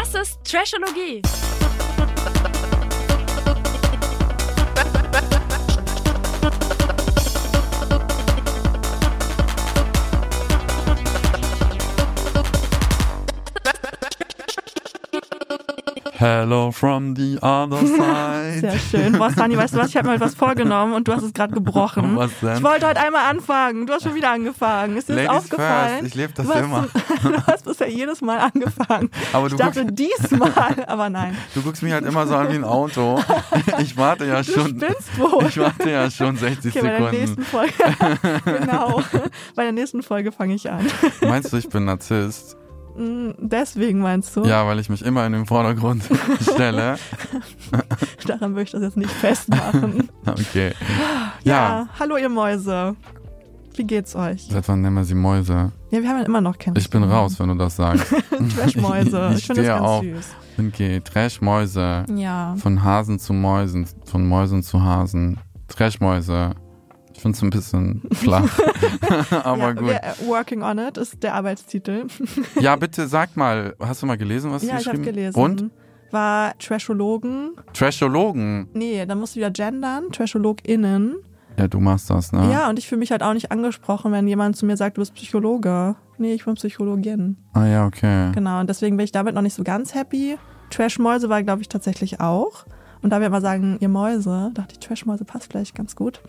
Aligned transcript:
Das 0.00 0.14
ist 0.14 0.38
Trashologie. 0.44 1.20
Hello 16.20 16.70
from 16.70 17.16
the 17.16 17.38
other 17.40 17.78
side. 17.86 18.60
Sehr 18.60 18.78
schön. 18.78 19.12
Boah, 19.16 19.30
Sunny, 19.30 19.56
weißt 19.56 19.72
du 19.74 19.78
was? 19.78 19.88
Ich 19.88 19.96
habe 19.96 20.08
mir 20.08 20.16
etwas 20.16 20.34
vorgenommen 20.34 20.92
und 20.92 21.08
du 21.08 21.14
hast 21.14 21.22
es 21.22 21.32
gerade 21.32 21.54
gebrochen. 21.54 22.14
Was 22.16 22.30
denn? 22.42 22.58
Ich 22.58 22.62
wollte 22.62 22.86
heute 22.88 23.00
einmal 23.00 23.24
anfangen. 23.30 23.86
Du 23.86 23.94
hast 23.94 24.02
schon 24.02 24.14
wieder 24.14 24.30
angefangen. 24.32 24.98
Ist 24.98 25.08
dir 25.08 25.14
das 25.16 25.24
Ladies 25.24 25.44
aufgefallen? 25.44 25.90
first. 26.00 26.06
Ich 26.08 26.14
lebe 26.16 26.32
das 26.34 26.46
du 26.46 26.52
hast, 26.52 26.60
immer. 26.62 26.86
Du 27.22 27.46
hast 27.46 27.64
bisher 27.64 27.88
jedes 27.88 28.20
Mal 28.20 28.38
angefangen. 28.38 29.10
Aber 29.32 29.48
du 29.48 29.54
ich 29.54 29.60
dachte 29.62 29.80
guckst- 29.86 29.94
diesmal, 29.94 30.52
aber 30.86 31.08
nein. 31.08 31.34
Du 31.54 31.62
guckst 31.62 31.82
mich 31.82 31.92
halt 31.94 32.04
immer 32.04 32.26
so 32.26 32.34
an 32.36 32.50
wie 32.50 32.56
ein 32.56 32.64
Auto. 32.64 33.18
Ich 33.78 33.96
warte 33.96 34.26
ja 34.26 34.42
Du 34.42 34.52
schon. 34.52 34.68
spinnst 34.78 35.18
wohl. 35.18 35.46
Ich 35.48 35.56
warte 35.58 35.90
ja 35.90 36.10
schon 36.10 36.36
60 36.36 36.76
Okay, 36.76 36.82
bei 36.82 36.88
der 36.88 36.98
Sekunden. 36.98 37.20
nächsten 37.20 37.42
Folge. 37.44 37.72
genau. 38.44 39.02
Bei 39.54 39.62
der 39.62 39.72
nächsten 39.72 40.02
Folge 40.02 40.32
fange 40.32 40.54
ich 40.54 40.70
an. 40.70 40.86
Meinst 41.22 41.50
du, 41.50 41.56
ich 41.56 41.68
bin 41.70 41.86
Narzisst? 41.86 42.58
Mm, 42.96 43.30
Deswegen 43.38 44.00
meinst 44.00 44.34
du? 44.36 44.44
Ja, 44.44 44.66
weil 44.66 44.78
ich 44.78 44.88
mich 44.88 45.04
immer 45.04 45.26
in 45.26 45.32
den 45.32 45.46
Vordergrund 45.46 46.02
stelle. 46.42 46.96
Daran 48.26 48.50
würde 48.52 48.62
ich 48.62 48.70
das 48.72 48.82
jetzt 48.82 48.96
nicht 48.96 49.10
festmachen. 49.10 50.08
Okay. 50.26 50.72
Ja. 51.44 51.52
Ja. 51.54 51.88
hallo 51.98 52.16
ihr 52.16 52.28
Mäuse. 52.28 52.94
Wie 53.76 53.84
geht's 53.84 54.14
euch? 54.14 54.46
Seit 54.50 54.68
wann 54.68 54.80
nennen 54.82 54.96
wir 54.96 55.04
sie 55.04 55.14
Mäuse? 55.14 55.72
Ja, 55.90 56.02
wir 56.02 56.08
haben 56.08 56.18
ja 56.18 56.24
immer 56.26 56.40
noch 56.40 56.58
keinen. 56.58 56.76
Ich 56.76 56.90
bin 56.90 57.02
raus, 57.02 57.38
wenn 57.40 57.48
du 57.48 57.54
das 57.54 57.76
sagst. 57.76 58.06
Trashmäuse. 58.56 59.30
Ich 59.32 59.38
Ich 59.38 59.46
finde 59.46 59.62
das 59.62 59.68
ganz 59.78 59.86
auf. 59.86 60.02
süß. 60.04 60.26
Okay, 60.68 61.00
Trashmäuse. 61.00 62.04
Ja. 62.14 62.54
Von 62.58 62.82
Hasen 62.84 63.18
zu 63.18 63.32
Mäusen, 63.32 63.86
von 64.04 64.26
Mäusen 64.26 64.62
zu 64.62 64.82
Hasen. 64.82 65.38
Trashmäuse. 65.68 66.50
Ich 67.20 67.22
finde 67.22 67.36
es 67.36 67.42
ein 67.42 67.50
bisschen 67.50 68.02
flach. 68.14 68.48
Aber 69.44 69.58
ja, 69.58 69.72
gut. 69.74 69.88
wir- 69.88 70.02
äh, 70.02 70.26
Working 70.26 70.62
on 70.62 70.78
it 70.78 70.96
ist 70.96 71.22
der 71.22 71.34
Arbeitstitel. 71.34 72.06
Ja, 72.58 72.76
bitte 72.76 73.06
sag 73.08 73.36
mal, 73.36 73.74
hast 73.78 74.00
du 74.02 74.06
mal 74.06 74.16
gelesen, 74.16 74.50
was 74.50 74.62
ja, 74.62 74.76
sie 74.76 74.80
ich 74.80 74.88
habe 74.88 74.98
geschrieben 75.00 75.16
gelesen. 75.16 75.38
Und? 75.38 75.70
War 76.12 76.56
Trashologen. 76.58 77.50
Trashologen. 77.74 78.68
Nee, 78.72 79.04
dann 79.04 79.20
musst 79.20 79.34
du 79.36 79.40
wieder 79.40 79.50
gendern. 79.50 80.04
TrashologInnen. 80.12 81.16
Ja, 81.58 81.68
du 81.68 81.78
machst 81.78 82.08
das, 82.08 82.32
ne? 82.32 82.50
Ja, 82.50 82.70
und 82.70 82.78
ich 82.78 82.88
fühle 82.88 83.00
mich 83.00 83.10
halt 83.10 83.22
auch 83.22 83.34
nicht 83.34 83.52
angesprochen, 83.52 84.12
wenn 84.12 84.26
jemand 84.26 84.56
zu 84.56 84.64
mir 84.64 84.78
sagt, 84.78 84.96
du 84.96 85.02
bist 85.02 85.12
Psychologe. 85.14 85.96
Nee, 86.16 86.32
ich 86.32 86.46
bin 86.46 86.54
Psychologin. 86.54 87.36
Ah 87.52 87.66
ja, 87.66 87.84
okay. 87.86 88.32
Genau, 88.32 88.60
und 88.60 88.70
deswegen 88.70 88.96
bin 88.96 89.04
ich 89.04 89.12
damit 89.12 89.34
noch 89.34 89.42
nicht 89.42 89.54
so 89.54 89.62
ganz 89.62 89.94
happy. 89.94 90.38
Trashmäuse 90.70 91.28
war, 91.28 91.42
glaube 91.42 91.60
ich, 91.60 91.68
tatsächlich 91.68 92.18
auch. 92.18 92.64
Und 93.02 93.10
da 93.10 93.20
wir 93.20 93.28
immer 93.28 93.40
sagen, 93.40 93.78
ihr 93.80 93.88
Mäuse, 93.88 94.50
dachte 94.54 94.72
ich, 94.72 94.78
Trashmäuse 94.80 95.24
passt 95.24 95.50
vielleicht 95.50 95.74
ganz 95.74 95.96
gut. 95.96 96.20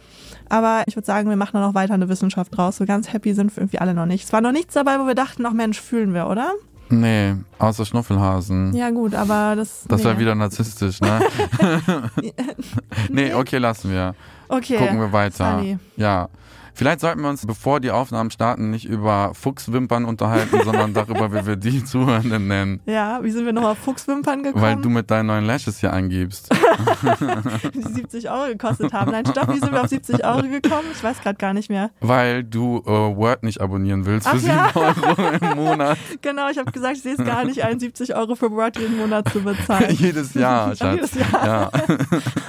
Aber 0.50 0.84
ich 0.88 0.96
würde 0.96 1.06
sagen, 1.06 1.30
wir 1.30 1.36
machen 1.36 1.52
da 1.54 1.62
noch 1.62 1.74
weiter 1.74 1.94
eine 1.94 2.08
Wissenschaft 2.08 2.56
draus. 2.56 2.78
So 2.78 2.86
ganz 2.86 3.12
happy 3.12 3.34
sind 3.34 3.56
wir 3.56 3.64
irgendwie 3.64 3.80
alle 3.80 3.94
noch 3.94 4.06
nicht. 4.06 4.26
Es 4.26 4.34
war 4.34 4.42
noch 4.42 4.52
nichts 4.52 4.74
dabei, 4.74 5.00
wo 5.00 5.08
wir 5.08 5.16
dachten, 5.16 5.46
ach 5.46 5.54
Mensch, 5.54 5.82
fühlen 5.82 6.14
wir, 6.14 6.28
oder? 6.28 6.54
Nee, 6.90 7.36
außer 7.58 7.86
Schnuffelhasen. 7.86 8.74
Ja, 8.74 8.90
gut, 8.90 9.16
aber 9.16 9.56
das. 9.56 9.86
Das 9.88 10.00
nee. 10.00 10.06
wäre 10.06 10.20
wieder 10.20 10.36
narzisstisch, 10.36 11.00
ne? 11.00 11.22
nee, 13.10 13.34
okay, 13.34 13.58
lassen 13.58 13.92
wir. 13.92 14.14
Okay. 14.50 14.78
Gucken 14.78 15.00
wir 15.00 15.14
weiter. 15.14 15.60
Sunny. 15.60 15.78
Ja. 15.96 16.28
Vielleicht 16.74 17.00
sollten 17.02 17.22
wir 17.22 17.30
uns, 17.30 17.46
bevor 17.46 17.80
die 17.80 17.92
Aufnahmen 17.92 18.32
starten, 18.32 18.70
nicht 18.70 18.86
über 18.86 19.34
Fuchswimpern 19.34 20.06
unterhalten, 20.06 20.60
sondern 20.64 20.94
darüber, 20.94 21.32
wie 21.34 21.46
wir 21.46 21.56
die 21.56 21.84
Zuhörenden 21.84 22.48
nennen. 22.48 22.82
Ja, 22.86 23.20
wie 23.24 23.32
sind 23.32 23.46
wir 23.46 23.54
noch 23.54 23.64
auf 23.64 23.78
Fuchswimpern 23.80 24.44
gekommen? 24.44 24.64
Weil 24.64 24.76
du 24.78 24.90
mit 24.90 25.12
deinen 25.12 25.28
neuen 25.28 25.46
Lashes 25.46 25.80
hier 25.80 25.94
angibst. 25.94 26.50
die 27.74 27.82
70 27.82 28.30
Euro 28.30 28.48
gekostet 28.48 28.94
haben. 28.94 29.12
Nein, 29.12 29.26
stopp, 29.26 29.54
wie 29.54 29.60
sind 29.60 29.72
wir 29.72 29.82
auf 29.82 29.88
70 29.88 30.26
Euro 30.26 30.42
gekommen? 30.44 30.88
Ich 30.94 31.04
weiß 31.04 31.22
gerade 31.22 31.38
gar 31.38 31.54
nicht 31.54 31.70
mehr. 31.70 31.92
Weil 32.00 32.44
du 32.44 32.82
äh, 32.86 32.90
Word 32.90 33.44
nicht 33.44 33.62
abonnieren 33.62 34.06
willst 34.06 34.28
für 34.28 34.36
Ach 34.36 34.40
7 34.40 34.54
ja. 34.54 34.72
Euro 34.76 35.30
im 35.30 35.56
Monat. 35.56 35.98
Genau, 36.22 36.50
ich 36.50 36.58
habe 36.58 36.72
gesagt, 36.72 36.98
ich 36.98 37.04
sehe 37.04 37.14
es 37.14 37.24
gar 37.24 37.44
nicht 37.44 37.64
ein, 37.64 37.80
70 37.80 38.16
Euro 38.16 38.36
für 38.36 38.52
Word 38.52 38.78
jeden 38.78 38.98
Monat 38.98 39.30
zu 39.30 39.42
bezahlen. 39.42 39.96
Jedes 39.96 40.34
Jahr, 40.34 40.76
Schatz. 40.76 40.96
Jedes 40.96 41.14
Jahr. 41.16 41.46
Ja. 41.46 41.72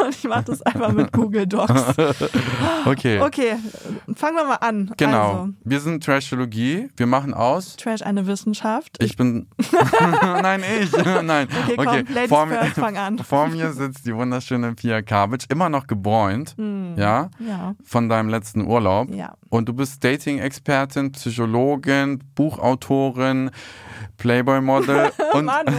Und 0.04 0.14
ich 0.14 0.24
mache 0.24 0.44
das 0.44 0.62
einfach 0.62 0.92
mit 0.92 1.12
Google 1.12 1.46
Docs. 1.46 1.94
Okay. 2.84 3.20
Okay, 3.20 3.56
fangen 4.14 4.36
wir 4.36 4.44
mal 4.44 4.56
an. 4.56 4.92
Genau. 4.96 5.30
Also, 5.30 5.48
Wir 5.64 5.80
sind 5.80 6.04
Trashologie. 6.04 6.88
Wir 6.96 7.06
machen 7.06 7.34
aus. 7.34 7.76
Trash 7.76 8.02
eine 8.02 8.26
Wissenschaft. 8.26 9.02
Ich 9.02 9.16
bin. 9.16 9.46
Nein, 10.22 10.62
ich. 10.80 10.92
Nein. 11.22 11.48
Okay, 11.64 11.74
komm, 11.76 11.86
Ladies 11.86 12.28
vor, 12.28 12.46
mir, 12.46 12.56
first, 12.56 12.74
fang 12.74 12.96
an. 12.96 13.18
vor 13.18 13.48
mir 13.48 13.72
sitzt 13.72 14.06
die 14.06 14.14
wunderschöne 14.14 14.74
Pia 14.74 15.02
Kavic, 15.02 15.44
immer 15.50 15.68
noch 15.68 15.86
gebräunt. 15.86 16.54
Ja. 16.58 17.30
Ja. 17.38 17.74
Von 17.84 18.08
deinem 18.08 18.28
letzten 18.28 18.66
Urlaub. 18.66 19.10
Ja. 19.10 19.34
Und 19.48 19.68
du 19.68 19.72
bist 19.72 20.02
Dating-Expertin, 20.02 21.12
Psychologin, 21.12 22.22
Buchautorin, 22.34 23.50
Playboy-Model. 24.18 25.10
und 25.32 25.44
Manu. 25.46 25.72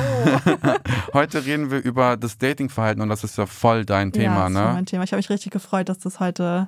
heute 1.13 1.45
reden 1.45 1.71
wir 1.71 1.83
über 1.83 2.17
das 2.17 2.37
Datingverhalten 2.37 3.01
und 3.01 3.09
das 3.09 3.23
ist 3.23 3.37
ja 3.37 3.45
voll 3.45 3.85
dein 3.85 4.09
ja, 4.09 4.21
Thema, 4.21 4.45
das 4.45 4.53
war 4.53 4.67
ne? 4.67 4.73
mein 4.73 4.85
Thema. 4.85 5.03
Ich 5.03 5.11
habe 5.11 5.17
mich 5.17 5.29
richtig 5.29 5.51
gefreut, 5.51 5.89
dass 5.89 5.99
das 5.99 6.19
heute 6.19 6.67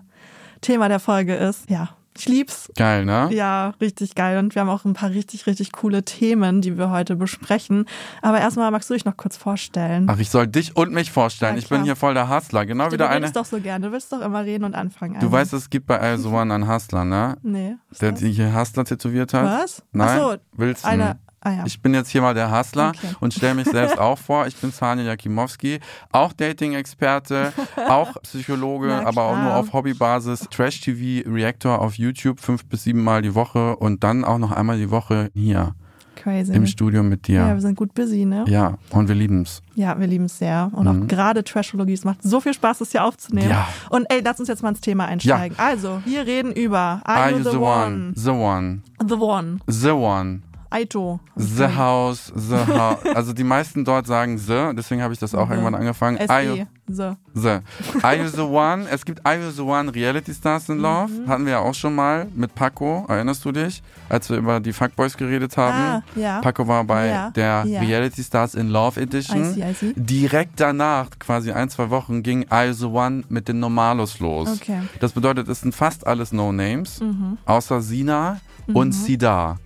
Thema 0.62 0.88
der 0.90 1.00
Folge 1.00 1.36
ist. 1.36 1.70
Ja, 1.70 1.90
ich 2.18 2.28
lieb's. 2.30 2.72
Geil, 2.78 3.04
ne? 3.04 3.28
Ja, 3.32 3.74
richtig 3.82 4.16
geil. 4.16 4.38
Und 4.40 4.56
wir 4.56 4.62
haben 4.62 4.70
auch 4.70 4.86
ein 4.86 4.94
paar 4.94 5.10
richtig, 5.10 5.48
richtig 5.48 5.74
coole 5.74 6.04
Themen, 6.06 6.62
die 6.62 6.78
wir 6.78 6.90
heute 6.90 7.18
besprechen. 7.18 7.86
Aber 8.22 8.40
erstmal 8.40 8.72
magst 8.72 8.90
du 8.90 8.94
dich 8.94 9.04
noch 9.04 9.18
kurz 9.18 9.36
vorstellen. 9.36 10.08
Ach, 10.10 10.18
ich 10.18 10.30
soll 10.30 10.48
dich 10.48 10.78
und 10.78 10.94
mich 10.94 11.12
vorstellen. 11.12 11.56
Ja, 11.56 11.60
ich 11.60 11.68
bin 11.68 11.84
hier 11.84 11.98
voll 11.98 12.14
der 12.14 12.30
Hustler. 12.30 12.66
Genau 12.66 12.86
du 12.88 12.94
wieder 12.94 13.10
eine. 13.10 13.18
redest 13.18 13.36
doch 13.36 13.46
so 13.46 13.60
gerne. 13.60 13.88
Du 13.88 13.92
willst 13.92 14.14
doch 14.14 14.22
immer 14.22 14.46
reden 14.46 14.64
und 14.64 14.76
anfangen. 14.76 15.16
Du 15.16 15.26
Also. 15.28 15.32
weißt, 15.34 15.54
es 15.54 15.70
gibt 15.70 15.88
bei 15.88 16.00
Also 16.00 16.30
One 16.32 16.54
einen 16.54 16.70
Hustler, 16.70 17.04
ne? 17.04 17.36
Nee. 17.44 17.76
Der 18.00 18.14
die 18.14 18.32
hier 18.32 18.58
Hustler 18.58 18.86
tätowiert 18.86 19.34
hat. 19.34 19.44
Was? 19.64 19.84
Nein. 19.92 20.08
Ach 20.10 20.32
so, 20.32 20.36
Willst 20.54 20.86
du? 20.86 20.88
eine. 20.88 21.20
Ah 21.46 21.52
ja. 21.58 21.64
Ich 21.68 21.80
bin 21.80 21.94
jetzt 21.94 22.10
hier 22.10 22.22
mal 22.24 22.34
der 22.34 22.52
Hustler 22.52 22.90
Okay. 22.90 23.16
und 23.20 23.32
stelle 23.32 23.54
mich 23.54 23.68
selbst 23.68 24.00
auch 24.00 24.18
vor. 24.18 24.48
Ich 24.48 24.56
bin 24.56 24.72
Sanja 24.72 25.04
Jakimowski, 25.06 25.80
auch 26.12 26.34
Dating-Experte, 26.34 27.54
auch 27.88 28.20
Psychologe, 28.24 28.92
aber 29.06 29.26
auch 29.26 29.38
nur 29.38 29.56
auf 29.56 29.72
Hobbybasis. 29.72 30.48
Trash-TV-Reactor 30.50 31.80
auf 31.80 32.00
YouTube 32.00 32.40
fünf 32.40 32.66
bis 32.66 32.84
sieben 32.84 33.04
Mal 33.04 33.22
die 33.22 33.36
Woche 33.36 33.76
und 33.76 34.04
dann 34.04 34.26
auch 34.26 34.40
noch 34.40 34.52
einmal 34.52 34.80
die 34.80 34.90
Woche 34.90 35.30
hier 35.36 35.76
Crazy. 36.16 36.52
im 36.52 36.66
Studio 36.66 37.04
mit 37.04 37.28
ja, 37.28 37.50
dir. 37.50 37.54
wir 37.54 37.62
sind 37.62 37.76
gut 37.76 37.94
busy, 37.94 38.26
ne? 38.26 38.46
Ja, 38.48 38.80
und 38.90 39.08
wir 39.08 39.14
lieben's. 39.16 39.62
Ja, 39.76 40.00
wir 40.00 40.08
lieben 40.08 40.26
es 40.26 40.40
sehr. 40.40 40.72
Und 40.74 40.88
auch 40.88 41.08
gerade 41.08 41.44
Trashologie, 41.44 41.94
es 41.94 42.04
macht 42.06 42.24
so 42.24 42.42
viel 42.42 42.56
Spaß, 42.56 42.80
das 42.80 42.92
hier 42.92 43.04
aufzunehmen. 43.04 43.50
Mhm. 43.50 43.52
Ja. 43.54 43.68
Und 43.92 44.08
ey, 44.10 44.22
lass 44.26 44.40
uns 44.40 44.50
jetzt 44.50 44.64
mal 44.64 44.70
ins 44.70 44.82
Thema 44.82 45.06
einsteigen. 45.06 45.56
Also, 45.60 46.02
wir 46.06 46.26
reden 46.26 46.52
über 46.54 47.02
Are, 47.04 47.30
you 47.30 47.44
the, 47.44 47.56
one? 47.58 48.14
The 48.16 48.32
one. 48.32 48.82
The 49.08 49.14
one. 49.14 49.60
The 49.68 49.92
one. 49.92 50.42
Aito. 50.76 51.20
The 51.38 51.68
House, 51.76 52.32
The 52.36 52.56
House. 52.68 53.06
Also 53.16 53.32
die 53.34 53.44
meisten 53.46 53.86
dort 53.86 54.08
sagen 54.08 54.38
The, 54.38 54.72
deswegen 54.76 55.02
habe 55.02 55.14
ich 55.14 55.20
das 55.20 55.34
auch 55.34 55.48
The. 55.48 55.54
irgendwann 55.54 55.76
angefangen. 55.76 56.18
Are 56.30 56.44
you, 56.44 56.56
SE. 56.56 56.68
So. 56.88 57.16
the. 57.34 57.60
Are 58.04 58.16
You 58.22 58.28
The 58.28 58.42
One? 58.42 58.86
Es 58.90 59.06
gibt 59.06 59.26
Are 59.26 59.36
You 59.42 59.52
The 59.52 59.62
One 59.62 59.94
Reality 59.96 60.34
Stars 60.34 60.68
in 60.70 60.80
Love. 60.80 61.12
Mhm. 61.12 61.28
Hatten 61.30 61.46
wir 61.46 61.54
ja 61.54 61.60
auch 61.60 61.74
schon 61.74 61.96
mal 61.96 62.28
mit 62.36 62.54
Paco, 62.54 63.06
erinnerst 63.08 63.44
du 63.46 63.52
dich? 63.52 63.82
Als 64.10 64.30
wir 64.30 64.38
über 64.38 64.60
die 64.60 64.74
Fuckboys 64.74 65.16
geredet 65.18 65.56
haben. 65.58 65.78
Ah, 65.78 66.04
ja. 66.16 66.42
Paco 66.42 66.68
war 66.68 66.84
bei 66.84 67.08
Ja, 67.08 67.30
der 67.32 67.64
ja. 67.66 67.80
Reality 67.80 68.24
Stars 68.24 68.54
in 68.54 68.70
Love 68.70 69.00
Edition. 69.02 69.42
I 69.42 69.54
see, 69.54 69.70
I 69.70 69.74
see. 69.74 69.94
Direkt 69.96 70.60
danach, 70.60 71.08
quasi 71.18 71.52
ein, 71.52 71.70
zwei 71.70 71.90
Wochen, 71.90 72.22
ging 72.22 72.46
Are 72.50 72.68
You 72.68 72.74
The 72.74 72.86
One 72.86 73.24
mit 73.30 73.48
den 73.48 73.60
Normalos 73.60 74.20
los. 74.20 74.50
Okay. 74.62 74.80
Mhm. 74.80 74.90
Das 75.00 75.14
bedeutet, 75.14 75.48
es 75.48 75.62
sind 75.62 75.74
fast 75.74 76.06
alles 76.06 76.32
No-Names, 76.34 77.02
außer 77.46 77.82
Sina 77.82 78.40
und 78.74 78.92
Sida. 78.92 79.58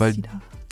Weil 0.00 0.14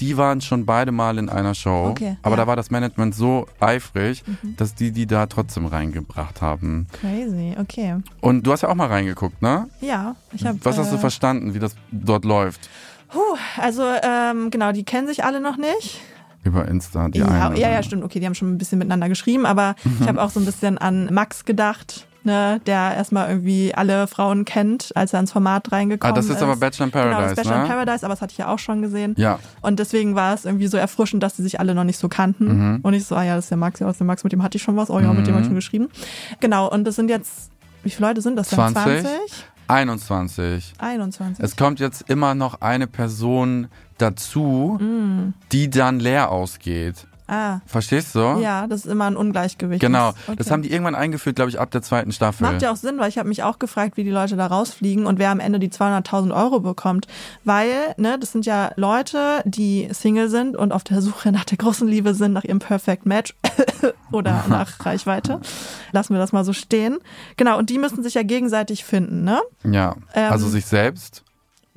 die 0.01 0.17
waren 0.17 0.41
schon 0.41 0.65
beide 0.65 0.93
Mal 0.93 1.19
in 1.19 1.29
einer 1.29 1.55
Show. 1.55 1.87
Okay, 1.91 2.17
aber 2.23 2.37
ja. 2.37 2.43
da 2.43 2.47
war 2.47 2.55
das 2.57 2.71
Management 2.71 3.15
so 3.15 3.47
eifrig, 3.61 4.23
Mhm. 4.27 4.57
dass 4.57 4.75
die 4.75 4.93
die 4.93 5.07
da 5.07 5.27
trotzdem 5.27 5.67
reingebracht 5.67 6.41
haben. 6.41 6.87
Crazy, 7.01 7.57
okay. 7.61 7.97
Und 8.21 8.47
du 8.47 8.53
hast 8.53 8.63
ja 8.63 8.69
auch 8.69 8.75
mal 8.77 8.87
reingeguckt, 8.89 9.43
ne? 9.43 9.69
Ja, 9.81 10.15
ich 10.33 10.47
habe. 10.47 10.59
Was 10.63 10.79
hast 10.79 10.93
du 10.93 10.97
äh, 10.97 11.01
verstanden, 11.01 11.55
wie 11.55 11.59
das 11.59 11.75
dort 11.91 12.25
läuft? 12.25 12.69
Puh, 13.09 13.21
also 13.61 13.83
ähm, 14.03 14.51
genau, 14.51 14.71
die 14.73 14.85
kennen 14.85 15.07
sich 15.09 15.25
alle 15.25 15.41
noch 15.41 15.57
nicht. 15.57 16.01
Über 16.45 16.69
Insta, 16.69 17.09
die 17.09 17.19
Ja, 17.19 17.27
eine. 17.49 17.59
ja, 17.59 17.69
ja, 17.71 17.83
stimmt. 17.83 18.05
Okay, 18.05 18.21
die 18.21 18.27
haben 18.27 18.35
schon 18.35 18.53
ein 18.53 18.59
bisschen 18.59 18.79
miteinander 18.79 19.09
geschrieben, 19.09 19.45
aber 19.47 19.75
ich 20.01 20.07
habe 20.07 20.23
auch 20.23 20.31
so 20.31 20.39
ein 20.41 20.47
bisschen 20.47 20.79
an 20.79 21.09
Max 21.13 21.45
gedacht, 21.45 22.07
ne, 22.29 22.61
der 22.67 22.95
erstmal 22.95 23.29
irgendwie 23.29 23.75
alle 23.75 24.07
Frauen 24.07 24.45
kennt, 24.45 24.93
als 24.95 25.13
er 25.13 25.21
ins 25.21 25.33
Format 25.33 25.67
Ah, 25.71 25.77
reingekommen 25.77 26.15
das 26.15 26.27
ist. 26.27 26.37
ist 26.37 26.43
aber 26.43 26.57
Bachelor 26.57 26.87
in 26.87 26.93
Genau, 26.93 27.05
das 27.05 27.13
Paradise, 27.15 27.35
Bachelor 27.37 27.57
in 27.57 27.63
ne? 27.63 27.69
Paradise, 27.69 28.05
aber 28.05 28.15
das 28.15 28.23
hatte 28.23 28.33
ich 28.33 28.39
ja 28.39 28.49
auch 28.53 28.59
schon 28.59 28.83
gesehen. 28.83 29.15
Ja, 29.17 29.39
Und 29.63 29.79
deswegen 29.79 30.15
war 30.15 30.35
es 30.35 30.45
irgendwie 30.45 30.67
so 30.69 30.77
erfrischend, 30.77 31.23
dass 31.23 31.37
sie 31.37 31.43
sich 31.43 31.59
alle 31.59 31.75
noch 31.75 31.85
nicht 31.85 31.99
so 31.99 32.09
kannten. 32.09 32.47
Mhm. 32.75 32.79
Und 32.83 32.95
ich 32.95 33.05
so, 33.07 33.17
ah 33.17 33.23
ja, 33.25 33.35
das 33.35 33.47
ist 33.47 33.51
der 33.51 33.59
Max, 33.59 33.81
ja, 33.81 33.87
das 33.87 33.95
ist 33.95 33.99
der 34.01 34.07
Max, 34.07 34.23
mit 34.25 34.33
dem 34.33 34.43
hatte 34.43 34.57
ich 34.57 34.63
schon 34.63 34.77
was. 34.77 34.91
Oh 34.91 35.01
ja, 35.01 35.13
mit 35.13 35.27
dem 35.27 35.33
habe 35.35 35.41
ich 35.43 35.47
schon 35.47 35.55
geschrieben. 35.57 35.89
Genau, 36.41 36.69
und 36.71 36.85
das 36.85 36.97
sind 36.97 37.09
jetzt, 37.11 37.51
wie 37.83 37.91
viele 37.91 38.09
Leute 38.09 38.21
sind 38.23 38.37
das 38.37 38.49
denn? 38.51 38.57
20? 38.59 38.85
20? 39.03 39.11
21. 39.67 40.73
21. 40.79 41.45
Es 41.45 41.57
kommt 41.57 41.81
jetzt 41.81 42.09
immer 42.09 42.35
noch 42.35 42.61
eine 42.61 42.87
Person 42.87 43.69
dazu, 43.99 44.79
Mm. 44.81 45.35
die 45.53 45.71
dann 45.71 46.01
leer 46.01 46.31
ausgeht. 46.31 47.07
Ah, 47.29 47.61
Verstehst 47.67 48.15
du? 48.15 48.19
ja, 48.41 48.67
das 48.67 48.85
ist 48.85 48.91
immer 48.91 49.05
ein 49.07 49.17
Ungleichgewicht. 49.17 49.81
Genau, 49.81 50.09
Okay. 50.27 50.37
das 50.37 50.51
haben 50.51 50.63
die 50.63 50.73
irgendwann 50.73 50.95
eingeführt, 50.95 51.37
glaube 51.37 51.51
ich, 51.51 51.61
ab 51.61 51.71
der 51.71 51.83
zweiten 51.83 52.11
Staffel. 52.13 52.43
Macht 52.51 52.63
ja 52.63 52.73
auch 52.73 52.77
Sinn, 52.77 52.99
weil 52.99 53.09
ich 53.09 53.19
habe 53.19 53.29
mich 53.29 53.43
auch 53.43 53.59
gefragt, 53.59 53.97
wie 53.97 54.05
die 54.05 54.11
Leute 54.11 54.37
da 54.37 54.47
rausfliegen 54.47 55.07
und 55.07 55.19
wer 55.19 55.31
am 55.31 55.41
Ende 55.41 55.59
die 55.59 55.69
200.000 55.71 56.35
Euro 56.35 56.61
bekommt. 56.61 57.07
Weil, 57.45 57.95
ne, 57.97 58.19
das 58.19 58.33
sind 58.33 58.47
ja 58.47 58.71
Leute, 58.77 59.43
die 59.45 59.89
Single 59.93 60.29
sind 60.29 60.57
und 60.57 60.73
auf 60.73 60.85
der 60.85 61.03
Suche 61.03 61.31
nach 61.33 61.45
der 61.45 61.59
großen 61.59 61.87
Liebe 61.87 62.15
sind, 62.15 62.33
nach 62.33 62.45
ihrem 62.45 62.59
Perfect 62.59 63.07
Match 63.07 63.35
oder 64.13 64.45
nach 64.49 64.85
Reichweite. 64.85 65.41
Lassen 65.93 66.15
wir 66.15 66.19
das 66.21 66.33
mal 66.33 66.45
so 66.45 66.53
stehen. 66.53 66.99
Genau, 67.37 67.59
und 67.59 67.71
die 67.71 67.79
müssen 67.79 68.03
sich 68.03 68.15
ja 68.15 68.23
gegenseitig 68.23 68.85
finden, 68.85 69.25
ne? 69.25 69.41
ja, 69.65 69.95
Ähm, 70.15 70.33
also 70.33 70.49
sich 70.49 70.67
selbst. 70.67 71.23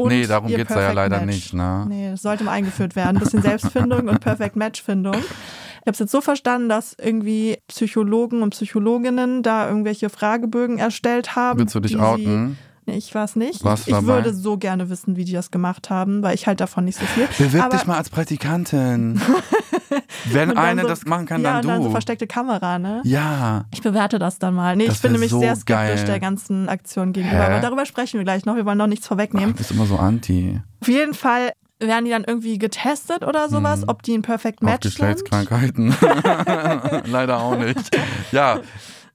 Und 0.03 0.09
nee, 0.09 0.25
darum 0.27 0.47
geht's 0.49 0.73
da 0.73 0.81
ja 0.81 0.91
leider 0.91 1.17
Match. 1.21 1.27
nicht, 1.35 1.53
ne? 1.53 1.85
Nee, 1.87 2.15
sollte 2.15 2.43
mal 2.43 2.51
eingeführt 2.51 2.95
werden. 2.95 3.17
Ein 3.17 3.23
bisschen 3.23 3.41
Selbstfindung 3.41 4.07
und 4.07 4.19
Perfect 4.19 4.55
Match-Findung. 4.55 5.15
Ich 5.15 5.87
habe 5.87 5.91
es 5.93 5.99
jetzt 5.99 6.11
so 6.11 6.21
verstanden, 6.21 6.69
dass 6.69 6.95
irgendwie 7.01 7.57
Psychologen 7.67 8.43
und 8.43 8.51
Psychologinnen 8.51 9.41
da 9.43 9.67
irgendwelche 9.67 10.09
Fragebögen 10.09 10.77
erstellt 10.77 11.35
haben. 11.35 11.59
Willst 11.59 11.73
du 11.75 11.79
dich 11.79 11.97
outen? 11.97 12.57
Nee, 12.85 12.97
ich 12.97 13.13
weiß 13.13 13.35
nicht. 13.35 13.63
Warst 13.63 13.87
ich 13.87 13.95
ich 13.95 14.01
würde 14.03 14.33
so 14.33 14.57
gerne 14.57 14.89
wissen, 14.89 15.15
wie 15.15 15.23
die 15.25 15.33
das 15.33 15.51
gemacht 15.51 15.89
haben, 15.89 16.23
weil 16.23 16.35
ich 16.35 16.47
halt 16.47 16.59
davon 16.61 16.85
nicht 16.85 16.97
so 16.99 17.05
viel. 17.05 17.27
Bewirb 17.37 17.65
Aber- 17.65 17.77
dich 17.77 17.85
mal 17.87 17.97
als 17.97 18.09
Praktikantin. 18.09 19.21
Wenn 20.25 20.57
eine 20.57 20.81
so- 20.83 20.87
das 20.87 21.05
machen 21.05 21.25
kann, 21.25 21.41
ja, 21.41 21.51
dann 21.53 21.61
und 21.61 21.67
dann 21.67 21.81
so 21.81 21.87
du. 21.87 21.91
versteckte 21.91 22.27
Kamera, 22.27 22.79
ne? 22.79 23.01
ja, 23.03 23.65
Ich 23.73 23.81
bewerte 23.81 24.19
das 24.19 24.39
dann 24.39 24.53
mal. 24.53 24.75
Nee, 24.75 24.85
Das 24.87 24.95
ich 24.97 25.01
bin 25.01 25.11
nämlich 25.13 25.31
so 25.31 25.39
sehr 25.39 25.55
skeptisch 25.55 25.95
geil. 26.01 26.05
der 26.05 26.19
ganzen 26.19 26.69
Aktion 26.69 27.13
gegenüber. 27.13 27.37
Hä? 27.43 27.45
Aber 27.51 27.59
darüber 27.59 27.85
sprechen 27.85 28.17
wir 28.19 28.23
gleich 28.23 28.45
noch. 28.45 28.55
Wir 28.55 28.65
wollen 28.65 28.77
noch 28.77 28.87
nichts 28.87 29.07
vorwegnehmen. 29.07 29.51
du 29.51 29.57
bist 29.57 29.71
immer 29.71 29.85
so 29.85 29.97
anti. 29.97 30.59
Auf 30.81 30.87
jeden 30.87 31.13
Fall 31.13 31.51
werden 31.79 32.05
die 32.05 32.11
dann 32.11 32.23
irgendwie 32.25 32.59
getestet 32.59 33.23
oder 33.25 33.49
sowas, 33.49 33.87
ob 33.87 34.03
die 34.03 34.13
ein 34.15 34.21
Perfect 34.21 34.61
Auf 34.61 34.69
Match 34.69 34.83
sind. 34.83 34.91
Geschlechtskrankheiten. 34.97 35.95
Leider 37.11 37.39
auch 37.41 37.57
nicht. 37.57 37.95
Ja, 38.31 38.59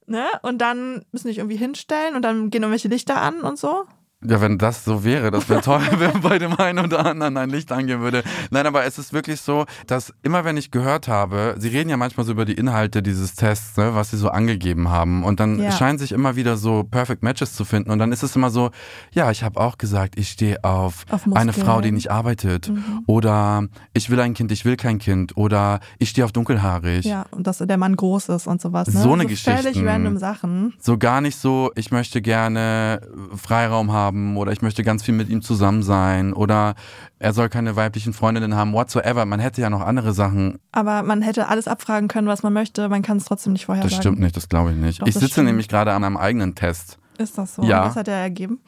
Ne? 0.08 0.22
Und 0.42 0.58
dann 0.58 1.02
müssen 1.10 1.26
die 1.26 1.30
sich 1.32 1.38
irgendwie 1.38 1.56
hinstellen 1.56 2.14
und 2.14 2.22
dann 2.22 2.50
gehen 2.50 2.62
irgendwelche 2.62 2.86
Lichter 2.86 3.20
an 3.20 3.40
und 3.40 3.58
so. 3.58 3.86
Ja, 4.28 4.40
wenn 4.40 4.58
das 4.58 4.84
so 4.84 5.04
wäre, 5.04 5.30
das 5.30 5.48
wäre 5.48 5.60
toll, 5.60 5.80
wenn 5.98 6.20
bei 6.20 6.38
dem 6.38 6.54
einen 6.58 6.80
oder 6.84 7.04
anderen 7.06 7.36
ein 7.36 7.50
Licht 7.50 7.70
angehen 7.72 8.00
würde. 8.00 8.22
Nein, 8.50 8.66
aber 8.66 8.84
es 8.84 8.98
ist 8.98 9.12
wirklich 9.12 9.40
so, 9.40 9.66
dass 9.86 10.12
immer 10.22 10.44
wenn 10.44 10.56
ich 10.56 10.70
gehört 10.70 11.08
habe, 11.08 11.54
sie 11.58 11.68
reden 11.68 11.88
ja 11.90 11.96
manchmal 11.96 12.26
so 12.26 12.32
über 12.32 12.44
die 12.44 12.54
Inhalte 12.54 13.02
dieses 13.02 13.34
Tests, 13.34 13.76
ne, 13.76 13.94
was 13.94 14.10
sie 14.10 14.16
so 14.16 14.28
angegeben 14.28 14.88
haben. 14.90 15.24
Und 15.24 15.40
dann 15.40 15.58
Ja. 15.60 15.70
scheinen 15.72 15.98
sich 15.98 16.12
immer 16.12 16.36
wieder 16.36 16.56
so 16.56 16.84
Perfect 16.84 17.22
Matches 17.22 17.54
zu 17.54 17.64
finden. 17.64 17.90
Und 17.90 17.98
dann 17.98 18.12
ist 18.12 18.22
es 18.22 18.34
immer 18.36 18.50
so, 18.50 18.70
ja, 19.12 19.30
ich 19.30 19.42
habe 19.42 19.60
auch 19.60 19.78
gesagt, 19.78 20.18
ich 20.18 20.28
stehe 20.30 20.62
auf, 20.64 21.04
Auf 21.10 21.22
eine. 21.32 21.52
Frau, 21.52 21.80
die 21.80 21.92
nicht 21.92 22.10
arbeitet. 22.10 22.70
Oder 23.06 23.66
ich 23.94 24.10
will 24.10 24.20
ein 24.20 24.34
Kind, 24.34 24.52
ich 24.52 24.64
will 24.64 24.76
kein 24.76 24.98
Kind. 24.98 25.36
Oder 25.36 25.80
ich 25.98 26.10
stehe 26.10 26.24
auf 26.24 26.32
dunkelhaarig. 26.32 27.04
Ja, 27.04 27.26
und 27.30 27.46
dass 27.46 27.58
der 27.58 27.76
Mann 27.76 27.96
groß 27.96 28.28
ist 28.30 28.46
und 28.46 28.60
sowas. 28.60 28.88
Ne? 28.88 29.00
So 29.00 29.12
eine 29.12 29.22
Völlig 29.24 29.44
Geschichten. 29.44 29.88
random 29.88 30.18
Sachen. 30.18 30.74
So 30.80 30.98
gar 30.98 31.20
nicht 31.20 31.38
so, 31.38 31.70
ich 31.76 31.90
möchte 31.90 32.20
gerne 32.22 33.00
Freiraum 33.36 33.92
haben 33.92 34.15
oder 34.36 34.52
ich 34.52 34.62
möchte 34.62 34.82
ganz 34.82 35.02
viel 35.02 35.14
mit 35.14 35.28
ihm 35.28 35.42
zusammen 35.42 35.82
sein 35.82 36.32
oder 36.32 36.74
er 37.18 37.32
soll 37.32 37.48
keine 37.48 37.76
weiblichen 37.76 38.12
Freundinnen 38.12 38.54
haben, 38.54 38.72
whatsoever. 38.72 39.24
Man 39.24 39.40
hätte 39.40 39.60
ja 39.60 39.70
noch 39.70 39.80
andere 39.80 40.12
Sachen. 40.12 40.58
Aber 40.72 41.02
man 41.02 41.22
hätte 41.22 41.48
alles 41.48 41.68
abfragen 41.68 42.08
können, 42.08 42.28
was 42.28 42.42
man 42.42 42.52
möchte. 42.52 42.88
Man 42.88 43.02
kann 43.02 43.16
es 43.16 43.24
trotzdem 43.24 43.52
nicht 43.52 43.66
vorher 43.66 43.84
Das 43.84 43.94
stimmt 43.94 44.18
nicht, 44.18 44.36
das 44.36 44.48
glaube 44.48 44.72
ich 44.72 44.76
nicht. 44.76 45.02
Doch, 45.02 45.06
ich 45.06 45.14
sitze 45.14 45.28
stimmt. 45.28 45.48
nämlich 45.48 45.68
gerade 45.68 45.92
an 45.92 46.04
einem 46.04 46.16
eigenen 46.16 46.54
Test. 46.54 46.98
Ist 47.18 47.38
das 47.38 47.54
so? 47.54 47.62
Ja. 47.62 47.82
Und 47.82 47.88
Was 47.90 47.96
hat 47.96 48.08
er 48.08 48.16
ergeben? 48.16 48.60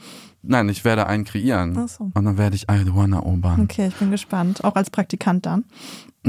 Nein, 0.42 0.68
ich 0.68 0.84
werde 0.84 1.06
einen 1.06 1.24
kreieren. 1.24 1.76
Ach 1.78 1.88
so. 1.88 2.10
Und 2.14 2.24
dann 2.24 2.38
werde 2.38 2.56
ich 2.56 2.62
I 2.70 2.84
the 2.84 2.90
One 2.90 3.14
erobern. 3.14 3.60
Okay, 3.62 3.88
ich 3.88 3.96
bin 3.96 4.10
gespannt. 4.10 4.64
Auch 4.64 4.76
als 4.76 4.88
Praktikant 4.90 5.44
dann. 5.44 5.64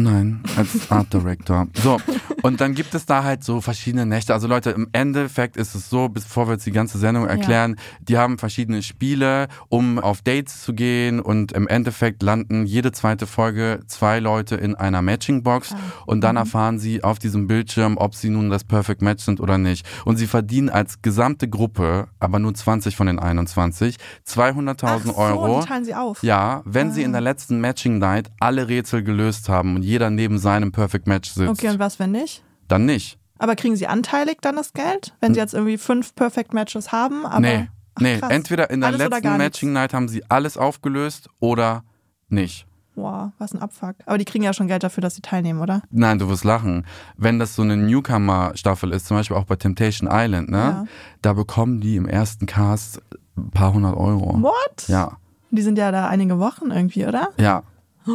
Nein, 0.04 0.42
als 0.56 0.90
Art 0.92 1.14
Director. 1.14 1.68
So, 1.84 1.98
und 2.42 2.62
dann 2.62 2.74
gibt 2.74 2.94
es 2.96 3.06
da 3.06 3.24
halt 3.24 3.44
so 3.44 3.60
verschiedene 3.62 4.06
Nächte. 4.06 4.34
Also 4.34 4.48
Leute, 4.48 4.70
im 4.72 4.88
Endeffekt 4.94 5.58
ist 5.58 5.76
es 5.76 5.90
so, 5.90 6.08
bevor 6.10 6.48
wir 6.48 6.54
jetzt 6.54 6.66
die 6.66 6.72
ganze 6.72 6.98
Sendung 6.98 7.26
erklären, 7.28 7.76
die 8.02 8.18
haben 8.18 8.38
verschiedene 8.38 8.82
Spiele, 8.82 9.48
um 9.68 10.00
auf 10.00 10.22
Dates 10.22 10.62
zu 10.64 10.74
gehen 10.74 11.20
und 11.20 11.52
im 11.52 11.68
Endeffekt 11.68 12.24
landen 12.24 12.66
jede 12.66 12.92
zweite 12.92 13.28
Folge 13.28 13.82
zwei 13.88 14.20
Leute 14.20 14.56
in 14.56 14.76
einer 14.76 15.02
Matching-Box 15.02 15.76
und 16.06 16.22
dann 16.22 16.38
erfahren 16.38 16.80
sie 16.80 17.04
auf 17.04 17.20
diesem 17.20 17.48
Bildschirm, 17.48 17.98
ob 17.98 18.16
sie 18.16 18.30
nun 18.30 18.50
das 18.50 18.64
Perfect 18.64 19.02
Match 19.02 19.24
sind 19.26 19.40
oder 19.42 19.58
nicht. 19.58 19.86
Und 20.06 20.16
sie 20.18 20.28
verdienen 20.28 20.70
als 20.70 21.02
gesamte 21.02 21.50
Gruppe, 21.50 22.08
aber 22.20 22.40
nur 22.40 22.54
20 22.54 22.96
von 22.96 23.08
den 23.08 23.20
21, 23.20 23.98
200.000 24.26 24.84
Ach 24.84 25.00
so, 25.06 25.16
Euro. 25.18 25.60
die 25.62 25.68
teilen 25.68 25.86
sie 25.86 25.96
auf. 25.96 26.24
Ja, 26.24 26.62
wenn 26.66 26.92
sie 26.92 27.02
Ah. 27.02 27.06
in 27.06 27.12
der 27.12 27.22
letzten 27.22 27.60
Matching 27.60 27.98
Night 27.98 28.30
alle 28.40 28.68
Rätsel 28.68 29.04
gelöst 29.04 29.50
haben 29.50 29.76
und 29.76 29.84
jeder 29.90 30.10
neben 30.10 30.38
seinem 30.38 30.72
Perfect 30.72 31.08
Match 31.08 31.30
sitzt, 31.32 31.50
Okay, 31.50 31.70
und 31.70 31.80
was, 31.80 32.00
wenn 32.00 32.12
nicht? 32.12 32.44
dann 32.68 32.86
nicht. 32.86 33.18
Aber 33.40 33.56
kriegen 33.56 33.76
sie 33.76 33.88
anteilig 33.88 34.38
dann 34.42 34.56
das 34.58 34.74
Geld? 34.74 35.14
Wenn 35.22 35.34
sie 35.34 35.40
jetzt 35.40 35.54
irgendwie 35.54 35.78
fünf 35.78 36.14
Perfect 36.16 36.54
Matches 36.54 36.92
haben? 36.92 37.26
Aber, 37.26 37.40
nee, 37.40 37.68
Ach, 37.96 38.02
nee. 38.02 38.20
Entweder 38.30 38.70
in 38.70 38.82
der 38.82 38.90
Alles 38.90 39.00
letzten. 39.10 39.38
Matching 39.38 39.74
Night 39.74 39.94
haben 39.94 40.08
sie 40.10 40.24
alles 40.30 40.58
aufgelöst 40.58 41.30
oder 41.40 41.84
nicht. 42.28 42.66
Boah, 42.96 43.32
was 43.38 43.54
ein 43.54 43.62
Abfuck. 43.62 43.96
Aber 44.06 44.18
die 44.18 44.26
kriegen 44.26 44.44
ja 44.44 44.52
schon 44.52 44.68
Geld 44.68 44.84
dafür, 44.84 45.02
dass 45.02 45.16
sie 45.16 45.22
teilnehmen, 45.22 45.62
oder? 45.62 45.82
Nein, 45.90 46.20
du 46.20 46.28
wirst 46.28 46.44
lachen. 46.44 46.86
Wenn 47.16 47.40
das 47.40 47.56
so 47.56 47.62
eine 47.62 47.78
Newcomer-Staffel 47.78 48.92
ist, 48.92 49.08
zum 49.08 49.16
Beispiel 49.18 49.38
auch 49.38 49.46
bei 49.46 49.56
Temptation 49.56 50.10
Island, 50.12 50.50
ne? 50.50 50.58
Ja. 50.58 50.86
Da 51.22 51.32
bekommen 51.34 51.80
die 51.80 51.96
im 51.96 52.08
ersten 52.08 52.46
Cast 52.46 53.02
ein 53.38 53.52
paar 53.52 53.72
hundert 53.74 53.96
Euro. 53.96 54.42
What? 54.42 54.88
Ja, 54.90 55.18
Die 55.52 55.62
sind 55.62 55.78
ja 55.78 55.92
da 55.94 56.08
einige 56.10 56.40
Wochen 56.40 56.72
irgendwie, 56.72 57.06
oder? 57.06 57.30
ja. 57.38 57.64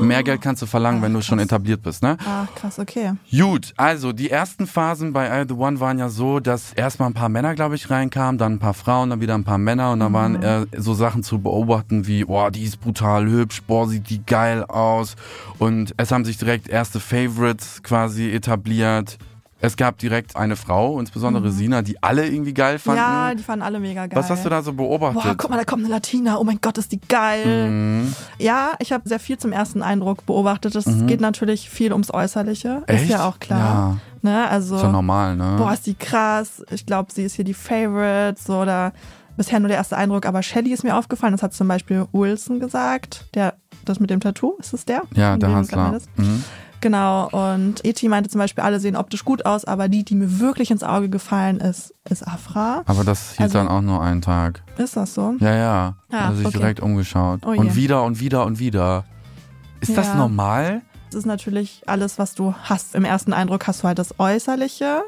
Mehr 0.01 0.23
Geld 0.23 0.41
kannst 0.41 0.63
du 0.63 0.67
verlangen, 0.67 1.03
wenn 1.03 1.13
Ach, 1.13 1.19
du 1.21 1.23
schon 1.23 1.39
krass. 1.39 1.47
etabliert 1.47 1.83
bist, 1.83 2.03
ne? 2.03 2.17
Ach, 2.27 2.47
krass, 2.55 2.79
okay. 2.79 3.13
Gut, 3.31 3.73
also 3.77 4.13
die 4.13 4.31
ersten 4.31 4.67
Phasen 4.67 5.13
bei 5.13 5.43
I 5.43 5.45
The 5.49 5.55
One 5.55 5.81
waren 5.81 5.99
ja 5.99 6.09
so, 6.09 6.41
dass 6.41 6.73
erstmal 6.73 7.11
ein 7.11 7.15
paar 7.15 7.29
Männer, 7.29 7.55
glaube 7.55 7.75
ich, 7.75 7.91
reinkamen, 7.91 8.39
dann 8.39 8.55
ein 8.55 8.59
paar 8.59 8.75
Frauen, 8.75 9.11
dann 9.11 9.21
wieder 9.21 9.35
ein 9.35 9.45
paar 9.45 9.59
Männer 9.59 9.93
und 9.93 10.01
dann 10.01 10.13
Mhm. 10.13 10.15
waren 10.17 10.43
äh, 10.43 10.67
so 10.77 10.95
Sachen 10.95 11.23
zu 11.23 11.39
beobachten 11.41 12.07
wie, 12.07 12.25
boah, 12.25 12.51
die 12.51 12.65
ist 12.65 12.81
brutal 12.81 13.27
hübsch, 13.29 13.63
boah, 13.67 13.89
sieht 13.89 14.09
die 14.11 14.25
geil 14.25 14.65
aus 14.65 15.17
und 15.59 15.95
es 15.97 16.11
haben 16.13 16.25
sich 16.25 16.39
direkt 16.39 16.69
erste 16.69 17.01
Favorites 17.01 17.83
quasi 17.83 18.31
etabliert. 18.31 19.19
Es 19.65 19.79
gab 19.79 19.97
direkt 19.97 20.37
eine 20.37 20.57
Frau, 20.57 21.01
insbesondere 21.01 21.51
Sina, 21.51 21.81
die 21.81 22.03
alle 22.03 22.27
irgendwie 22.27 22.53
geil 22.53 22.79
fanden. 22.79 23.01
Mhm. 23.01 23.07
Ja, 23.07 23.35
die 23.35 23.43
fanden 23.43 23.63
alle 23.63 23.81
mega 23.81 24.07
geil. 24.07 24.19
Was 24.19 24.29
hast 24.29 24.45
du 24.45 24.51
da 24.51 24.61
so 24.61 24.75
beobachtet? 24.75 25.23
Boah, 25.23 25.35
guck 25.39 25.49
mal, 25.49 25.57
da 25.57 25.65
kommt 25.65 25.85
eine 25.85 25.91
Latina. 25.91 26.37
Oh 26.37 26.45
mein 26.45 26.59
Gott, 26.61 26.77
ist 26.77 26.93
die 26.93 27.01
geil. 27.01 27.71
Mhm. 27.71 28.15
Ja, 28.39 28.73
ich 28.79 28.93
habe 28.93 29.09
sehr 29.09 29.19
viel 29.19 29.39
zum 29.39 29.53
ersten 29.53 29.83
Eindruck 29.83 30.27
beobachtet. 30.27 30.75
Es 30.75 30.85
geht 31.07 31.23
natürlich 31.23 31.71
viel 31.71 31.93
ums 31.93 32.13
Äußerliche. 32.13 32.83
Ist 32.87 32.95
Echt? 32.95 33.11
ja 33.11 33.27
auch 33.27 33.39
klar. 33.39 33.97
Ne? 34.21 34.47
Also, 34.49 34.77
Ist 34.77 34.83
ja 34.83 34.93
normal, 34.93 35.35
ne? 35.37 35.55
boah, 35.57 35.73
ist 35.73 35.87
die 35.87 35.95
krass. 35.95 36.63
Ich 36.71 36.85
glaube, 36.85 37.11
sie 37.13 37.23
ist 37.25 37.37
hier 37.37 37.45
die 37.47 37.55
Favorite. 37.55 38.39
So, 38.39 38.61
oder 38.61 38.93
bisher 39.39 39.61
nur 39.61 39.69
der 39.69 39.79
erste 39.79 39.97
Eindruck. 39.97 40.27
Aber 40.27 40.43
Shelly 40.43 40.73
ist 40.75 40.85
mir 40.85 40.95
aufgefallen. 40.95 41.33
Das 41.33 41.43
hat 41.43 41.55
zum 41.55 41.69
Beispiel 41.69 42.07
Wilson 42.13 42.61
gesagt. 42.61 43.27
Der, 43.35 43.55
das 43.87 43.99
mit 43.99 44.11
dem 44.11 44.21
Tattoo, 44.21 44.57
ist 44.59 44.75
das 44.75 44.85
der? 44.85 45.03
ja, 45.15 45.39
der 45.39 45.55
Hansler. 45.55 46.01
Mhm. 46.17 46.45
Genau, 46.85 47.31
und 47.31 47.83
Eti 47.83 48.09
meinte 48.09 48.29
zum 48.29 48.41
Beispiel, 48.41 48.63
alle 48.63 48.79
sehen 48.79 48.95
optisch 48.95 49.25
gut 49.25 49.47
aus, 49.47 49.65
aber 49.65 49.89
die, 49.89 50.05
die 50.05 50.15
mir 50.15 50.39
wirklich 50.39 50.71
ins 50.71 50.83
Auge 50.83 51.09
gefallen 51.09 51.59
ist, 51.59 51.95
ist 52.11 52.29
Afra. 52.29 52.83
Aber 52.85 53.05
das 53.05 53.31
hielt 53.31 53.41
Also- 53.41 53.55
dann 53.57 53.69
auch 53.69 53.81
nur 53.81 54.03
einen 54.03 54.21
Tag. 54.21 54.63
Ist 54.77 54.95
das 54.95 55.15
so? 55.15 55.35
Ja, 55.41 55.55
ja. 55.55 55.95
Ah, 56.13 56.29
er 56.29 56.35
sich 56.37 56.45
okay. 56.47 56.59
direkt 56.59 56.81
umgeschaut. 56.81 57.41
Oh 57.47 57.55
je. 57.55 57.59
und 57.59 57.75
wieder 57.75 58.03
und 58.03 58.21
wieder 58.21 58.45
und 58.45 58.59
wieder. 58.59 59.05
Ist 59.81 59.97
das 59.97 60.09
Ja. 60.09 60.17
normal? 60.17 60.83
Das 61.07 61.21
ist 61.21 61.25
natürlich 61.27 61.81
alles, 61.87 62.19
was 62.19 62.35
du 62.35 62.55
hast. 62.65 62.95
Im 62.95 63.07
ersten 63.07 63.33
Eindruck 63.33 63.67
hast 63.67 63.83
du 63.83 63.89
halt 63.89 63.99
das 63.99 64.21
Äußerliche. 64.21 65.01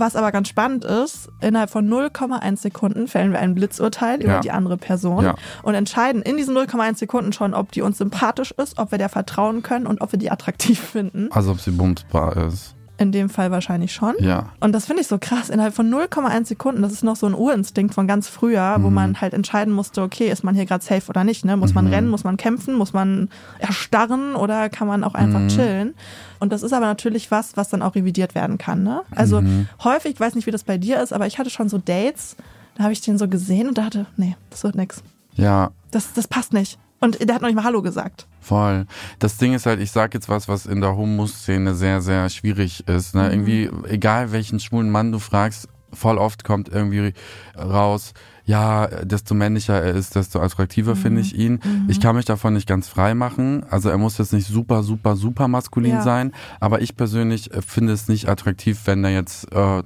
Was 0.00 0.14
aber 0.16 0.30
ganz 0.32 0.48
spannend 0.48 0.84
ist, 0.84 1.28
innerhalb 1.40 1.70
von 1.70 1.88
0,1 1.88 2.56
Sekunden 2.56 3.08
fällen 3.08 3.32
wir 3.32 3.40
ein 3.40 3.54
Blitzurteil 3.54 4.20
über 4.22 4.34
Ja. 4.34 4.40
die 4.40 4.50
andere 4.52 4.76
Person 4.76 5.24
Ja. 5.24 5.34
und 5.62 5.74
entscheiden 5.74 6.22
in 6.22 6.36
diesen 6.36 6.54
0,1 6.56 6.98
Sekunden 6.98 7.32
schon, 7.32 7.52
ob 7.54 7.72
die 7.72 7.82
uns 7.82 7.98
sympathisch 7.98 8.52
ist, 8.52 8.78
ob 8.78 8.90
wir 8.92 8.98
der 8.98 9.08
vertrauen 9.08 9.62
können 9.62 9.86
und 9.86 10.00
ob 10.00 10.12
wir 10.12 10.18
die 10.18 10.30
attraktiv 10.30 10.78
finden. 10.80 11.28
Also 11.32 11.50
ob 11.50 11.60
sie 11.60 11.72
bumsbar 11.72 12.36
ist. 12.36 12.74
In 13.00 13.12
dem 13.12 13.28
Fall 13.30 13.52
wahrscheinlich 13.52 13.92
schon. 13.92 14.14
Ja. 14.18 14.50
Und 14.58 14.72
das 14.72 14.86
finde 14.86 15.02
ich 15.02 15.06
so 15.08 15.18
krass. 15.20 15.50
Innerhalb 15.50 15.72
von 15.72 15.88
0,1 15.88 16.46
Sekunden, 16.48 16.82
das 16.82 16.92
ist 16.92 17.04
noch 17.04 17.14
so 17.14 17.26
ein 17.26 17.34
Urinstinkt 17.34 17.94
von 17.94 18.08
ganz 18.08 18.28
früher, 18.28 18.76
Mhm. 18.76 18.82
wo 18.82 18.90
man 18.90 19.20
halt 19.20 19.34
entscheiden 19.34 19.72
musste, 19.72 20.02
okay, 20.02 20.28
ist 20.30 20.42
man 20.42 20.56
hier 20.56 20.66
gerade 20.66 20.84
safe 20.84 21.08
oder 21.08 21.22
nicht? 21.22 21.44
Ne? 21.44 21.56
Muss 21.56 21.70
Mhm. 21.70 21.74
man 21.76 21.86
rennen, 21.86 22.08
muss 22.08 22.24
man 22.24 22.36
kämpfen, 22.36 22.74
muss 22.74 22.92
man 22.92 23.28
erstarren 23.60 24.34
oder 24.34 24.68
kann 24.68 24.88
man 24.88 25.04
auch 25.04 25.14
einfach 25.14 25.38
Mhm. 25.40 25.48
chillen? 25.48 25.94
Und 26.40 26.52
das 26.52 26.62
ist 26.64 26.72
aber 26.72 26.86
natürlich 26.86 27.30
was, 27.30 27.56
was 27.56 27.68
dann 27.68 27.82
auch 27.82 27.94
revidiert 27.94 28.34
werden 28.34 28.58
kann. 28.58 28.82
Ne? 28.82 29.02
Also 29.14 29.40
Mhm. 29.42 29.68
häufig, 29.84 30.14
ich 30.14 30.20
weiß 30.20 30.34
nicht, 30.34 30.46
wie 30.46 30.50
das 30.50 30.64
bei 30.64 30.76
dir 30.78 31.00
ist, 31.00 31.12
aber 31.12 31.26
ich 31.28 31.38
hatte 31.38 31.50
schon 31.50 31.68
so 31.68 31.78
Dates, 31.78 32.34
da 32.76 32.82
habe 32.82 32.92
ich 32.92 33.00
den 33.00 33.16
so 33.18 33.28
gesehen 33.28 33.68
und 33.68 33.78
dachte, 33.78 34.06
nee, 34.16 34.36
das 34.50 34.64
wird 34.64 34.74
nix. 34.74 35.02
Ja, 35.34 35.70
Das, 35.92 36.12
das 36.14 36.26
passt 36.28 36.52
nicht. 36.52 36.78
Und 37.00 37.18
der 37.26 37.34
hat 37.34 37.42
noch 37.42 37.48
nicht 37.48 37.56
mal 37.56 37.64
Hallo 37.64 37.82
gesagt. 37.82 38.26
Voll. 38.40 38.86
Das 39.18 39.36
Ding 39.36 39.54
ist 39.54 39.66
halt, 39.66 39.80
ich 39.80 39.90
sag 39.92 40.14
jetzt 40.14 40.28
was, 40.28 40.48
was 40.48 40.66
in 40.66 40.80
der 40.80 40.96
Homo-Szene 40.96 41.74
sehr, 41.74 42.00
sehr 42.00 42.28
schwierig 42.28 42.88
ist. 42.88 43.14
Ne? 43.14 43.30
Irgendwie, 43.30 43.70
egal 43.88 44.32
welchen 44.32 44.58
schwulen 44.58 44.90
Mann 44.90 45.12
du 45.12 45.18
fragst, 45.18 45.68
voll 45.92 46.18
oft 46.18 46.44
kommt 46.44 46.68
irgendwie 46.68 47.12
raus, 47.56 48.12
ja, 48.44 48.86
desto 49.04 49.34
männlicher 49.34 49.80
er 49.82 49.94
ist, 49.94 50.14
desto 50.16 50.40
attraktiver 50.40 50.96
finde 50.96 51.20
ich 51.20 51.34
ihn. 51.34 51.60
Ich 51.88 52.00
kann 52.00 52.16
mich 52.16 52.24
davon 52.24 52.54
nicht 52.54 52.66
ganz 52.66 52.88
frei 52.88 53.14
machen. 53.14 53.64
Also 53.70 53.90
er 53.90 53.98
muss 53.98 54.16
jetzt 54.18 54.32
nicht 54.32 54.46
super, 54.46 54.82
super, 54.82 55.16
super 55.16 55.48
maskulin 55.48 55.96
Ja. 55.96 56.02
sein, 56.02 56.32
aber 56.58 56.80
ich 56.80 56.96
persönlich 56.96 57.52
äh, 57.54 57.60
finde 57.62 57.92
es 57.92 58.08
nicht 58.08 58.28
attraktiv, 58.28 58.80
wenn 58.86 59.04
er 59.04 59.10
jetzt 59.10 59.52
äh, 59.52 59.82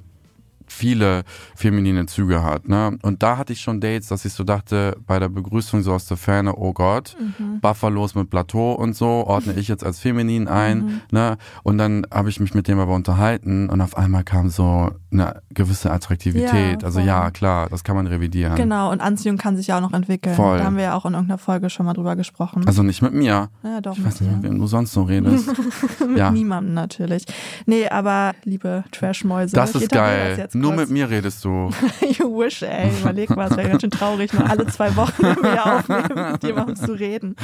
viele 0.67 1.23
feminine 1.55 2.05
Züge 2.05 2.43
hat. 2.43 2.67
Ne? 2.67 2.97
Und 3.01 3.23
da 3.23 3.37
hatte 3.37 3.53
ich 3.53 3.61
schon 3.61 3.81
Dates, 3.81 4.07
dass 4.07 4.25
ich 4.25 4.33
so 4.33 4.43
dachte, 4.43 4.97
bei 5.05 5.19
der 5.19 5.29
Begrüßung 5.29 5.81
so 5.81 5.93
aus 5.93 6.05
der 6.05 6.17
Ferne, 6.17 6.55
oh 6.55 6.73
Gott, 6.73 7.15
Buffalos 7.61 8.15
mit 8.15 8.29
Plateau 8.29 8.73
und 8.73 8.95
so, 8.95 9.07
ordne 9.07 9.53
ich 9.53 9.67
jetzt 9.67 9.83
als 9.83 9.99
feminin 9.99 10.47
ein. 10.47 11.01
Ne? 11.11 11.37
Und 11.63 11.77
dann 11.77 12.05
habe 12.11 12.29
ich 12.29 12.39
mich 12.39 12.53
mit 12.53 12.67
dem 12.67 12.79
aber 12.79 12.93
unterhalten 12.93 13.69
und 13.69 13.81
auf 13.81 13.97
einmal 13.97 14.23
kam 14.23 14.49
so 14.49 14.91
eine 15.11 15.41
gewisse 15.51 15.91
Attraktivität. 15.91 16.81
Ja, 16.81 16.85
also 16.85 16.99
ja, 16.99 17.31
klar, 17.31 17.69
das 17.69 17.83
kann 17.83 17.95
man 17.95 18.07
revidieren. 18.07 18.55
Genau, 18.55 18.91
und 18.91 19.01
Anziehung 19.01 19.37
kann 19.37 19.55
sich 19.55 19.67
ja 19.67 19.77
auch 19.77 19.81
noch 19.81 19.93
entwickeln. 19.93 20.35
Voll. 20.35 20.57
Da 20.57 20.65
haben 20.65 20.77
wir 20.77 20.83
ja 20.83 20.95
auch 20.95 21.05
in 21.05 21.13
irgendeiner 21.13 21.37
Folge 21.37 21.69
schon 21.69 21.85
mal 21.85 21.93
drüber 21.93 22.15
gesprochen. 22.15 22.65
Also 22.67 22.83
nicht 22.83 23.01
mit 23.01 23.13
mir. 23.13 23.49
ja, 23.63 23.81
doch, 23.81 23.97
Ich 23.97 24.05
weiß 24.05 24.21
nicht, 24.21 24.33
mit 24.33 24.43
wem 24.43 24.59
du 24.59 24.67
sonst 24.67 24.93
so 24.93 25.03
redest. 25.13 25.47
Mit 26.07 26.17
ja. 26.17 26.31
niemandem 26.31 26.73
natürlich. 26.73 27.25
Nee, 27.65 27.87
aber 27.87 28.33
liebe 28.43 28.83
Trashmäuse. 28.91 29.55
Das 29.55 29.75
ist 29.75 29.91
geil. 29.91 30.29
Das 30.31 30.37
jetzt 30.37 30.55
Nur 30.63 30.73
mit 30.73 30.89
mir 30.89 31.09
redest 31.09 31.43
du. 31.45 31.69
you 32.17 32.37
wish, 32.39 32.61
ey. 32.63 32.89
Überleg 32.99 33.29
mal, 33.35 33.49
es 33.51 33.57
wäre 33.57 33.69
ganz 33.69 33.81
schön 33.81 33.91
traurig, 33.91 34.33
nur 34.33 34.49
alle 34.49 34.65
zwei 34.67 34.95
Wochen 34.95 35.21
wieder 35.23 35.77
aufnehmen, 35.77 36.31
mit 36.33 36.43
jemandem 36.43 36.75
zu 36.75 36.93
reden. 36.93 37.35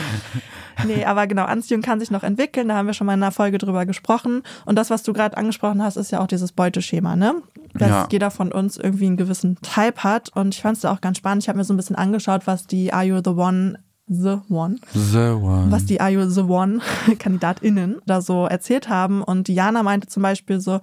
Nee, 0.86 1.06
aber 1.06 1.28
genau, 1.28 1.44
Anziehung 1.46 1.82
kann 1.82 2.00
sich 2.00 2.12
noch 2.12 2.24
entwickeln. 2.24 2.70
Da 2.70 2.76
haben 2.76 2.88
wir 2.88 2.94
schon 2.94 3.08
mal 3.08 3.14
in 3.14 3.22
einer 3.24 3.32
Folge 3.32 3.58
drüber 3.58 3.86
gesprochen. 3.86 4.44
Und 4.66 4.76
das, 4.78 4.90
was 4.90 5.04
du 5.04 5.14
gerade 5.14 5.38
angesprochen 5.38 5.84
hast, 5.84 5.98
ist 5.98 6.12
ja 6.12 6.20
auch 6.22 6.28
dieses 6.28 6.52
Beuteschema, 6.52 7.16
ne? 7.16 7.36
Dass 7.74 7.90
Ja. 7.90 8.08
jeder 8.12 8.32
von 8.32 8.52
uns 8.52 8.78
irgendwie 8.78 9.06
einen 9.08 9.18
gewissen 9.18 9.58
Type 9.62 10.04
hat. 10.04 10.30
Und 10.36 10.56
ich 10.56 10.62
fand 10.62 10.78
es 10.78 10.82
da 10.82 10.92
auch 10.94 11.02
ganz 11.02 11.18
spannend. 11.18 11.44
Ich 11.44 11.50
habe 11.50 11.58
mir 11.58 11.64
so 11.66 11.74
ein 11.74 11.78
bisschen 11.78 11.96
angeschaut, 11.96 12.48
was 12.48 12.66
die 12.66 12.92
Are 12.94 13.04
You 13.04 13.18
the 13.24 13.32
One, 13.32 13.80
The 14.08 14.38
One, 14.50 14.78
The 14.94 15.18
one. 15.40 15.68
was 15.70 15.86
die 15.86 16.02
Are 16.02 16.10
You 16.10 16.28
the 16.28 16.42
One 16.42 16.80
KandidatInnen 17.20 17.98
da 18.08 18.22
so 18.22 18.46
erzählt 18.46 18.90
haben. 18.90 19.22
Und 19.22 19.48
Diana 19.48 19.84
meinte 19.84 20.08
zum 20.08 20.24
Beispiel 20.24 20.60
so, 20.60 20.80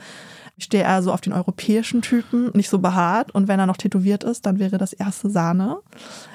ich 0.59 0.65
stehe 0.65 0.85
eher 0.85 1.03
so 1.03 1.13
auf 1.13 1.21
den 1.21 1.33
europäischen 1.35 2.01
Typen, 2.01 2.51
nicht 2.55 2.71
so 2.71 2.79
behaart. 2.79 3.31
Und 3.35 3.47
wenn 3.47 3.61
er 3.61 3.67
noch 3.67 3.77
tätowiert 3.77 4.25
ist, 4.25 4.47
dann 4.47 4.59
wäre 4.59 4.79
das 4.79 4.93
erste 4.95 5.29
Sahne. 5.29 5.79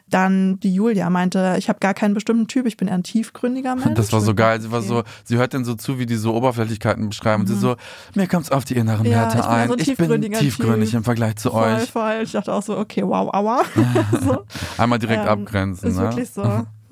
Dann 0.10 0.60
die 0.60 0.74
Julia 0.74 1.10
meinte, 1.10 1.56
ich 1.58 1.70
habe 1.70 1.80
gar 1.80 1.94
keinen 1.94 2.14
bestimmten 2.14 2.48
Typ, 2.48 2.66
ich 2.68 2.78
bin 2.78 2.88
eher 2.88 2.96
ein 2.96 3.04
tiefgründiger 3.04 3.76
Mensch. 3.78 3.96
Das 3.96 4.14
war 4.14 4.22
so 4.22 4.36
geil. 4.36 4.62
Sie 4.62 4.72
war 4.72 4.82
so, 4.82 5.04
sie 5.24 5.38
hört 5.38 5.54
dann 5.56 5.66
so 5.66 5.74
zu, 5.74 5.98
wie 5.98 6.06
die 6.06 6.18
so 6.18 6.36
Oberflächlichkeiten 6.36 7.10
beschreiben. 7.10 7.42
Und 7.42 7.48
sie 7.48 7.56
so, 7.58 7.78
mir 8.14 8.28
kommt's 8.28 8.52
auf 8.52 8.64
die 8.66 8.76
inneren 8.76 9.06
Mhm. 9.08 9.12
Ja, 9.12 9.22
Werte 9.22 9.38
ich 9.40 9.46
ein. 9.46 9.68
so 9.70 9.74
ein 9.74 9.80
ich 9.80 9.96
bin 9.98 10.22
tiefgründig 10.34 10.90
Typ. 10.92 10.98
im 11.00 11.04
Vergleich 11.04 11.38
zu 11.38 11.50
voll, 11.50 11.74
euch. 11.74 11.90
voll. 11.90 12.20
Ich 12.24 12.32
dachte 12.34 12.54
auch 12.54 12.62
so, 12.62 12.78
okay, 12.78 13.02
wow, 13.04 13.34
aua. 13.34 13.62
so. 14.24 14.44
Einmal 14.78 15.00
direkt 15.00 15.24
Ähm, 15.24 15.30
abgrenzen. 15.30 15.90
Ist 15.90 15.96
ne? 15.98 16.04
wirklich 16.04 16.30
so. 16.30 16.44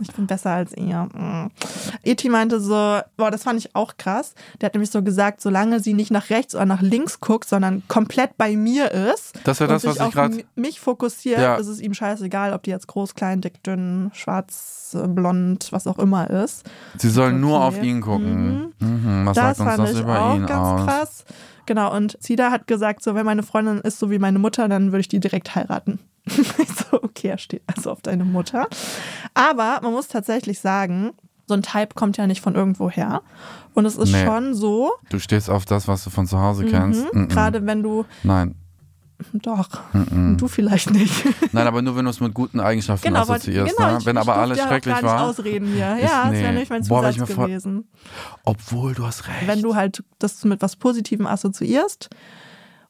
Ich 0.01 0.13
bin 0.13 0.27
besser 0.27 0.51
als 0.51 0.71
ihr. 0.77 1.09
Mm. 1.13 1.51
Eti 2.03 2.29
meinte 2.29 2.59
so, 2.61 2.99
boah, 3.17 3.31
das 3.31 3.43
fand 3.43 3.59
ich 3.59 3.75
auch 3.75 3.97
krass. 3.97 4.33
Der 4.61 4.67
hat 4.67 4.73
nämlich 4.73 4.91
so 4.91 5.03
gesagt, 5.03 5.41
solange 5.41 5.81
sie 5.81 5.93
nicht 5.93 6.09
nach 6.09 6.29
rechts 6.29 6.55
oder 6.55 6.65
nach 6.65 6.81
links 6.81 7.19
guckt, 7.19 7.49
sondern 7.49 7.83
komplett 7.89 8.37
bei 8.37 8.55
mir 8.55 8.91
ist. 8.91 9.37
Das 9.43 9.59
und 9.59 9.67
das, 9.69 9.81
sich 9.81 9.99
was 9.99 10.07
ich 10.07 10.15
mi- 10.15 10.45
mich 10.55 10.79
fokussiert, 10.79 11.39
Ja. 11.41 11.55
ist 11.55 11.67
es 11.67 11.81
ihm 11.81 11.93
scheißegal, 11.93 12.53
ob 12.53 12.63
die 12.63 12.69
jetzt 12.69 12.87
groß, 12.87 13.13
klein, 13.13 13.41
dick, 13.41 13.61
dünn, 13.63 14.09
schwarz, 14.13 14.95
äh, 14.97 15.05
blond, 15.07 15.67
was 15.71 15.85
auch 15.85 15.99
immer 15.99 16.29
ist. 16.29 16.63
Sie 16.97 17.09
soll 17.09 17.33
nur 17.33 17.57
Okay. 17.57 17.65
auf 17.79 17.83
ihn 17.83 17.99
gucken. 18.01 18.73
Mhm. 18.79 19.25
Was 19.25 19.35
das 19.35 19.57
sagt 19.57 19.59
uns 19.59 19.69
fand 19.69 19.79
das 19.79 19.91
ich 19.95 19.99
über 20.01 20.21
auch 20.21 20.35
ihn 20.35 20.45
ganz 20.45 20.81
aus? 20.81 20.85
krass. 20.87 21.25
Genau, 21.65 21.93
und 21.95 22.17
Zida 22.23 22.49
hat 22.51 22.67
gesagt, 22.67 23.03
so, 23.03 23.13
wenn 23.15 23.25
meine 23.25 23.43
Freundin 23.43 23.79
ist 23.79 23.99
so 23.99 24.09
wie 24.09 24.17
meine 24.17 24.39
Mutter, 24.39 24.67
dann 24.69 24.91
würde 24.91 25.01
ich 25.01 25.07
die 25.09 25.19
direkt 25.19 25.53
heiraten. 25.55 25.99
so, 26.91 27.03
okay, 27.03 27.27
er 27.29 27.37
steht 27.37 27.63
also 27.67 27.91
auf 27.91 28.01
deine 28.01 28.25
Mutter. 28.25 28.67
Aber 29.33 29.79
man 29.81 29.91
muss 29.91 30.07
tatsächlich 30.07 30.59
sagen, 30.59 31.11
so 31.47 31.53
ein 31.55 31.61
Type 31.63 31.95
kommt 31.95 32.17
ja 32.17 32.27
nicht 32.27 32.41
von 32.41 32.55
irgendwo 32.55 32.89
her. 32.89 33.21
Und 33.73 33.85
es 33.85 33.95
ist 33.97 34.11
Nee. 34.11 34.25
schon 34.25 34.53
so, 34.53 34.91
Du 35.09 35.19
stehst 35.19 35.49
auf 35.49 35.65
das, 35.65 35.87
was 35.87 36.03
du 36.03 36.09
von 36.09 36.27
zu 36.27 36.39
Hause 36.39 36.65
kennst. 36.65 37.11
mhm, 37.13 37.21
Mhm. 37.21 37.27
gerade 37.29 37.65
wenn 37.65 37.81
du, 37.81 38.05
Nein. 38.23 38.55
doch, 39.33 39.67
du 40.37 40.47
vielleicht 40.47 40.91
nicht. 40.91 41.25
Nein, 41.53 41.65
aber 41.67 41.81
nur 41.81 41.95
wenn 41.95 42.05
du 42.05 42.11
es 42.11 42.19
mit 42.19 42.33
guten 42.33 42.59
Eigenschaften 42.59 43.07
Genau, 43.07 43.21
assoziierst. 43.21 43.75
genau, 43.75 43.91
ne? 43.93 43.97
ich- 43.99 44.05
Wenn 44.05 44.15
ich 44.15 44.21
aber 44.21 44.35
alles 44.37 44.57
ja 44.59 44.67
schrecklich 44.67 44.93
gar 44.93 45.01
nicht 45.01 45.11
war. 45.11 45.21
ausreden 45.29 45.67
hier. 45.73 45.95
Ist- 45.97 46.03
Ja, 46.03 46.23
das 46.25 46.31
nee. 46.31 46.39
wäre 46.41 46.51
nämlich 46.53 46.69
mein 46.69 46.83
Boah, 46.87 47.11
Zusatz 47.11 47.31
vor- 47.33 47.47
gewesen. 47.47 47.87
Obwohl, 48.43 48.93
du 48.93 49.05
hast 49.05 49.27
recht. 49.27 49.47
wenn 49.47 49.61
du 49.61 49.75
halt 49.75 50.03
das 50.19 50.43
mit 50.45 50.61
was 50.61 50.75
Positivem 50.75 51.25
assoziierst, 51.27 52.09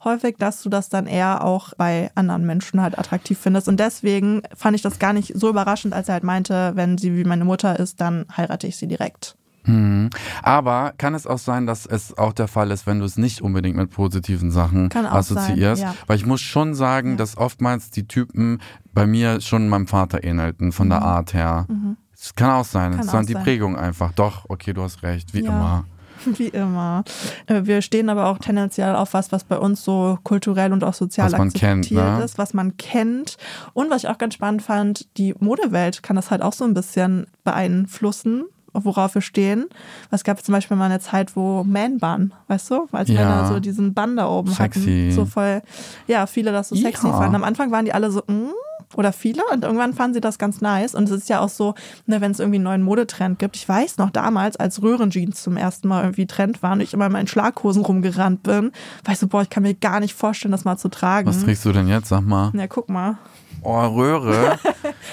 häufig, 0.04 0.38
dass 0.38 0.62
du 0.62 0.70
das 0.70 0.90
dann 0.90 1.08
eher 1.08 1.44
auch 1.44 1.74
bei 1.78 2.10
anderen 2.16 2.46
Menschen 2.46 2.82
halt 2.82 2.98
attraktiv 2.98 3.38
findest. 3.38 3.68
Und 3.68 3.80
deswegen 3.80 4.42
fand 4.56 4.76
ich 4.76 4.82
das 4.82 5.00
gar 5.00 5.14
nicht 5.14 5.34
so 5.36 5.50
überraschend, 5.50 5.94
als 5.94 6.08
er 6.08 6.14
halt 6.14 6.24
meinte, 6.24 6.72
wenn 6.76 6.98
sie 6.98 7.16
wie 7.18 7.24
meine 7.26 7.46
Mutter 7.46 7.80
ist, 7.80 8.00
dann 8.02 8.26
heirate 8.36 8.68
ich 8.68 8.78
sie 8.78 8.88
direkt. 8.88 9.36
Mhm. 9.66 10.10
Aber 10.42 10.94
kann 10.98 11.14
es 11.14 11.28
auch 11.28 11.38
sein, 11.38 11.68
dass 11.68 11.86
es 11.86 12.18
auch 12.18 12.32
der 12.32 12.48
Fall 12.48 12.72
ist, 12.72 12.88
wenn 12.88 13.00
du 13.00 13.06
es 13.06 13.18
nicht 13.18 13.42
unbedingt 13.42 13.76
mit 13.76 13.92
positiven 13.92 14.52
Sachen 14.52 14.90
assoziierst? 14.96 15.82
sein, 15.82 15.92
ja. 15.92 15.96
Weil 16.08 16.16
ich 16.16 16.26
muss 16.26 16.40
schon 16.42 16.76
sagen, 16.76 17.12
Ja. 17.12 17.16
dass 17.18 17.38
oftmals 17.38 17.92
die 17.92 18.08
Typen 18.08 18.60
bei 18.94 19.06
mir 19.06 19.42
schon 19.42 19.68
meinem 19.68 19.86
Vater 19.88 20.24
ähnelten, 20.24 20.72
von 20.72 20.90
der 20.90 21.02
Art 21.02 21.34
her. 21.34 21.68
Es 22.14 22.34
kann 22.36 22.52
auch 22.52 22.66
sein. 22.66 22.94
Mhm. 22.94 23.00
Es 23.00 23.06
ist 23.08 23.14
dann 23.14 23.26
die. 23.26 23.34
Prägung 23.34 23.76
einfach. 23.78 24.14
Doch, 24.14 24.46
okay, 24.50 24.72
du 24.74 24.82
hast 24.82 25.04
recht, 25.04 25.34
wie 25.34 25.44
Ja. 25.44 25.52
immer. 25.52 25.86
Wie 26.38 26.48
immer. 26.50 27.04
Äh, 27.48 27.62
Wir 27.66 27.82
stehen 27.82 28.10
aber 28.10 28.28
auch 28.28 28.38
tendenziell 28.38 28.96
auf 28.96 29.14
was, 29.14 29.32
was 29.32 29.44
bei 29.44 29.58
uns 29.58 29.84
so 29.84 30.18
kulturell 30.24 30.74
und 30.74 30.84
auch 30.84 30.94
sozial 30.94 31.32
Was 31.32 31.38
man 31.38 31.52
kennt, 31.54 31.86
akzeptiert 31.86 32.18
ne? 32.20 32.24
ist, 32.24 32.38
was 32.38 32.54
man 32.54 32.78
kennt. 32.78 33.38
Und 33.74 33.90
was 33.90 34.04
ich 34.04 34.10
auch 34.10 34.18
ganz 34.18 34.34
spannend 34.34 34.62
fand, 34.62 35.08
die 35.18 35.34
Modewelt 35.40 36.04
kann 36.04 36.16
das 36.16 36.32
halt 36.32 36.42
auch 36.42 36.54
so 36.54 36.66
ein 36.66 36.74
bisschen 36.74 37.28
beeinflussen, 37.44 38.46
worauf 38.74 39.16
wir 39.16 39.22
stehen. 39.22 39.66
Es 40.12 40.24
gab 40.24 40.44
zum 40.44 40.54
Beispiel 40.54 40.78
mal 40.78 40.86
eine 40.86 41.00
Zeit, 41.00 41.36
wo 41.36 41.64
Man-Bun, 41.64 42.34
weißt 42.48 42.70
du, 42.72 42.88
als 42.92 43.10
Ja. 43.10 43.22
Männer 43.22 43.48
so 43.48 43.60
diesen 43.60 43.94
Bann 43.94 44.16
da 44.16 44.28
oben 44.28 44.52
Sexy. 44.52 44.80
hatten. 44.82 45.12
So 45.12 45.26
voll, 45.26 45.62
ja, 46.08 46.26
viele 46.28 46.52
das 46.52 46.70
so 46.70 46.76
sexy 46.76 47.08
Ja. 47.08 47.14
fanden. 47.18 47.36
Am 47.36 47.44
Anfang 47.44 47.72
waren 47.72 47.86
die 47.86 47.94
alle 47.94 48.12
so, 48.12 48.22
mm, 48.28 48.52
oder 48.96 49.14
viele 49.14 49.44
und 49.52 49.64
irgendwann 49.64 49.94
fanden 49.94 50.16
sie 50.16 50.22
das 50.22 50.38
ganz 50.38 50.62
nice 50.62 50.96
und 50.96 51.04
es 51.06 51.12
ist 51.12 51.30
ja 51.30 51.40
auch 51.40 51.50
so, 51.50 51.76
ne, 52.06 52.22
wenn 52.22 52.32
es 52.32 52.40
irgendwie 52.40 52.58
einen 52.58 52.64
neuen 52.64 52.82
Modetrend 52.82 53.40
gibt. 53.40 53.56
Ich 53.56 53.68
weiß 53.68 53.98
noch 53.98 54.10
damals, 54.10 54.58
als 54.58 54.82
Röhrenjeans 54.82 55.44
zum 55.44 55.58
ersten 55.58 55.88
Mal 55.88 56.04
irgendwie 56.04 56.26
Trend 56.26 56.64
waren 56.64 56.74
und 56.74 56.82
ich 56.82 56.94
immer 56.94 57.06
in 57.06 57.12
meinen 57.12 57.28
Schlaghosen 57.28 57.84
rumgerannt 57.84 58.44
bin, 58.44 58.72
ich 59.10 59.20
so, 59.20 59.28
boah, 59.28 59.42
ich 59.42 59.50
kann 59.50 59.64
mir 59.64 59.74
gar 59.74 60.00
nicht 60.00 60.14
vorstellen, 60.14 60.52
das 60.52 60.66
mal 60.66 60.78
zu 60.78 60.90
tragen. 60.90 61.28
Was 61.28 61.44
trägst 61.44 61.66
du 61.66 61.72
denn 61.72 61.88
jetzt? 61.88 62.10
Sag 62.10 62.22
mal. 62.22 62.52
Ja, 62.54 62.68
guck 62.68 62.90
mal. 62.90 63.18
Oh, 63.62 63.88
Röhre. 63.88 64.58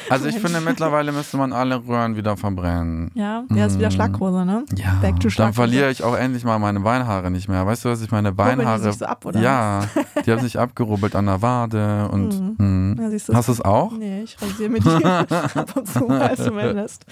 Also 0.09 0.27
ich 0.27 0.39
finde, 0.39 0.61
mittlerweile 0.61 1.11
müsste 1.11 1.37
man 1.37 1.53
alle 1.53 1.85
Röhren 1.85 2.17
wieder 2.17 2.37
verbrennen. 2.37 3.11
Ja, 3.15 3.43
ja, 3.53 3.67
ist 3.67 3.77
wieder 3.79 3.91
Schlaghose, 3.91 4.45
ne? 4.45 4.65
Mm. 4.71 4.77
Ja, 4.77 4.95
Back 5.01 5.17
to 5.17 5.23
dann 5.23 5.31
Schlaghose. 5.31 5.55
verliere 5.55 5.91
ich 5.91 6.05
auch 6.05 6.17
endlich 6.17 6.45
mal 6.45 6.59
meine 6.61 6.79
Beinhaare 6.81 7.31
nicht 7.31 7.49
mehr. 7.49 7.67
Weißt 7.67 7.85
du, 7.85 7.89
was 7.89 8.03
ich 8.03 8.13
meine 8.13 8.29
Rubbeln 8.29 8.51
die 8.51 8.57
Beinhaare. 8.57 8.83
sich 8.83 8.99
so 8.99 9.07
ab, 9.07 9.25
oder 9.25 9.41
ja, 9.41 9.83
die 10.25 10.31
haben 10.31 10.43
sich 10.43 10.61
abgerubbelt 10.61 11.17
an 11.17 11.27
der 11.27 11.43
Wade 11.43 12.09
und. 12.13 12.33
hm. 12.59 12.86
Ja, 12.99 13.11
siehst 13.11 13.29
du, 13.29 13.35
Hast 13.35 13.49
du 13.49 13.53
es 13.53 13.61
auch? 13.61 13.93
Nee, 13.93 14.23
ich 14.23 14.37
rasiere 14.41 14.71
mir 14.71 14.81
die 14.81 15.05
ab 15.05 15.77
und 15.77 15.89
zu 15.89 16.05
mal 16.05 16.37
zumindest. 16.37 17.05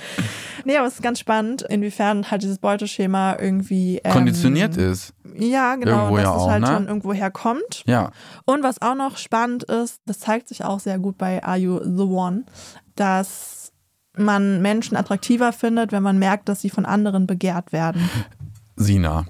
Nee, 0.64 0.76
aber 0.76 0.87
es 0.87 0.95
ist 0.95 1.03
ganz 1.03 1.19
spannend, 1.19 1.62
inwiefern 1.62 2.31
halt 2.31 2.43
dieses 2.43 2.59
Beuteschema 2.59 3.37
irgendwie 3.38 4.00
ähm, 4.05 4.12
Konditioniert 4.12 4.76
ist. 4.76 5.14
Ja, 5.37 5.76
genau, 5.76 6.11
Irgendwo 6.11 6.17
dass 6.17 6.25
ja 6.25 6.37
es 6.37 6.43
auch, 6.43 6.50
halt 6.50 6.61
ne? 6.62 6.67
schon 6.69 6.87
irgendwo 6.88 7.12
herkommt. 7.12 7.83
Ja. 7.87 8.11
Und 8.45 8.62
was 8.62 8.81
auch 8.81 8.95
noch 8.95 9.17
spannend 9.17 9.64
ist, 9.64 10.00
das 10.07 10.21
zeigt 10.21 10.49
sich 10.49 10.64
auch 10.64 10.81
sehr 10.81 10.99
gut 10.99 11.19
bei 11.19 11.43
Are 11.43 11.59
You 11.59 11.81
the 11.83 12.03
One, 12.03 12.45
dass 12.97 13.73
man 14.17 14.62
Menschen 14.62 14.97
attraktiver 14.97 15.53
findet, 15.53 15.93
wenn 15.93 16.03
man 16.03 16.19
merkt, 16.19 16.49
dass 16.49 16.61
sie 16.61 16.71
von 16.71 16.87
anderen 16.87 17.26
begehrt 17.26 17.73
werden. 17.73 18.09
Sina. 18.76 19.26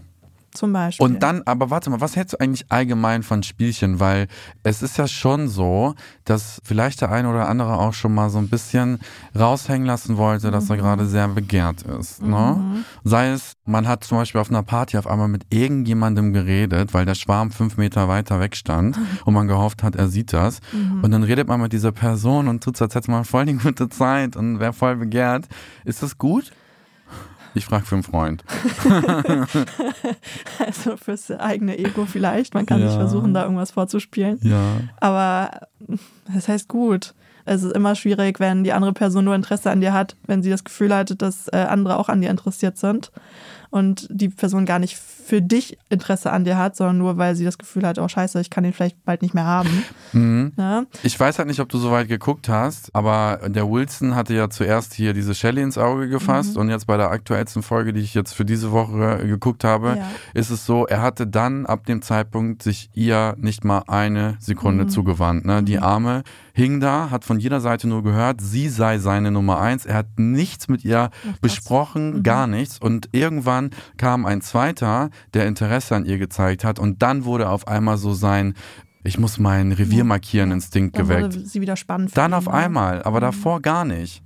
Zum 0.55 0.73
Beispiel. 0.73 1.05
Und 1.05 1.23
dann, 1.25 1.43
aber 1.47 1.71
warte 1.71 1.91
mal, 1.91 2.01
was 2.01 2.15
hältst 2.15 2.35
du 2.35 2.41
eigentlich 2.41 2.71
allgemein 2.71 3.25
von 3.25 3.43
Spielchen? 3.43 3.99
Weil 3.99 4.29
es 4.63 4.83
ist 4.83 4.97
ja 4.97 5.09
schon 5.09 5.49
so, 5.49 5.95
dass 6.25 6.63
vielleicht 6.65 7.01
der 7.01 7.11
eine 7.11 7.29
oder 7.29 7.49
andere 7.49 7.77
auch 7.77 7.93
schon 7.93 8.15
mal 8.15 8.31
so 8.31 8.39
ein 8.39 8.49
bisschen 8.49 9.01
raushängen 9.37 9.85
lassen 9.85 10.17
wollte, 10.17 10.53
dass 10.53 10.71
er 10.71 10.77
gerade 10.77 11.07
sehr 11.07 11.27
begehrt 11.27 11.83
ist. 11.83 12.23
Ne? 12.23 12.85
Sei 13.03 13.31
es, 13.31 13.55
man 13.65 13.89
hat 13.89 14.05
zum 14.05 14.19
Beispiel 14.19 14.41
auf 14.41 14.49
einer 14.49 14.63
Party 14.63 14.97
auf 14.97 15.09
einmal 15.09 15.27
mit 15.27 15.45
irgendjemandem 15.51 16.33
geredet, 16.33 16.95
weil 16.95 17.05
der 17.05 17.17
Schwarm 17.17 17.51
fünf 17.51 17.77
Meter 17.77 18.09
weiter 18.09 18.39
weg 18.39 18.55
stand 18.55 18.97
und 19.25 19.35
man 19.35 19.49
gehofft 19.49 19.83
hat, 19.83 19.97
er 19.97 20.07
sieht 20.07 20.33
das. 20.33 20.61
Und 21.03 21.11
dann 21.11 21.25
redet 21.25 21.49
man 21.49 21.61
mit 21.61 21.73
dieser 21.73 21.91
Person 21.91 22.47
und 22.47 22.63
tut 22.63 22.77
so, 22.77 22.85
als 22.85 22.95
hätte 22.95 23.11
man 23.11 23.25
voll 23.25 23.47
die 23.47 23.55
gute 23.55 23.89
Zeit 23.89 24.37
und 24.37 24.61
wäre 24.61 24.73
voll 24.73 24.95
begehrt. 24.97 25.47
Ist 25.85 26.03
das 26.03 26.17
gut? 26.17 26.53
Ich 27.55 27.65
frage 27.67 27.85
für 27.87 27.95
einen 27.95 28.03
Freund. 28.03 28.45
also 30.59 30.97
fürs 30.97 31.31
eigene 31.31 31.79
Ego 31.79 32.07
vielleicht. 32.07 32.55
Man 32.55 32.67
kann 32.67 32.81
Ja. 32.81 32.89
sich 32.89 32.97
versuchen, 32.97 33.35
da 33.35 33.43
irgendwas 33.45 33.71
vorzuspielen. 33.71 34.39
Ja. 34.43 34.61
Aber 35.01 35.51
das 36.33 36.49
heißt 36.49 36.69
gut. 36.69 37.15
Es 37.47 37.63
ist 37.63 37.75
immer 37.77 37.95
schwierig, 37.95 38.41
wenn 38.41 38.65
die 38.65 38.73
andere 38.73 38.95
Person 38.95 39.27
nur 39.27 39.35
Interesse 39.35 39.71
an 39.71 39.83
dir 39.83 39.93
hat, 39.93 40.17
wenn 40.27 40.43
sie 40.43 40.49
das 40.49 40.65
Gefühl 40.65 40.95
hat, 40.95 41.21
dass 41.21 41.47
äh, 41.49 41.57
andere 41.59 41.99
auch 41.99 42.09
an 42.09 42.23
dir 42.23 42.31
interessiert 42.31 42.79
sind 42.79 43.13
und 43.69 44.07
die 44.11 44.31
Person 44.31 44.65
gar 44.65 44.79
nicht 44.79 44.97
für 45.27 45.41
dich 45.41 45.79
Interesse 45.89 46.31
an 46.33 46.45
dir 46.45 46.59
hat, 46.59 46.77
sondern 46.77 46.99
nur, 46.99 47.17
weil 47.17 47.35
sie 47.35 47.45
das 47.45 47.57
Gefühl 47.59 47.87
hat, 47.87 47.99
oh 47.99 48.07
scheiße, 48.09 48.41
ich 48.41 48.51
kann 48.51 48.65
ihn 48.65 48.73
vielleicht 48.73 49.03
bald 49.05 49.23
nicht 49.23 49.33
mehr 49.35 49.45
haben. 49.47 49.85
Mhm. 50.13 50.53
Ja? 50.59 50.85
Ich 51.03 51.19
weiß 51.19 51.39
halt 51.39 51.49
nicht, 51.49 51.61
ob 51.61 51.69
du 51.69 51.79
so 51.79 51.91
weit 51.91 52.09
geguckt 52.09 52.49
hast, 52.49 52.95
aber 52.95 53.41
der 53.49 53.69
Wilson 53.71 54.15
hatte 54.15 54.35
ja 54.35 54.51
zuerst 54.51 54.95
hier 54.95 55.15
diese 55.15 55.35
Shelly 55.35 55.63
ins 55.63 55.79
Auge 55.79 56.09
gefasst 56.09 56.57
und 56.57 56.69
jetzt 56.69 56.87
bei 56.87 56.97
der 56.97 57.11
aktuellsten 57.11 57.63
Folge, 57.63 57.93
die 57.93 58.01
ich 58.01 58.15
jetzt 58.15 58.35
für 58.35 58.45
diese 58.45 58.71
Woche 58.73 59.21
äh, 59.23 59.27
geguckt 59.27 59.65
habe, 59.65 59.97
Ja. 59.99 60.07
ist 60.35 60.51
es 60.51 60.67
so, 60.67 60.87
er 60.87 61.01
hatte 61.03 61.27
dann 61.27 61.67
ab 61.67 61.87
dem 61.87 62.03
Zeitpunkt 62.03 62.63
sich 62.63 62.91
ihr 62.95 63.35
nicht 63.39 63.65
mal 63.65 63.83
eine 63.89 64.37
Sekunde 64.41 64.87
zugewandt. 64.87 65.45
Ne? 65.47 65.63
Die 65.63 65.79
Arme 65.79 66.23
hing 66.55 66.81
da, 66.81 67.11
hat 67.11 67.25
von 67.25 67.39
jeder 67.39 67.61
Seite 67.61 67.89
nur 67.89 68.03
gehört, 68.03 68.41
sie 68.41 68.69
sei 68.69 68.99
seine 68.99 69.31
Nummer 69.31 69.61
eins. 69.61 69.85
Er 69.85 69.97
hat 69.97 70.07
nichts 70.17 70.69
mit 70.69 70.85
ihr 70.85 71.11
besprochen, 71.43 72.23
gar 72.23 72.47
nichts. 72.47 72.79
Und 72.79 73.09
irgendwann 73.13 73.71
kam 73.97 74.25
ein 74.25 74.41
zweiter, 74.41 75.11
der 75.35 75.47
Interesse 75.47 75.97
an 75.97 76.07
ihr 76.07 76.17
gezeigt 76.17 76.65
hat 76.65 76.79
und 76.79 77.03
dann 77.03 77.25
wurde 77.25 77.51
auf 77.51 77.69
einmal 77.69 77.99
so 77.99 78.15
sein 78.15 78.55
ich 79.07 79.19
muss 79.19 79.39
mein 79.39 79.73
Revier 79.73 80.03
markieren, 80.03 80.51
Instinkt 80.51 80.97
Dann 80.97 81.07
geweckt. 81.07 81.35
wurde 81.35 81.47
sie 81.47 81.61
wieder 81.61 81.77
spannend. 81.77 82.17
Dann 82.17 82.31
ihn, 82.31 82.35
auf 82.35 82.47
ne? 82.47 82.55
einmal, 82.55 83.03
aber 83.03 83.21
davor 83.21 83.61
gar 83.61 83.85
nicht. 83.85 84.23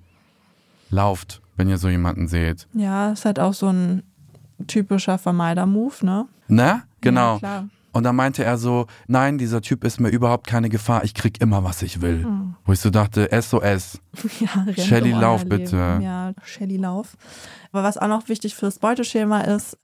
Lauft, 0.89 1.43
wenn 1.57 1.69
ihr 1.69 1.79
so 1.79 1.89
jemanden 1.89 2.29
seht. 2.29 2.69
Ja, 2.75 3.11
ist 3.11 3.25
halt 3.25 3.41
auch 3.41 3.55
so 3.55 3.71
ein 3.71 4.05
typischer 4.69 5.19
Vermeider-Move, 5.19 6.07
ne? 6.07 6.29
Ne? 6.47 6.83
Genau. 7.01 7.41
Ja. 7.43 7.69
Und 7.93 8.05
dann 8.05 8.17
meinte 8.17 8.45
er 8.45 8.59
so, 8.59 8.87
nein, 9.07 9.39
dieser 9.39 9.63
Typ 9.63 9.83
ist 9.85 9.99
mir 9.99 10.11
überhaupt 10.11 10.47
keine 10.47 10.69
Gefahr, 10.69 11.05
ich 11.05 11.15
krieg 11.15 11.41
immer, 11.41 11.65
was 11.65 11.83
ich 11.83 12.01
will. 12.01 12.25
Hm. 12.25 12.55
Wo 12.65 12.73
ich 12.73 12.81
so 12.81 12.91
dachte, 12.91 13.29
SOS. 13.33 14.01
Ja, 14.41 14.67
Shelly, 14.85 15.13
lauf 15.13 15.45
bitte. 15.47 15.77
Ja, 16.03 16.33
Shelly, 16.45 16.77
lauf. 16.77 17.17
Aber 17.73 17.83
was 17.83 17.97
auch 17.99 18.09
noch 18.09 18.29
wichtig 18.29 18.55
fürs 18.55 18.79
Beuteschema 18.79 19.41
ist, 19.41 19.79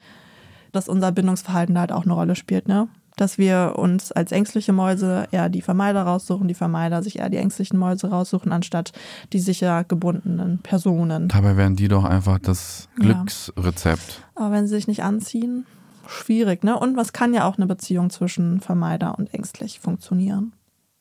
dass 0.72 0.88
unser 0.88 1.12
Bindungsverhalten 1.12 1.74
da 1.74 1.82
halt 1.82 1.92
auch 1.92 2.04
eine 2.04 2.12
Rolle 2.14 2.36
spielt, 2.36 2.68
ne? 2.68 2.88
Dass 3.16 3.38
wir 3.38 3.74
uns 3.76 4.10
als 4.10 4.32
ängstliche 4.32 4.72
Mäuse 4.72 5.28
eher 5.30 5.48
die 5.48 5.62
Vermeider 5.62 6.02
raussuchen, 6.02 6.48
die 6.48 6.54
Vermeider 6.54 7.00
sich 7.00 7.20
eher 7.20 7.30
die 7.30 7.36
ängstlichen 7.36 7.78
Mäuse 7.78 8.10
raussuchen, 8.10 8.50
anstatt 8.50 8.90
die 9.32 9.38
sicher 9.38 9.84
gebundenen 9.84 10.58
Personen. 10.58 11.28
Dabei 11.28 11.56
wären 11.56 11.76
die 11.76 11.86
doch 11.86 12.02
einfach 12.02 12.40
das 12.40 12.88
Ja. 12.98 13.04
Glücksrezept. 13.04 14.24
Aber 14.34 14.50
wenn 14.50 14.66
sie 14.66 14.74
sich 14.74 14.88
nicht 14.88 15.04
anziehen, 15.04 15.64
schwierig, 16.08 16.64
ne? 16.64 16.78
Und 16.78 16.96
was 16.96 17.12
kann 17.12 17.34
ja 17.34 17.46
auch 17.46 17.56
eine 17.56 17.66
Beziehung 17.66 18.10
zwischen 18.10 18.60
Vermeider 18.60 19.18
und 19.18 19.32
ängstlich 19.32 19.80
funktionieren? 19.80 20.52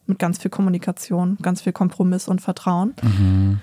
Mit 0.05 0.19
ganz 0.19 0.37
viel 0.37 0.51
Kommunikation, 0.51 1.37
ganz 1.41 1.61
viel 1.61 1.71
Kompromiss 1.71 2.27
und 2.27 2.41
Vertrauen. 2.41 2.93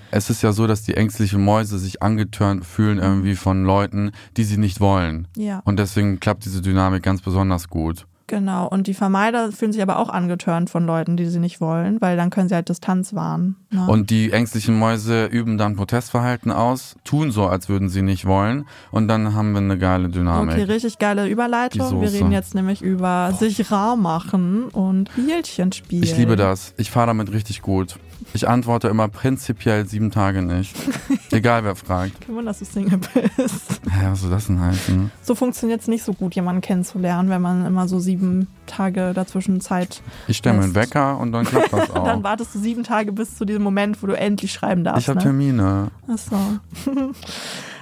Es 0.09 0.31
ist 0.31 0.41
ja 0.41 0.53
so, 0.53 0.65
dass 0.65 0.81
die 0.81 0.95
ängstlichen 0.95 1.43
Mäuse 1.43 1.77
sich 1.77 2.01
angetörnt 2.01 2.65
fühlen 2.65 2.97
irgendwie 2.97 3.35
von 3.35 3.63
Leuten, 3.63 4.11
die 4.37 4.43
sie 4.43 4.57
nicht 4.57 4.79
wollen. 4.79 5.27
Ja. 5.37 5.61
Und 5.65 5.77
deswegen 5.77 6.19
klappt 6.19 6.43
diese 6.45 6.63
Dynamik 6.63 7.03
ganz 7.03 7.21
besonders 7.21 7.69
gut. 7.69 8.07
Genau, 8.31 8.65
und 8.65 8.87
die 8.87 8.93
Vermeider 8.93 9.51
fühlen 9.51 9.73
sich 9.73 9.81
aber 9.81 9.99
auch 9.99 10.07
angetörnt 10.07 10.69
von 10.69 10.85
Leuten, 10.85 11.17
die 11.17 11.25
sie 11.25 11.39
nicht 11.39 11.59
wollen, 11.59 11.99
weil 11.99 12.15
dann 12.15 12.29
können 12.29 12.47
sie 12.47 12.55
halt 12.55 12.69
Distanz 12.69 13.13
wahren. 13.13 13.57
Ne? 13.71 13.85
Und 13.85 14.09
die 14.09 14.31
ängstlichen 14.31 14.79
Mäuse 14.79 15.25
üben 15.25 15.57
dann 15.57 15.75
Protestverhalten 15.75 16.49
aus, 16.49 16.95
tun 17.03 17.31
so, 17.31 17.47
als 17.47 17.67
würden 17.67 17.89
sie 17.89 18.01
nicht 18.01 18.23
wollen. 18.25 18.67
Und 18.89 19.09
dann 19.09 19.33
haben 19.33 19.51
wir 19.51 19.59
eine 19.59 19.77
geile 19.77 20.07
Dynamik. 20.07 20.55
okay, 20.55 20.63
richtig 20.63 20.97
geile 20.97 21.27
Überleitung. 21.27 21.99
Wir 21.99 22.13
reden 22.13 22.31
jetzt 22.31 22.55
nämlich 22.55 22.81
über 22.81 23.33
sich 23.37 23.69
rar 23.69 23.97
machen 23.97 24.69
und 24.69 25.09
Spielchen 25.09 25.73
spielen. 25.73 26.03
Ich 26.03 26.15
liebe 26.15 26.37
das. 26.37 26.73
Ich 26.77 26.89
fahre 26.89 27.07
damit 27.07 27.33
richtig 27.33 27.61
gut. 27.61 27.97
Ich 28.33 28.47
antworte 28.47 28.87
immer 28.87 29.07
prinzipiell 29.07 29.85
sieben 29.87 30.11
Tage 30.11 30.41
nicht. 30.41 30.75
Egal 31.31 31.63
wer 31.63 31.75
fragt. 31.75 32.21
Kein 32.21 32.35
Wunder, 32.35 32.51
dass 32.51 32.59
du 32.59 32.65
Single 32.65 32.99
bist. 33.13 33.81
Hä, 33.89 34.07
was 34.09 34.21
soll 34.21 34.29
das 34.29 34.47
denn 34.47 34.61
heißen? 34.61 35.11
So 35.21 35.35
funktioniert 35.35 35.81
es 35.81 35.87
nicht 35.87 36.03
so 36.03 36.13
gut, 36.13 36.35
jemanden 36.35 36.61
kennenzulernen, 36.61 37.29
wenn 37.29 37.41
man 37.41 37.65
immer 37.65 37.87
so 37.87 37.99
sieben 37.99 38.20
Tage 38.65 39.13
dazwischen 39.13 39.61
Zeit. 39.61 40.01
Ich 40.27 40.37
stelle 40.37 40.57
mir 40.57 40.63
einen. 40.63 40.75
Wecker 40.75 41.17
und 41.17 41.31
dann 41.31 41.45
klappt 41.45 41.73
das 41.73 41.87
Dann 41.93 42.19
auch. 42.19 42.23
wartest 42.23 42.55
du 42.55 42.59
sieben 42.59 42.83
Tage 42.83 43.11
bis 43.11 43.37
zu 43.37 43.45
diesem 43.45 43.63
Moment, 43.63 44.01
wo 44.01 44.07
du 44.07 44.13
endlich 44.17 44.51
schreiben 44.53 44.83
darfst. 44.83 45.01
Ich 45.03 45.09
habe 45.09 45.19
ne? 45.19 45.23
Termine. 45.23 45.91
Ach 46.07 46.17
so. 46.17 46.37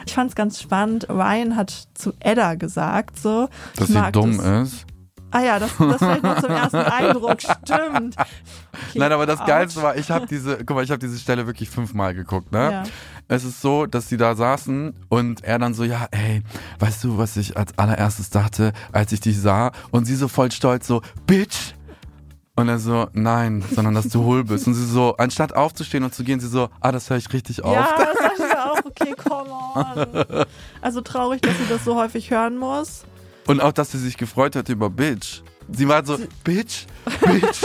Ich 0.05 0.15
fand 0.15 0.29
es 0.31 0.35
ganz 0.35 0.59
spannend. 0.59 1.07
Ryan 1.07 1.55
hat 1.55 1.87
zu 1.93 2.13
Edda 2.19 2.55
gesagt, 2.55 3.19
so. 3.19 3.47
Dass 3.75 3.89
sie 3.89 4.11
dumm 4.11 4.37
das. 4.37 4.69
ist. 4.73 4.85
Ah 5.29 5.41
ja, 5.41 5.59
das, 5.59 5.69
das 5.77 5.97
vielleicht 5.97 6.23
noch 6.23 6.41
zum 6.41 6.49
ersten 6.49 6.77
Eindruck. 6.77 7.39
Stimmt. 7.41 8.15
Okay, 8.17 8.27
Nein, 8.95 9.11
aber 9.11 9.27
das. 9.27 9.45
Geilste 9.45 9.83
war, 9.83 9.95
ich 9.97 10.09
habe 10.09 10.25
diese, 10.25 10.57
guck 10.65 10.71
mal, 10.77 10.83
ich 10.83 10.89
habe 10.89 10.97
diese 10.99 11.19
Stelle 11.19 11.45
wirklich 11.45 11.69
fünfmal 11.69 12.15
geguckt, 12.15 12.51
ne? 12.51 12.71
Ja. 12.71 12.83
Es 13.31 13.43
ist 13.43 13.61
so, 13.61 13.85
dass 13.85 14.09
sie 14.09 14.17
da 14.17 14.35
saßen 14.35 14.91
und 15.07 15.43
er 15.43 15.59
dann 15.59 15.75
so, 15.75 15.83
ja, 15.83 16.07
ey, 16.09 16.41
weißt 16.79 17.03
du, 17.03 17.19
was 17.19 17.37
ich 17.37 17.55
als 17.55 17.77
allererstes 17.77 18.31
dachte, 18.31 18.73
als 18.91 19.11
ich 19.11 19.19
dich 19.19 19.39
sah? 19.39 19.71
Und 19.91 20.05
sie 20.05 20.15
so 20.15 20.27
voll 20.27 20.51
stolz 20.51 20.87
so, 20.87 21.03
Bitch! 21.27 21.75
Und 22.55 22.69
er 22.69 22.79
so, 22.79 23.07
nein, 23.13 23.63
sondern 23.71 23.93
dass 23.93 24.09
du 24.09 24.23
hohl 24.23 24.43
bist. 24.43 24.65
Und 24.65 24.73
sie 24.73 24.85
so, 24.85 25.15
anstatt 25.17 25.55
aufzustehen 25.55 26.03
und 26.03 26.13
zu 26.13 26.23
gehen, 26.23 26.39
sie 26.39 26.47
so, 26.47 26.69
ah, 26.81 26.91
das 26.91 27.11
höre 27.11 27.17
ich 27.17 27.31
richtig 27.31 27.63
auf. 27.63 27.75
Ja, 27.75 27.87
das 27.97 28.17
dachte 28.17 28.33
ich 28.33 28.39
mir 28.39 28.65
auch. 28.65 28.79
Okay, 28.83 29.13
come 29.15 29.49
on. 29.51 30.45
Also 30.81 31.01
traurig, 31.01 31.41
dass 31.41 31.55
sie 31.55 31.67
das 31.69 31.85
so 31.85 31.95
häufig 31.95 32.31
hören 32.31 32.57
muss. 32.57 33.05
Und 33.45 33.61
auch, 33.61 33.71
dass 33.71 33.91
sie 33.91 33.99
sich 33.99 34.17
gefreut 34.17 34.55
hat 34.55 34.69
über 34.69 34.89
Bitch. 34.89 35.43
Sie 35.71 35.87
war 35.87 36.05
so, 36.05 36.17
Bitch, 36.43 36.85
Bitch. 37.21 37.63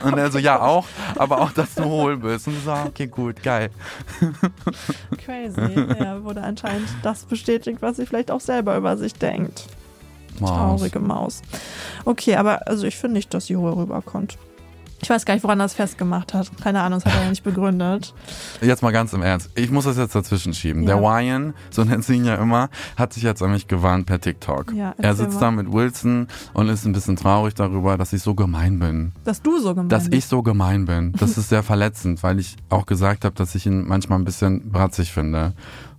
und 0.04 0.18
er 0.18 0.30
so, 0.30 0.38
ja, 0.38 0.60
auch, 0.60 0.86
aber 1.16 1.40
auch, 1.40 1.52
dass 1.52 1.74
du 1.74 1.84
hohl 1.84 2.16
bist. 2.16 2.46
Und 2.46 2.62
so, 2.64 2.70
ah, 2.70 2.84
okay, 2.86 3.06
gut, 3.06 3.42
geil. 3.42 3.70
Crazy. 5.24 5.86
Ja, 5.98 6.22
wurde 6.22 6.42
anscheinend 6.42 6.88
das 7.02 7.24
bestätigt, 7.24 7.78
was 7.80 7.96
sie 7.96 8.06
vielleicht 8.06 8.30
auch 8.30 8.40
selber 8.40 8.76
über 8.76 8.96
sich 8.96 9.14
denkt. 9.14 9.66
Maus. 10.38 10.50
Traurige 10.50 11.00
Maus. 11.00 11.42
Okay, 12.04 12.36
aber 12.36 12.66
also 12.66 12.86
ich 12.86 12.96
finde 12.96 13.14
nicht, 13.14 13.34
dass 13.34 13.46
sie 13.46 13.56
hoch 13.56 13.76
rüberkommt. 13.76 14.38
Ich 15.02 15.08
weiß 15.08 15.24
gar 15.24 15.34
nicht, 15.34 15.42
woran 15.44 15.58
das 15.58 15.74
festgemacht 15.74 16.34
hat. 16.34 16.50
Keine 16.62 16.82
Ahnung, 16.82 17.00
das 17.00 17.06
hat 17.06 17.18
er 17.18 17.24
ja 17.24 17.30
nicht 17.30 17.42
begründet. 17.42 18.14
Jetzt 18.60 18.82
mal 18.82 18.90
ganz 18.92 19.12
im 19.12 19.22
Ernst. 19.22 19.50
Ich 19.54 19.70
muss 19.70 19.84
das 19.84 19.96
jetzt 19.96 20.14
dazwischen 20.14 20.52
schieben. 20.52 20.82
Ja. 20.82 20.96
Der 20.96 20.96
Ryan, 20.96 21.54
so 21.70 21.84
nennt 21.84 22.04
sie 22.04 22.16
ihn 22.16 22.24
ja 22.24 22.34
immer, 22.34 22.68
hat 22.96 23.14
sich 23.14 23.22
jetzt 23.22 23.42
an 23.42 23.52
mich 23.52 23.66
gewarnt 23.66 24.06
per 24.06 24.20
TikTok. 24.20 24.72
Ja, 24.72 24.94
er 24.98 25.14
sitzt 25.14 25.34
mal. 25.34 25.40
da 25.40 25.50
mit 25.52 25.72
Wilson 25.72 26.28
und 26.52 26.68
ist 26.68 26.84
ein 26.84 26.92
bisschen 26.92 27.16
traurig 27.16 27.54
darüber, 27.54 27.96
dass 27.96 28.12
ich 28.12 28.22
so 28.22 28.34
gemein 28.34 28.78
bin. 28.78 29.12
Dass 29.24 29.40
du 29.40 29.58
so 29.58 29.74
gemein 29.74 29.88
Dass 29.88 30.04
bist. 30.04 30.14
ich 30.14 30.26
so 30.26 30.42
gemein 30.42 30.84
bin. 30.84 31.14
Das 31.20 31.36
ist 31.36 31.50
sehr 31.50 31.62
verletzend, 31.62 32.22
weil 32.22 32.40
ich 32.40 32.56
auch 32.70 32.86
gesagt 32.86 33.24
habe, 33.24 33.34
dass 33.34 33.54
ich 33.54 33.66
ihn 33.66 33.86
manchmal 33.86 34.18
ein 34.18 34.24
bisschen 34.24 34.70
bratzig 34.70 35.12
finde. 35.12 35.52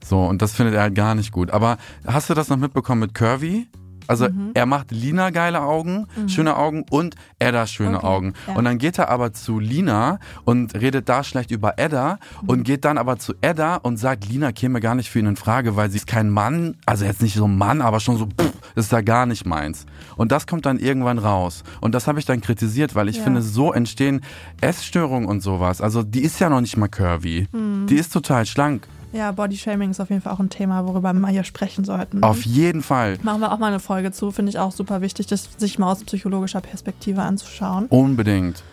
So, 0.03 0.25
und 0.25 0.41
das 0.41 0.53
findet 0.53 0.75
er 0.75 0.81
halt 0.81 0.95
gar 0.95 1.15
nicht 1.15 1.31
gut. 1.31 1.51
Aber 1.51 1.77
hast 2.05 2.29
du 2.29 2.33
das 2.33 2.49
noch 2.49 2.57
mitbekommen 2.57 3.01
mit 3.01 3.13
Curvy? 3.13 3.67
Also 4.07 4.29
Mhm. 4.29 4.51
er 4.53 4.65
macht 4.65 4.91
Lina 4.91 5.29
geile 5.29 5.61
Augen, 5.61 6.07
schöne 6.27 6.55
Augen 6.57 6.85
und 6.89 7.15
Edda 7.39 7.67
schöne 7.67 7.97
Okay, 7.97 8.05
Augen. 8.07 8.33
ja. 8.47 8.55
Und 8.55 8.65
dann 8.65 8.77
geht 8.77 8.97
er 8.99 9.09
aber 9.09 9.33
zu 9.33 9.59
Lina 9.59 10.19
und 10.45 10.73
redet 10.75 11.07
da 11.09 11.23
schlecht 11.23 11.51
über 11.51 11.77
Edda 11.77 12.17
Mhm. 12.41 12.49
und 12.49 12.63
geht 12.63 12.85
dann 12.85 12.97
aber 12.97 13.17
zu 13.19 13.33
Edda 13.41 13.75
und 13.77 13.97
sagt, 13.97 14.27
Lina 14.27 14.51
käme 14.51 14.79
gar 14.79 14.95
nicht 14.95 15.09
für 15.09 15.19
ihn 15.19 15.25
in 15.27 15.35
Frage, 15.35 15.75
weil 15.75 15.89
sie 15.89 15.97
ist 15.97 16.07
kein 16.07 16.29
Mann, 16.29 16.75
also 16.85 17.05
jetzt 17.05 17.21
nicht 17.21 17.35
so 17.35 17.45
ein 17.47 17.57
Mann, 17.57 17.81
aber 17.81 17.99
schon 17.99 18.17
so, 18.17 18.25
pff, 18.25 18.51
ist 18.75 18.91
da 18.93 19.01
gar 19.01 19.25
nicht 19.25 19.45
meins. 19.45 19.85
Und 20.17 20.31
das 20.31 20.47
kommt 20.47 20.65
dann 20.65 20.79
irgendwann 20.79 21.17
raus. 21.19 21.63
Und 21.81 21.93
das 21.95 22.07
habe 22.07 22.19
ich 22.19 22.25
dann 22.25 22.41
kritisiert, 22.41 22.95
weil 22.95 23.09
ich 23.09 23.17
Ja. 23.17 23.23
finde, 23.23 23.41
so 23.41 23.71
entstehen 23.73 24.21
Essstörungen 24.61 25.27
und 25.27 25.41
sowas. 25.41 25.81
Also 25.81 26.03
die 26.03 26.21
ist 26.21 26.39
ja 26.39 26.49
noch 26.49 26.61
nicht 26.61 26.77
mal 26.77 26.87
curvy. 26.87 27.47
Mhm. 27.51 27.87
Die 27.87 27.95
ist 27.95 28.13
total 28.13 28.45
schlank. 28.45 28.87
Ja, 29.13 29.31
Bodyshaming 29.33 29.91
ist 29.91 29.99
auf 29.99 30.09
jeden 30.09 30.21
Fall 30.21 30.33
auch 30.33 30.39
ein 30.39 30.49
Thema, 30.49 30.85
worüber 30.87 31.11
wir 31.13 31.19
mal 31.19 31.31
hier 31.31 31.43
sprechen 31.43 31.83
sollten. 31.83 32.23
Auf 32.23 32.43
jeden 32.43 32.81
Fall. 32.81 33.17
Machen 33.23 33.41
wir 33.41 33.51
auch 33.51 33.59
mal 33.59 33.67
eine 33.67 33.79
Folge 33.79 34.11
zu, 34.11 34.31
finde 34.31 34.49
ich 34.51 34.59
auch 34.59 34.71
super 34.71 35.01
wichtig, 35.01 35.27
das 35.27 35.49
sich 35.57 35.77
mal 35.79 35.91
aus 35.91 36.03
psychologischer 36.05 36.61
Perspektive 36.61 37.21
anzuschauen. 37.21 37.87
Unbedingt. 37.87 38.63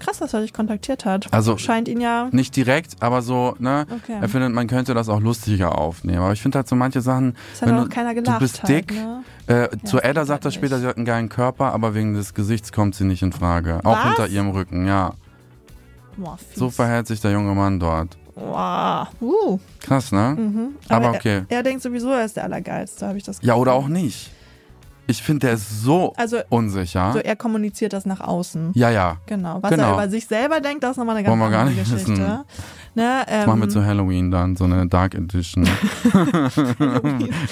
krass, 0.00 0.18
dass 0.18 0.32
er 0.34 0.40
dich 0.40 0.52
kontaktiert 0.52 1.04
hat. 1.04 1.32
Also- 1.32 1.58
scheint 1.58 1.86
ihn 1.86 2.00
ja. 2.00 2.28
Nicht 2.32 2.56
direkt, 2.56 2.96
aber 3.00 3.22
so, 3.22 3.54
ne? 3.60 3.86
Okay. 3.88 4.16
Er 4.20 4.28
findet, 4.28 4.52
man 4.52 4.66
könnte 4.66 4.94
das 4.94 5.08
auch 5.08 5.20
lustiger 5.20 5.78
aufnehmen. 5.78 6.18
Aber 6.18 6.32
ich 6.32 6.42
finde 6.42 6.58
halt 6.58 6.66
so 6.68 6.74
manche 6.74 7.00
Sachen, 7.02 7.36
Es 7.52 7.62
hat 7.62 7.68
wenn 7.68 7.76
auch 7.78 7.82
du, 7.84 7.88
keiner 7.90 8.12
du 8.14 8.22
gelacht. 8.22 8.40
bist 8.40 8.62
halt, 8.64 8.68
dick, 8.90 8.94
Ne? 8.94 9.22
äh, 9.46 9.68
zu 9.84 9.96
das 9.98 10.04
Edda 10.04 10.24
sagt 10.24 10.44
er 10.44 10.46
halt 10.46 10.54
später, 10.54 10.74
nicht. 10.76 10.82
sie 10.82 10.88
hat 10.88 10.96
einen 10.96 11.04
geilen 11.06 11.28
Körper, 11.28 11.72
aber 11.72 11.94
wegen 11.94 12.14
des 12.14 12.34
Gesichts 12.34 12.72
kommt 12.72 12.96
sie 12.96 13.04
nicht 13.04 13.22
in 13.22 13.30
Frage. 13.32 13.78
Auch 13.84 13.92
Was? 13.96 14.02
hinter 14.04 14.26
ihrem 14.28 14.50
Rücken, 14.50 14.86
ja. 14.88 15.12
Boah. 16.16 16.36
So 16.56 16.70
verhält 16.70 17.06
sich 17.06 17.20
der 17.20 17.30
junge 17.30 17.54
Mann 17.54 17.78
dort. 17.78 18.16
Boah. 18.46 19.08
Uh. 19.20 19.58
Krass, 19.80 20.12
ne? 20.12 20.36
Mhm. 20.38 20.68
Aber 20.88 21.10
okay. 21.10 21.42
Er, 21.48 21.58
er 21.58 21.62
denkt 21.62 21.82
sowieso, 21.82 22.10
er 22.10 22.24
ist 22.24 22.36
der 22.36 22.44
Allergeilste, 22.44 23.06
habe 23.06 23.18
ich 23.18 23.24
das 23.24 23.38
Ja, 23.42 23.54
oder 23.54 23.72
Gefühl. 23.72 23.84
auch 23.84 23.88
nicht. 23.88 24.30
Ich 25.08 25.22
finde, 25.22 25.46
der 25.46 25.54
ist 25.56 25.82
so 25.82 26.12
Also, 26.16 26.38
unsicher. 26.48 27.12
so 27.12 27.18
er 27.18 27.36
kommuniziert 27.36 27.92
das 27.92 28.06
nach 28.06 28.20
außen. 28.20 28.70
ja, 28.74 28.88
ja. 28.90 29.16
Genau. 29.26 29.58
Was 29.60 29.70
Genau. 29.70 29.88
er 29.88 29.92
über 29.94 30.08
sich 30.08 30.26
selber 30.26 30.60
denkt, 30.60 30.82
das 30.84 30.92
ist 30.92 30.96
nochmal 30.96 31.16
eine 31.16 31.24
ganz 31.24 31.32
Wollen 31.38 31.50
wir 31.50 31.56
gar 31.56 31.66
andere 31.66 31.76
nicht 31.80 31.90
Geschichte. 31.90 32.12
wissen. 32.12 32.44
Ne, 32.94 33.24
Das 33.26 33.46
machen 33.46 33.60
wir 33.60 33.64
ähm, 33.64 33.70
zu 33.70 33.84
Halloween 33.84 34.30
dann, 34.30 34.54
so 34.56 34.64
eine 34.64 34.86
Dark 34.86 35.14
Edition. 35.14 35.64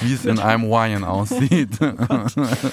Wie 0.03 0.12
es 0.12 0.24
in 0.24 0.38
einem 0.38 0.64
Wine 0.64 1.09
aussieht. 1.09 1.79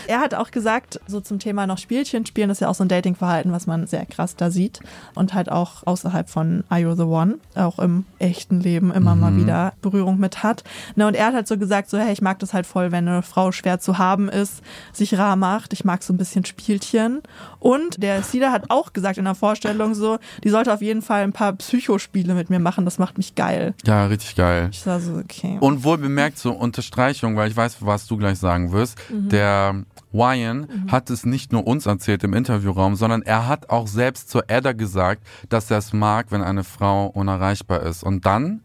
Er 0.07 0.19
hat 0.19 0.33
auch 0.35 0.51
gesagt, 0.51 0.99
so 1.07 1.19
zum 1.21 1.39
Thema 1.39 1.67
noch 1.67 1.77
Spielchen 1.77 2.25
spielen, 2.25 2.49
ist 2.49 2.61
ja 2.61 2.69
auch 2.69 2.75
so 2.75 2.83
ein 2.83 2.87
Datingverhalten, 2.87 3.51
was 3.51 3.67
man 3.67 3.87
sehr 3.87 4.05
krass 4.05 4.35
da 4.35 4.51
sieht. 4.51 4.79
Und 5.15 5.33
halt 5.33 5.51
auch 5.51 5.85
außerhalb 5.85 6.29
von 6.29 6.63
Are 6.69 6.79
You 6.81 6.95
the 6.95 7.03
One, 7.03 7.35
auch 7.55 7.79
im 7.79 8.05
echten 8.19 8.59
Leben 8.59 8.91
immer 8.91 9.15
mal 9.15 9.31
Mhm. 9.31 9.41
wieder 9.41 9.73
Berührung 9.81 10.19
mit 10.19 10.43
hat. 10.43 10.63
Ne, 10.95 11.07
und 11.07 11.15
er 11.15 11.27
hat 11.27 11.33
halt 11.33 11.47
so 11.47 11.57
gesagt, 11.57 11.89
so, 11.89 11.97
hey, 11.97 12.13
ich 12.13 12.21
mag 12.21 12.39
das 12.39 12.53
halt 12.53 12.65
voll, 12.65 12.91
wenn 12.91 13.07
eine 13.07 13.21
Frau 13.21 13.51
schwer 13.51 13.79
zu 13.79 13.97
haben 13.97 14.29
ist, 14.29 14.61
sich 14.93 15.17
rar 15.17 15.35
macht. 15.35 15.73
Ich 15.73 15.83
mag 15.85 16.03
so 16.03 16.13
ein 16.13 16.17
bisschen 16.17 16.45
Spielchen. 16.45 17.21
Und 17.59 18.01
der 18.01 18.21
Sida 18.23 18.51
hat 18.51 18.69
auch 18.69 18.93
gesagt 18.93 19.17
in 19.17 19.25
der 19.25 19.35
Vorstellung 19.35 19.93
so, 19.95 20.17
die 20.43 20.49
sollte 20.49 20.73
auf 20.73 20.81
jeden 20.81 21.01
Fall 21.01 21.23
ein 21.23 21.33
paar 21.33 21.53
Psychospiele 21.53 22.33
mit 22.33 22.49
mir 22.49 22.56
machen. 22.59 22.85
Das 22.85 22.97
macht 22.99 23.17
mich 23.17 23.35
geil. 23.35 23.73
ja, 23.85 24.05
richtig 24.05 24.35
geil. 24.35 24.69
Ich 24.71 24.79
sah 24.79 24.99
so, 24.99 25.13
okay. 25.15 25.57
Und 25.59 25.83
wohl 25.83 25.97
bemerkt 25.97 26.37
zur 26.37 26.57
Unterstreichung, 26.59 27.35
weil 27.35 27.49
ich 27.49 27.57
weiß, 27.57 27.77
was 27.81 28.07
du 28.07 28.17
gleich 28.17 28.37
sagen 28.39 28.71
wirst, 28.71 28.97
Mhm. 29.09 29.29
der 29.29 29.83
Ryan 30.13 30.67
hat 30.89 31.09
es 31.09 31.25
nicht 31.25 31.51
nur 31.51 31.67
uns 31.67 31.85
erzählt 31.85 32.23
im 32.23 32.33
Interviewraum, 32.33 32.95
sondern 32.95 33.21
er 33.21 33.47
hat 33.47 33.69
auch 33.69 33.87
selbst 33.87 34.29
zur 34.29 34.49
Edda 34.49 34.71
gesagt, 34.73 35.21
dass 35.49 35.69
er 35.69 35.77
es 35.79 35.93
mag, 35.93 36.27
wenn 36.29 36.41
eine 36.41 36.63
Frau 36.63 37.07
unerreichbar 37.07 37.81
ist. 37.83 38.03
Und 38.03 38.25
dann 38.25 38.61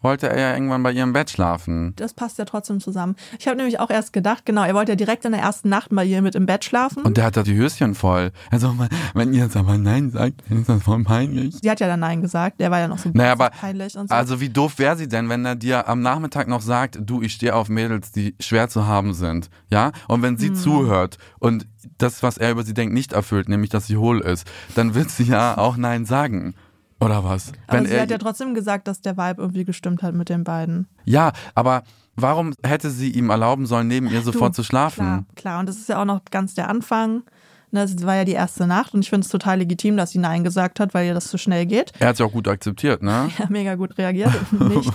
wollte 0.00 0.28
er 0.28 0.38
ja 0.38 0.54
irgendwann 0.54 0.82
bei 0.82 0.92
ihrem 0.92 1.12
Bett 1.12 1.30
schlafen. 1.30 1.92
das 1.96 2.14
passt 2.14 2.38
ja 2.38 2.44
trotzdem 2.44 2.80
zusammen. 2.80 3.16
Ich 3.38 3.46
habe 3.48 3.56
nämlich 3.56 3.80
auch 3.80 3.90
erst 3.90 4.12
gedacht, 4.12 4.46
genau, 4.46 4.62
er 4.62 4.74
wollte 4.74 4.92
ja 4.92 4.96
direkt 4.96 5.24
in 5.24 5.32
der 5.32 5.40
ersten 5.40 5.68
Nacht 5.68 5.88
bei 5.90 6.04
ihr 6.04 6.22
mit 6.22 6.34
im 6.34 6.46
Bett 6.46 6.64
schlafen. 6.64 7.02
Und 7.02 7.16
der 7.16 7.24
hat 7.24 7.36
da 7.36 7.42
die 7.42 7.56
Höschen 7.56 7.94
voll. 7.94 8.30
Also, 8.50 8.74
wenn 9.14 9.32
ihr 9.32 9.44
jetzt 9.44 9.56
aber 9.56 9.76
Nein 9.76 10.10
sagt, 10.10 10.42
dann 10.48 10.60
ist 10.60 10.68
das 10.68 10.82
voll 10.82 11.02
peinlich. 11.02 11.56
Sie 11.60 11.70
hat 11.70 11.80
ja 11.80 11.86
dann 11.88 12.00
Nein 12.00 12.20
gesagt, 12.22 12.60
der 12.60 12.70
war 12.70 12.78
ja 12.78 12.88
noch 12.88 12.98
so 12.98 13.10
Naja, 13.12 13.32
aber- 13.32 13.50
peinlich 13.50 13.96
und 13.96 14.08
so. 14.08 14.14
Also 14.14 14.40
wie 14.40 14.48
doof 14.48 14.78
wäre 14.78 14.96
sie 14.96 15.08
denn, 15.08 15.28
wenn 15.28 15.44
er 15.44 15.56
dir 15.56 15.88
am 15.88 16.00
Nachmittag 16.00 16.48
noch 16.48 16.60
sagt, 16.62 16.98
du, 17.02 17.20
ich 17.22 17.32
stehe 17.32 17.54
auf 17.54 17.68
Mädels, 17.68 18.12
die 18.12 18.34
schwer 18.40 18.68
zu 18.68 18.86
haben 18.86 19.14
sind, 19.14 19.50
ja? 19.70 19.92
Und 20.06 20.22
wenn 20.22 20.34
Hm. 20.34 20.38
sie 20.38 20.52
zuhört 20.52 21.18
und 21.38 21.66
das, 21.98 22.22
was 22.22 22.38
er 22.38 22.50
über 22.52 22.62
sie 22.62 22.74
denkt, 22.74 22.94
nicht 22.94 23.12
erfüllt, 23.12 23.48
nämlich 23.48 23.70
dass 23.70 23.86
sie 23.86 23.96
hohl 23.96 24.20
ist, 24.20 24.46
dann 24.74 24.94
wird 24.94 25.10
sie 25.10 25.24
ja 25.24 25.58
auch 25.58 25.76
Nein 25.76 26.04
sagen. 26.04 26.54
Oder 27.00 27.22
was? 27.24 27.52
aber 27.66 27.78
wenn 27.78 27.86
sie 27.86 27.94
er, 27.94 28.02
hat 28.02 28.10
ja 28.10 28.18
trotzdem 28.18 28.54
gesagt, 28.54 28.88
dass 28.88 29.00
der 29.00 29.16
Vibe 29.16 29.40
irgendwie 29.42 29.64
gestimmt 29.64 30.02
hat 30.02 30.14
mit 30.14 30.28
den 30.28 30.44
beiden. 30.44 30.88
ja, 31.04 31.32
aber 31.54 31.82
warum 32.16 32.54
hätte 32.64 32.90
sie 32.90 33.10
ihm 33.10 33.30
erlauben 33.30 33.66
sollen, 33.66 33.86
neben 33.86 34.08
ihr 34.08 34.22
sofort 34.22 34.54
zu 34.54 34.64
schlafen? 34.64 35.04
Klar, 35.04 35.24
klar. 35.36 35.60
Und 35.60 35.68
das 35.68 35.76
ist 35.76 35.88
ja 35.88 36.00
auch 36.00 36.04
noch 36.04 36.24
ganz 36.30 36.54
der 36.54 36.68
Anfang. 36.68 37.22
Ne, 37.70 37.80
Das 37.82 38.06
war 38.06 38.16
ja 38.16 38.24
die 38.24 38.32
erste 38.32 38.66
Nacht 38.66 38.94
und 38.94 39.00
ich 39.00 39.10
finde 39.10 39.24
es 39.24 39.30
total 39.30 39.58
legitim, 39.58 39.96
dass 39.96 40.12
sie 40.12 40.18
Nein 40.18 40.42
gesagt 40.42 40.80
hat, 40.80 40.94
weil 40.94 41.06
ihr 41.06 41.14
das 41.14 41.28
zu 41.28 41.36
schnell 41.36 41.66
geht. 41.66 41.92
Er 41.98 42.08
hat 42.08 42.18
ja 42.18 42.24
auch 42.24 42.32
gut 42.32 42.48
akzeptiert, 42.48 43.02
ne? 43.02 43.28
Ja, 43.38 43.46
mega 43.50 43.74
gut 43.74 43.98
reagiert. 43.98 44.32
Nicht. 44.52 44.90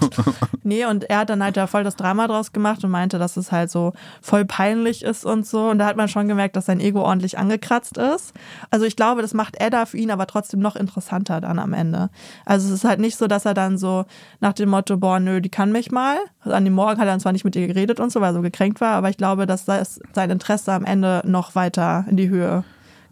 Nee, 0.63 0.86
und 0.86 1.03
er 1.09 1.19
hat 1.19 1.29
dann 1.29 1.43
halt 1.43 1.55
da 1.55 1.67
voll 1.67 1.83
das 1.83 1.95
Drama 1.95 2.27
draus 2.27 2.51
gemacht 2.51 2.83
und 2.83 2.89
meinte, 2.89 3.19
dass 3.19 3.38
es 3.38 3.51
halt 3.51 3.69
so 3.69 3.93
voll 4.21 4.45
peinlich 4.45 5.03
ist 5.03 5.23
und 5.25 5.45
so. 5.45 5.69
Und 5.69 5.77
da 5.79 5.86
hat 5.86 5.97
man 5.97 6.07
schon 6.07 6.27
gemerkt, 6.27 6.55
dass 6.55 6.65
sein 6.65 6.79
Ego 6.79 7.01
ordentlich 7.01 7.38
angekratzt 7.38 7.97
ist. 7.97 8.33
Also 8.71 8.86
ich 8.86 8.95
glaube, 8.95 9.21
das 9.21 9.33
macht 9.33 9.62
Edda 9.62 9.86
für 9.86 9.97
ihn 9.97 10.09
aber 10.09 10.25
trotzdem 10.25 10.59
noch 10.59 10.75
interessanter 10.75 11.41
dann 11.41 11.59
am 11.59 11.73
Ende. 11.73 12.09
Also 12.45 12.67
es 12.67 12.73
ist 12.73 12.83
halt 12.86 12.99
nicht 12.99 13.17
so, 13.17 13.27
dass 13.27 13.45
er 13.45 13.53
dann 13.53 13.77
so 13.77 14.05
nach 14.39 14.53
dem 14.53 14.69
Motto, 14.69 14.97
boah, 14.97 15.19
nö, 15.19 15.41
die 15.41 15.49
kann 15.49 15.71
mich 15.71 15.91
mal. 15.91 16.17
Also 16.41 16.55
an 16.55 16.63
dem 16.65 16.73
Morgen 16.73 16.97
hat 16.99 17.07
er 17.07 17.12
dann 17.12 17.19
zwar 17.19 17.33
nicht 17.33 17.45
mit 17.45 17.55
ihr 17.55 17.67
geredet 17.67 17.99
und 17.99 18.12
so, 18.12 18.19
weil 18.19 18.31
er 18.31 18.36
so 18.36 18.41
gekränkt 18.41 18.81
war, 18.81 18.95
aber 18.95 19.09
ich 19.09 19.17
glaube, 19.17 19.45
dass 19.45 19.65
das 19.65 19.99
sein 20.13 20.29
Interesse 20.29 20.73
am 20.73 20.86
Ende 20.86 21.21
noch 21.25 21.55
weiter 21.55 22.05
in 22.09 22.17
die 22.17 22.29
Höhe 22.29 22.62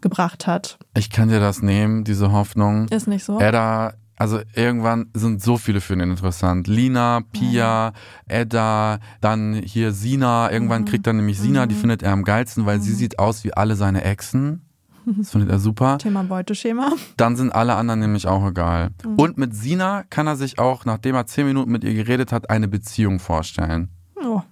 gebracht 0.02 0.46
hat. 0.46 0.78
Ich 0.96 1.10
kann 1.10 1.28
dir 1.28 1.40
das 1.40 1.62
nehmen, 1.62 2.04
diese 2.04 2.32
Hoffnung. 2.32 2.88
Ist 2.88 3.08
nicht 3.08 3.24
so? 3.24 3.40
Edda, 3.40 3.94
also 4.16 4.40
irgendwann 4.54 5.06
sind 5.14 5.42
so 5.42 5.56
viele 5.56 5.80
für 5.80 5.94
ihn 5.94 6.00
interessant. 6.00 6.68
Lina, 6.68 7.22
Pia, 7.32 7.92
Edda, 8.28 9.00
dann 9.20 9.54
hier 9.54 9.92
Sina. 9.92 10.46
Mhm. 10.46 10.52
Irgendwann 10.52 10.84
kriegt 10.84 11.06
er 11.06 11.12
nämlich 11.12 11.40
Sina, 11.40 11.66
die 11.66 11.74
findet 11.74 12.02
er 12.02 12.12
am 12.12 12.22
geilsten, 12.22 12.66
weil 12.66 12.80
sie 12.80 12.92
sieht 12.92 13.18
aus 13.18 13.42
wie 13.44 13.54
alle 13.54 13.74
seine 13.74 14.04
Exen. 14.04 14.62
Das 15.04 15.30
findet 15.30 15.50
er 15.50 15.58
super. 15.58 15.98
Thema 16.02 16.22
Beuteschema. 16.22 16.92
Dann 17.16 17.34
sind 17.34 17.52
alle 17.52 17.74
anderen 17.74 18.00
nämlich 18.00 18.28
auch 18.28 18.46
egal. 18.46 18.90
Mhm. 19.04 19.14
Und 19.16 19.38
mit 19.38 19.56
Sina 19.56 20.04
kann 20.08 20.26
er 20.26 20.36
sich 20.36 20.58
auch, 20.58 20.84
nachdem 20.84 21.16
er 21.16 21.26
zehn 21.26 21.46
Minuten 21.46 21.72
mit 21.72 21.82
ihr 21.82 21.94
geredet 21.94 22.30
hat, 22.30 22.50
eine 22.50 22.68
Beziehung 22.68 23.18
vorstellen. 23.18 23.88
Oh, 24.14 24.42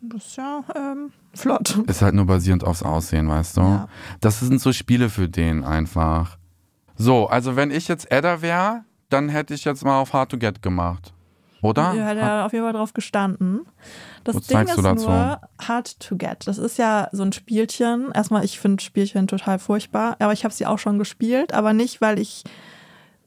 das 0.00 0.26
ist 0.26 0.36
ja 0.36 0.62
ähm, 0.74 1.12
flott. 1.34 1.78
Ist 1.86 2.02
halt 2.02 2.14
nur 2.14 2.26
basierend 2.26 2.64
aufs 2.64 2.82
Aussehen, 2.82 3.28
weißt 3.28 3.56
du? 3.56 3.60
Ja. 3.62 3.88
Das 4.20 4.40
sind 4.40 4.60
so 4.60 4.72
Spiele 4.72 5.08
für 5.08 5.28
den 5.28 5.64
einfach. 5.64 6.38
So, 6.96 7.26
also 7.28 7.56
wenn 7.56 7.70
ich 7.70 7.88
jetzt 7.88 8.10
Edda 8.10 8.42
wäre, 8.42 8.84
dann 9.08 9.28
hätte 9.28 9.54
ich 9.54 9.64
jetzt 9.64 9.84
mal 9.84 10.00
auf 10.00 10.12
Hard 10.12 10.30
to 10.30 10.38
Get 10.38 10.62
gemacht. 10.62 11.12
Oder? 11.62 11.94
Ja, 11.94 12.04
hat 12.06 12.16
er 12.16 12.46
auf 12.46 12.52
jeden 12.52 12.64
Fall 12.64 12.74
drauf 12.74 12.92
gestanden. 12.92 13.66
Das 14.24 14.36
Was 14.36 14.46
Ding 14.46 14.60
ist 14.60 14.76
du 14.76 14.82
dazu? 14.82 15.08
nur 15.08 15.40
hard 15.60 15.98
to 16.00 16.16
get. 16.16 16.46
Das 16.46 16.58
ist 16.58 16.78
ja 16.78 17.08
so 17.12 17.22
ein 17.22 17.32
Spielchen. 17.32 18.10
Erstmal, 18.12 18.44
ich 18.44 18.60
finde 18.60 18.82
Spielchen 18.82 19.26
total 19.26 19.58
furchtbar, 19.58 20.16
aber 20.20 20.32
ich 20.32 20.44
habe 20.44 20.54
sie 20.54 20.66
auch 20.66 20.78
schon 20.78 20.98
gespielt, 20.98 21.54
aber 21.54 21.72
nicht, 21.72 22.00
weil 22.00 22.18
ich 22.18 22.44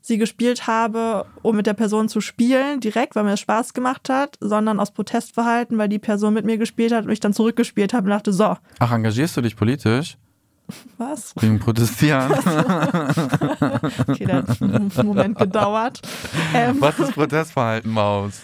sie 0.02 0.18
gespielt 0.18 0.68
habe, 0.68 1.26
um 1.42 1.56
mit 1.56 1.68
der 1.68 1.74
Person 1.74 2.10
zu 2.10 2.22
spielen, 2.22 2.80
direkt, 2.80 3.16
weil 3.16 3.24
mir 3.24 3.32
das 3.32 3.40
Spaß 3.42 3.74
gemacht 3.74 4.10
hat, 4.10 4.38
sondern 4.40 4.80
aus 4.80 4.92
Protestverhalten, 4.92 5.78
weil 5.78 5.90
die 5.90 6.00
Person 6.00 6.34
mit 6.34 6.46
mir 6.46 6.58
gespielt 6.58 6.92
hat 6.94 7.06
und 7.06 7.12
ich 7.12 7.20
dann 7.20 7.34
zurückgespielt 7.34 7.94
habe 7.94 8.06
und 8.06 8.12
dachte, 8.12 8.32
so, 8.34 8.56
Ach, 8.80 8.92
engagierst 8.92 9.36
du 9.38 9.42
dich 9.42 9.56
politisch? 9.56 10.18
was? 10.98 11.34
Wegen 11.40 11.60
Protestieren? 11.60 12.32
Okay, 14.08 14.26
der 14.26 14.36
hat 14.38 14.62
einen 14.62 14.92
Moment 15.04 15.38
gedauert. 15.38 16.00
Ähm, 16.54 16.78
Was 16.80 17.00
ist 17.00 17.14
Protestverhalten, 17.14 17.92
Maus? 17.92 18.42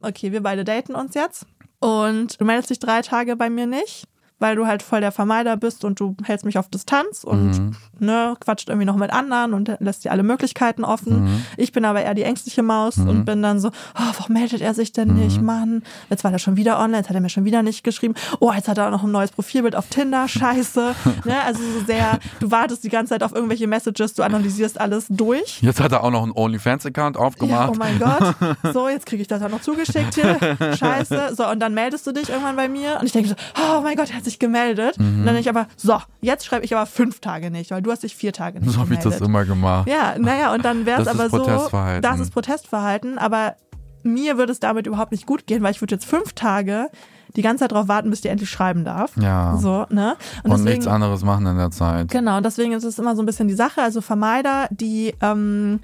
okay, 0.00 0.32
wir 0.32 0.42
beide 0.42 0.64
daten 0.64 0.94
uns 0.94 1.14
jetzt 1.14 1.46
und 1.80 2.40
du 2.40 2.44
meldest 2.44 2.70
dich 2.70 2.78
drei 2.78 3.02
Tage 3.02 3.36
bei 3.36 3.50
mir 3.50 3.66
nicht, 3.66 4.04
weil 4.42 4.56
du 4.56 4.66
halt 4.66 4.82
voll 4.82 5.00
der 5.00 5.12
Vermeider 5.12 5.56
bist 5.56 5.84
und 5.84 5.98
du 6.00 6.14
hältst 6.24 6.44
mich 6.44 6.58
auf 6.58 6.68
Distanz 6.68 7.24
und 7.24 7.52
Mhm. 7.52 7.76
ne, 7.98 8.34
quatscht 8.40 8.68
irgendwie 8.68 8.84
noch 8.86 8.96
mit 8.96 9.12
anderen 9.12 9.54
und 9.54 9.70
lässt 9.78 10.04
dir 10.04 10.10
alle 10.12 10.22
Möglichkeiten 10.22 10.84
offen. 10.84 11.24
Mhm. 11.24 11.44
Ich 11.56 11.72
bin 11.72 11.84
aber 11.86 12.02
eher 12.02 12.12
die 12.14 12.24
ängstliche 12.24 12.62
Maus 12.62 12.98
und 12.98 13.24
bin 13.24 13.40
dann 13.42 13.58
so, 13.60 13.68
oh, 13.68 14.12
warum 14.18 14.34
meldet 14.34 14.60
er 14.60 14.74
sich 14.74 14.92
denn 14.92 15.14
nicht, 15.14 15.38
Mhm. 15.40 15.46
Mann? 15.46 15.82
Jetzt 16.10 16.24
war 16.24 16.32
er 16.32 16.38
schon 16.38 16.56
wieder 16.56 16.78
online, 16.78 16.98
jetzt 16.98 17.08
hat 17.08 17.14
er 17.16 17.20
mir 17.22 17.28
schon 17.30 17.44
wieder 17.46 17.62
nicht 17.62 17.84
geschrieben. 17.84 18.14
Oh, 18.40 18.52
jetzt 18.52 18.68
hat 18.68 18.76
er 18.78 18.88
auch 18.88 18.90
noch 18.90 19.04
ein 19.04 19.12
neues 19.12 19.30
Profilbild 19.30 19.76
auf 19.76 19.86
Tinder, 19.88 20.26
scheiße. 20.28 20.94
ne, 21.24 21.40
also 21.46 21.60
so 21.62 21.84
sehr, 21.86 22.18
du 22.40 22.50
wartest 22.50 22.84
die 22.84 22.88
ganze 22.90 23.10
Zeit 23.14 23.22
auf 23.22 23.32
irgendwelche 23.32 23.66
Messages, 23.68 24.14
du 24.14 24.22
analysierst 24.22 24.80
alles 24.80 25.06
durch. 25.08 25.60
Jetzt 25.62 25.80
hat 25.80 25.92
er 25.92 26.02
auch 26.04 26.10
noch 26.10 26.22
einen 26.24 26.32
OnlyFans-Account 26.32 27.16
Ja, 27.16 27.22
aufgemacht. 27.22 27.70
oh 27.72 27.76
mein 27.78 27.98
Gott. 27.98 28.34
So, 28.72 28.88
jetzt 28.88 29.06
kriege 29.06 29.22
ich 29.22 29.28
das 29.28 29.42
auch 29.42 29.48
noch 29.50 29.60
zugeschickt 29.60 30.14
hier. 30.14 30.38
Scheiße. 30.76 31.34
So, 31.36 31.46
und 31.48 31.60
dann 31.60 31.74
meldest 31.74 32.06
du 32.06 32.12
dich 32.12 32.28
irgendwann 32.28 32.56
bei 32.56 32.68
mir. 32.68 32.98
Und 33.00 33.06
ich 33.06 33.12
denke 33.12 33.28
so, 33.28 33.34
oh 33.56 33.80
mein 33.82 33.96
Gott, 33.96 34.10
er 34.10 34.16
hat 34.16 34.24
sich 34.24 34.31
gemeldet. 34.38 34.98
Mhm. 34.98 35.20
Und 35.20 35.26
dann 35.26 35.34
denke 35.34 35.40
ich 35.40 35.48
aber, 35.48 35.66
so, 35.76 35.98
jetzt 36.20 36.44
schreibe 36.44 36.64
ich 36.64 36.74
aber 36.74 36.86
fünf 36.86 37.20
Tage 37.20 37.50
nicht, 37.50 37.70
weil 37.70 37.82
du 37.82 37.90
hast 37.90 38.02
dich 38.02 38.16
vier 38.16 38.32
Tage 38.32 38.60
nicht 38.60 38.72
so 38.72 38.80
habe 38.80 38.94
ich 38.94 39.00
gemeldet. 39.00 39.20
das 39.20 39.28
immer 39.28 39.44
gemacht. 39.44 39.88
Ja, 39.88 40.14
naja, 40.18 40.52
und 40.54 40.64
dann 40.64 40.86
wäre 40.86 41.00
es 41.00 41.06
Das 41.06 41.14
ist 41.14 41.20
aber 41.20 41.30
so, 41.30 41.38
Protestverhalten. 41.38 42.02
das 42.02 42.20
ist 42.20 42.32
Protestverhalten, 42.32 43.18
aber 43.18 43.56
mir 44.02 44.38
würde 44.38 44.52
es 44.52 44.60
damit 44.60 44.86
überhaupt 44.86 45.12
nicht 45.12 45.26
gut 45.26 45.46
gehen, 45.46 45.62
weil 45.62 45.70
ich 45.72 45.80
würde 45.80 45.94
jetzt 45.94 46.06
fünf 46.06 46.32
Tage 46.32 46.88
die 47.36 47.42
ganze 47.42 47.60
Zeit 47.64 47.72
darauf 47.72 47.88
warten, 47.88 48.10
bis 48.10 48.20
die 48.20 48.28
endlich 48.28 48.50
schreiben 48.50 48.84
darf. 48.84 49.16
Ja. 49.16 49.56
So, 49.56 49.86
ne? 49.88 50.16
Und, 50.44 50.64
nichts 50.64 50.86
anderes 50.86 51.22
machen 51.24 51.46
in 51.46 51.56
der 51.56 51.70
Zeit. 51.70 52.08
Genau, 52.08 52.36
und 52.36 52.44
deswegen 52.44 52.72
ist 52.72 52.84
es 52.84 52.98
immer 52.98 53.16
so 53.16 53.22
ein 53.22 53.26
bisschen 53.26 53.48
die 53.48 53.54
Sache. 53.54 53.80
Also 53.82 54.00
Vermeider, 54.00 54.68
die 54.70 55.14
ähm, 55.20 55.80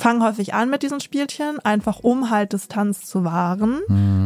fangen 0.00 0.22
häufig 0.22 0.54
an 0.54 0.70
mit 0.70 0.82
diesen 0.82 1.00
Spielchen, 1.00 1.58
einfach 1.60 2.00
um 2.00 2.30
halt 2.30 2.52
Distanz 2.52 3.06
zu 3.06 3.24
wahren, 3.24 3.80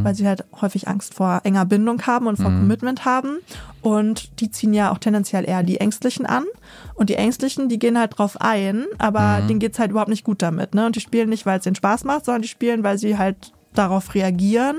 weil 0.04 0.14
sie 0.14 0.26
halt 0.26 0.44
häufig 0.60 0.88
Angst 0.88 1.14
vor 1.14 1.40
enger 1.44 1.66
Bindung 1.66 2.00
haben 2.06 2.26
und 2.26 2.36
vor 2.36 2.46
Commitment 2.46 3.04
haben. 3.04 3.38
Und 3.82 4.40
die 4.40 4.50
ziehen 4.50 4.72
ja 4.72 4.90
auch 4.90 4.98
tendenziell 4.98 5.46
eher 5.46 5.62
die 5.62 5.78
Ängstlichen 5.78 6.24
an. 6.24 6.44
Und 6.94 7.10
die 7.10 7.16
Ängstlichen, 7.16 7.68
die 7.68 7.78
gehen 7.78 7.98
halt 7.98 8.18
drauf 8.18 8.40
ein, 8.40 8.86
aber 8.98 9.42
denen 9.48 9.58
geht's 9.58 9.78
halt 9.78 9.90
überhaupt 9.90 10.10
nicht 10.10 10.24
gut 10.24 10.40
damit. 10.40 10.74
Ne? 10.74 10.86
Und 10.86 10.96
die 10.96 11.00
spielen 11.00 11.28
nicht, 11.28 11.44
weil 11.44 11.58
es 11.58 11.66
ihnen 11.66 11.74
Spaß 11.74 12.04
macht, 12.04 12.24
sondern 12.24 12.42
die 12.42 12.48
spielen, 12.48 12.82
weil 12.82 12.96
sie 12.96 13.18
halt 13.18 13.52
darauf 13.74 14.14
reagieren 14.14 14.76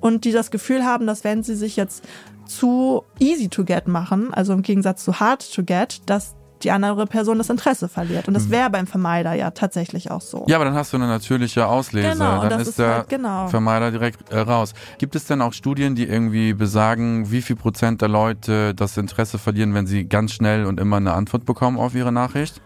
und 0.00 0.24
die 0.24 0.32
das 0.32 0.50
Gefühl 0.50 0.84
haben, 0.84 1.06
dass 1.06 1.24
wenn 1.24 1.42
sie 1.42 1.56
sich 1.56 1.76
jetzt 1.76 2.04
zu 2.46 3.02
easy 3.18 3.48
to 3.48 3.64
get 3.64 3.88
machen, 3.88 4.32
also 4.32 4.52
im 4.52 4.62
Gegensatz 4.62 5.04
zu 5.04 5.18
hard 5.18 5.52
to 5.52 5.64
get, 5.64 6.02
dass 6.06 6.35
die 6.62 6.70
andere 6.70 7.06
Person 7.06 7.38
das 7.38 7.50
Interesse 7.50 7.88
verliert. 7.88 8.28
Und 8.28 8.34
das 8.34 8.50
wäre 8.50 8.70
beim 8.70 8.86
Vermeider 8.86 9.34
ja 9.34 9.50
tatsächlich 9.50 10.10
auch 10.10 10.20
so. 10.20 10.44
Ja, 10.48 10.56
aber 10.56 10.64
dann 10.64 10.74
hast 10.74 10.92
du 10.92 10.96
eine 10.96 11.06
natürliche 11.06 11.66
Auslese. 11.66 12.10
Genau, 12.10 12.48
dann 12.48 12.60
ist 12.60 12.68
ist 12.68 12.78
der 12.78 12.88
halt- 12.96 13.08
genau. 13.08 13.48
Vermeider 13.48 13.90
direkt 13.90 14.30
äh, 14.32 14.38
raus. 14.38 14.72
Gibt 14.98 15.14
es 15.16 15.26
denn 15.26 15.42
auch 15.42 15.52
Studien, 15.52 15.94
die 15.94 16.04
irgendwie 16.04 16.54
besagen, 16.54 17.30
wie 17.30 17.42
viel 17.42 17.56
Prozent 17.56 18.00
der 18.00 18.08
Leute 18.08 18.74
das 18.74 18.96
Interesse 18.96 19.38
verlieren, 19.38 19.74
wenn 19.74 19.86
sie 19.86 20.08
ganz 20.08 20.32
schnell 20.32 20.64
und 20.66 20.80
immer 20.80 20.96
eine 20.96 21.12
Antwort 21.12 21.44
bekommen 21.44 21.78
auf 21.78 21.94
ihre 21.94 22.12
Nachricht? 22.12 22.60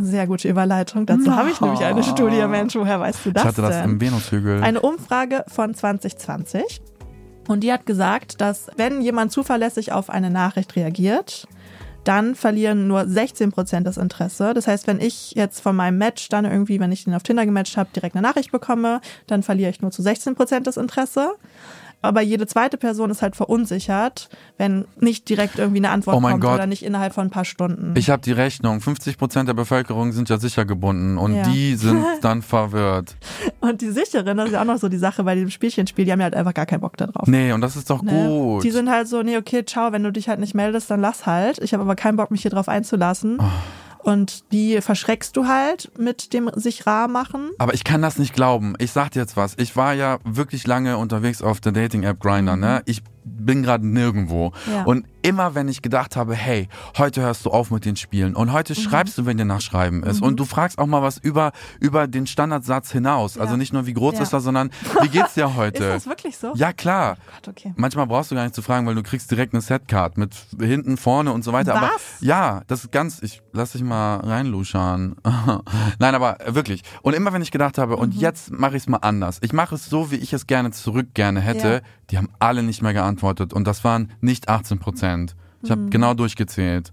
Sehr 0.00 0.26
gute 0.26 0.48
Überleitung. 0.48 1.04
Dazu 1.06 1.34
habe 1.34 1.50
ich 1.50 1.60
nämlich 1.60 1.80
eine 1.84 2.02
Studie. 2.04 2.46
Mensch, 2.46 2.76
woher 2.76 3.00
weißt 3.00 3.24
du 3.26 3.32
das 3.32 3.42
ich 3.42 3.48
hatte 3.48 3.62
das 3.62 3.76
denn? 3.82 3.90
im 3.92 4.00
Venushügel. 4.00 4.62
Eine 4.62 4.80
Umfrage 4.80 5.44
von 5.48 5.74
2020. 5.74 6.80
Und 7.48 7.60
die 7.64 7.72
hat 7.72 7.86
gesagt, 7.86 8.40
dass 8.40 8.68
wenn 8.76 9.00
jemand 9.00 9.32
zuverlässig 9.32 9.92
auf 9.92 10.08
eine 10.10 10.30
Nachricht 10.30 10.76
reagiert, 10.76 11.48
dann 12.10 12.34
verlieren 12.34 12.88
nur 12.88 13.06
16 13.06 13.52
Prozent 13.52 13.86
das 13.86 13.96
Interesse. 13.96 14.52
Das 14.52 14.66
heißt, 14.66 14.88
wenn 14.88 14.98
ich 14.98 15.30
jetzt 15.36 15.60
von 15.60 15.76
meinem 15.76 15.96
Match 15.96 16.28
dann 16.28 16.44
irgendwie, 16.44 16.80
wenn 16.80 16.90
ich 16.90 17.04
den 17.04 17.14
auf 17.14 17.22
Tinder 17.22 17.46
gematcht 17.46 17.76
habe, 17.76 17.90
direkt 17.94 18.16
eine 18.16 18.26
Nachricht 18.26 18.50
bekomme, 18.50 19.00
dann 19.28 19.44
verliere 19.44 19.70
ich 19.70 19.80
nur 19.80 19.92
zu 19.92 20.02
16 20.02 20.34
Prozent 20.34 20.66
das 20.66 20.76
Interesse. 20.76 21.34
Aber 22.02 22.22
jede 22.22 22.46
zweite 22.46 22.76
Person 22.78 23.10
ist 23.10 23.20
halt 23.22 23.36
verunsichert, 23.36 24.30
wenn 24.56 24.86
nicht 24.98 25.28
direkt 25.28 25.58
irgendwie 25.58 25.78
eine 25.78 25.90
Antwort 25.90 26.16
Oh 26.16 26.20
kommt 26.20 26.40
Gott. 26.40 26.54
oder 26.54 26.66
nicht 26.66 26.82
innerhalb 26.82 27.12
von 27.12 27.26
ein 27.26 27.30
paar 27.30 27.44
Stunden. 27.44 27.92
Ich 27.96 28.08
habe 28.08 28.22
die 28.22 28.32
Rechnung. 28.32 28.80
50 28.80 29.18
Prozent 29.18 29.48
der 29.48 29.54
Bevölkerung 29.54 30.12
sind 30.12 30.28
ja 30.30 30.38
sicher 30.38 30.64
gebunden 30.64 31.18
und 31.18 31.34
Ja. 31.34 31.42
die 31.42 31.74
sind 31.76 32.02
dann 32.22 32.40
verwirrt. 32.42 33.16
Und 33.60 33.82
die 33.82 33.90
sicheren, 33.90 34.36
das 34.38 34.46
ist 34.46 34.52
ja 34.52 34.60
auch 34.62 34.64
noch 34.66 34.78
so 34.78 34.88
die 34.88 34.96
Sache 34.98 35.24
bei 35.24 35.34
dem 35.34 35.50
Spielchenspiel, 35.50 36.04
die 36.06 36.12
haben 36.12 36.20
ja 36.20 36.24
halt 36.24 36.34
einfach 36.34 36.54
gar 36.54 36.66
keinen 36.66 36.80
Bock 36.80 36.96
da 36.96 37.06
drauf. 37.06 37.26
Nee, 37.28 37.52
und 37.52 37.60
das 37.60 37.76
ist 37.76 37.90
doch 37.90 38.02
Ne? 38.02 38.12
gut. 38.28 38.64
Die 38.64 38.70
sind 38.70 38.88
halt 38.90 39.06
so, 39.06 39.22
nee, 39.22 39.36
okay, 39.36 39.64
ciao, 39.66 39.92
wenn 39.92 40.02
du 40.02 40.10
dich 40.10 40.28
halt 40.28 40.40
nicht 40.40 40.54
meldest, 40.54 40.90
dann 40.90 41.00
lass 41.00 41.26
halt. 41.26 41.58
Ich 41.58 41.74
habe 41.74 41.82
aber 41.82 41.96
keinen 41.96 42.16
Bock, 42.16 42.30
mich 42.30 42.42
hier 42.42 42.50
drauf 42.50 42.68
einzulassen. 42.68 43.36
Oh. 43.40 43.44
Und 44.02 44.50
die 44.52 44.80
verschreckst 44.80 45.36
du 45.36 45.46
halt 45.46 45.90
mit 45.98 46.32
dem 46.32 46.50
sich 46.54 46.86
rar 46.86 47.08
machen. 47.08 47.50
Aber 47.58 47.74
ich 47.74 47.84
kann 47.84 48.00
das 48.02 48.18
nicht 48.18 48.34
glauben. 48.34 48.74
Ich 48.78 48.92
sag 48.92 49.10
dir 49.10 49.20
jetzt 49.20 49.36
was. 49.36 49.54
Ich 49.58 49.76
war 49.76 49.94
ja 49.94 50.18
wirklich 50.24 50.66
lange 50.66 50.96
unterwegs 50.96 51.42
auf 51.42 51.60
der 51.60 51.72
Dating-App 51.72 52.18
Grindr, 52.20 52.56
ne? 52.56 52.82
Ich 52.86 53.02
bin 53.24 53.62
gerade 53.62 53.86
nirgendwo. 53.86 54.52
Mhm. 54.66 54.72
Ja. 54.72 54.82
Und 54.84 55.06
immer 55.22 55.54
wenn 55.54 55.68
ich 55.68 55.82
gedacht 55.82 56.16
habe, 56.16 56.34
hey, 56.34 56.68
heute 56.98 57.22
hörst 57.22 57.44
du 57.46 57.50
auf 57.50 57.70
mit 57.70 57.84
den 57.84 57.96
Spielen 57.96 58.34
und 58.34 58.52
heute 58.52 58.72
Mhm. 58.74 58.76
schreibst 58.82 59.18
du, 59.18 59.26
wenn 59.26 59.36
dir 59.36 59.44
nach 59.44 59.60
Schreiben 59.60 60.02
ist. 60.02 60.22
Und 60.22 60.38
du 60.40 60.44
fragst 60.44 60.78
auch 60.78 60.86
mal 60.86 61.02
was 61.02 61.18
über, 61.18 61.52
über 61.80 62.06
den 62.06 62.26
Standardsatz 62.26 62.90
hinaus. 62.92 63.38
Also 63.38 63.54
Ja. 63.54 63.56
nicht 63.58 63.72
nur, 63.72 63.86
wie 63.86 63.92
groß 63.94 64.14
Ja. 64.16 64.22
ist 64.22 64.32
das, 64.32 64.42
sondern 64.44 64.70
wie 65.02 65.08
geht's 65.08 65.34
dir 65.34 65.54
heute? 65.56 65.84
Ist 65.84 65.90
das 65.92 66.06
wirklich 66.06 66.36
so? 66.38 66.52
ja, 66.54 66.72
klar. 66.72 67.16
Gott, 67.34 67.48
okay. 67.48 67.72
Manchmal 67.76 68.06
brauchst 68.06 68.30
du 68.30 68.34
gar 68.34 68.44
nicht 68.44 68.54
zu 68.54 68.62
fragen, 68.62 68.86
weil 68.86 68.94
du 68.94 69.02
kriegst 69.02 69.30
direkt 69.30 69.54
eine 69.54 69.60
Setcard 69.60 70.18
mit 70.18 70.34
hinten, 70.58 70.96
vorne 70.96 71.32
und 71.32 71.42
so 71.44 71.52
weiter. 71.52 71.74
Aber 71.76 71.86
Was? 71.94 72.20
ja, 72.20 72.62
das 72.66 72.84
ist 72.84 72.92
ganz, 72.92 73.22
ich 73.22 73.42
lass 73.52 73.72
dich 73.72 73.82
mal 73.82 74.16
reinluschern. 74.20 75.16
Nein, 75.98 76.14
aber 76.14 76.38
wirklich. 76.46 76.82
Und 77.02 77.14
immer 77.14 77.32
wenn 77.32 77.42
ich 77.42 77.50
gedacht 77.50 77.78
habe, 77.78 77.96
und 77.96 78.14
Mhm. 78.14 78.20
jetzt 78.20 78.50
mache 78.52 78.76
ich 78.76 78.82
es 78.84 78.88
mal 78.88 78.98
anders. 78.98 79.38
Ich 79.42 79.52
mache 79.52 79.74
es 79.74 79.86
so, 79.86 80.10
wie 80.10 80.16
ich 80.16 80.32
es 80.32 80.46
gerne 80.46 80.70
zurück 80.70 81.08
gerne 81.14 81.40
hätte. 81.40 81.68
Ja. 81.68 81.80
Die 82.10 82.18
haben 82.18 82.28
alle 82.40 82.62
nicht 82.62 82.82
mehr 82.82 82.92
geantwortet. 82.92 83.52
Und 83.52 83.66
das 83.66 83.84
waren 83.84 84.10
nicht 84.20 84.48
18 84.48 84.78
Prozent. 84.80 85.09
Ich 85.62 85.68
Mhm. 85.68 85.72
habe 85.72 85.90
genau 85.90 86.14
durchgezählt. 86.14 86.92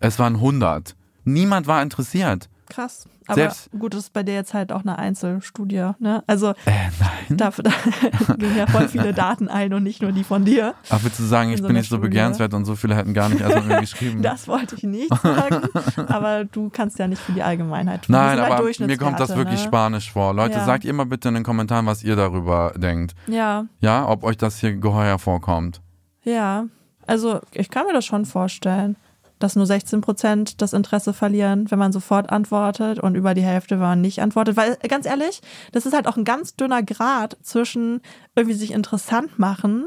Es 0.00 0.18
waren 0.18 0.40
100. 0.40 0.94
Niemand 1.24 1.66
war 1.66 1.82
interessiert. 1.82 2.48
Krass. 2.70 3.06
Aber 3.26 3.34
Selbst- 3.34 3.70
gut, 3.78 3.92
das 3.94 4.00
ist 4.04 4.12
bei 4.14 4.22
dir 4.22 4.34
jetzt 4.34 4.54
halt 4.54 4.72
auch 4.72 4.82
eine 4.82 4.98
Einzelstudie, 4.98 5.90
ne? 5.98 6.22
Also 6.26 6.48
Äh, 6.64 6.88
nein. 7.28 7.36
dafür 7.38 7.64
da 8.28 8.34
gehen 8.34 8.56
ja 8.56 8.66
voll 8.66 8.88
viele 8.88 9.12
Daten 9.12 9.48
ein 9.48 9.72
und 9.74 9.82
nicht 9.82 10.00
nur 10.02 10.12
die 10.12 10.24
von 10.24 10.44
dir. 10.46 10.74
Ach, 10.88 10.98
willst 11.02 11.18
du 11.18 11.24
sagen, 11.24 11.50
ich 11.50 11.58
so 11.60 11.66
bin 11.66 11.76
nicht 11.76 11.88
so 11.88 11.96
Studie. 11.96 12.08
begehrenswert 12.08 12.54
und 12.54 12.64
so 12.64 12.74
viele 12.74 12.94
hätten 12.96 13.12
gar 13.14 13.28
nicht 13.28 13.40
erst 13.42 13.56
mit 13.56 13.66
mir 13.66 13.80
geschrieben. 13.80 14.22
Das 14.22 14.48
wollte 14.48 14.76
ich 14.76 14.82
nicht 14.84 15.14
sagen. 15.22 15.68
aber 16.08 16.44
du 16.46 16.70
kannst 16.70 16.98
ja 16.98 17.06
nicht 17.06 17.20
für 17.20 17.32
die 17.32 17.42
Allgemeinheit 17.42 18.04
tun. 18.04 18.14
Nein, 18.14 18.36
sind 18.36 18.40
halt 18.46 18.52
aber 18.52 18.86
mir 18.86 18.96
kommt 18.98 19.20
das 19.20 19.34
wirklich 19.36 19.60
ne? 19.60 19.66
spanisch 19.66 20.10
vor. 20.12 20.32
Leute, 20.34 20.56
Ja. 20.58 20.64
sagt 20.64 20.84
ihr 20.86 20.92
mal 20.94 21.04
bitte 21.06 21.28
in 21.28 21.34
den 21.34 21.44
Kommentaren, 21.44 21.84
was 21.86 22.02
ihr 22.02 22.16
darüber 22.16 22.72
denkt. 22.76 23.14
Ja, 23.26 23.66
Ja, 23.80 24.06
ob 24.08 24.24
euch 24.24 24.36
das 24.38 24.58
hier 24.58 24.74
geheuer 24.76 25.18
vorkommt. 25.18 25.80
Ja, 26.24 26.64
also 27.08 27.40
ich 27.52 27.70
kann 27.70 27.86
mir 27.86 27.92
das 27.92 28.04
schon 28.04 28.26
vorstellen, 28.26 28.96
dass 29.38 29.56
nur 29.56 29.66
16 29.66 30.00
Prozent 30.00 30.60
das 30.60 30.72
Interesse 30.72 31.12
verlieren, 31.12 31.70
wenn 31.70 31.78
man 31.78 31.92
sofort 31.92 32.30
antwortet 32.30 32.98
und 32.98 33.14
über 33.14 33.34
die 33.34 33.42
Hälfte, 33.42 33.76
wenn 33.76 33.86
man 33.86 34.00
nicht 34.00 34.20
antwortet. 34.20 34.56
Weil 34.56 34.76
ganz 34.88 35.06
ehrlich, 35.06 35.40
das 35.72 35.86
ist 35.86 35.94
halt 35.94 36.06
auch 36.06 36.16
ein 36.16 36.24
ganz 36.24 36.56
dünner 36.56 36.82
Grad 36.82 37.36
zwischen 37.42 38.00
irgendwie 38.34 38.56
sich 38.56 38.72
interessant 38.72 39.38
machen 39.38 39.86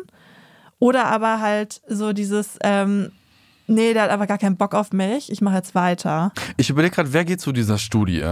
oder 0.79 1.05
aber 1.05 1.41
halt 1.41 1.81
so 1.87 2.13
dieses, 2.13 2.57
ähm, 2.63 3.11
nee, 3.71 3.93
der 3.93 4.03
hat 4.03 4.09
aber 4.11 4.27
gar 4.27 4.37
keinen 4.37 4.57
Bock 4.57 4.73
auf 4.75 4.91
mich, 4.93 5.31
ich 5.31 5.41
mache 5.41 5.55
jetzt 5.55 5.73
weiter. 5.75 6.31
Ich 6.57 6.69
überlege 6.69 6.93
gerade, 6.95 7.13
wer 7.13 7.25
geht 7.25 7.41
zu 7.41 7.51
dieser 7.51 7.77
Studie? 7.77 8.23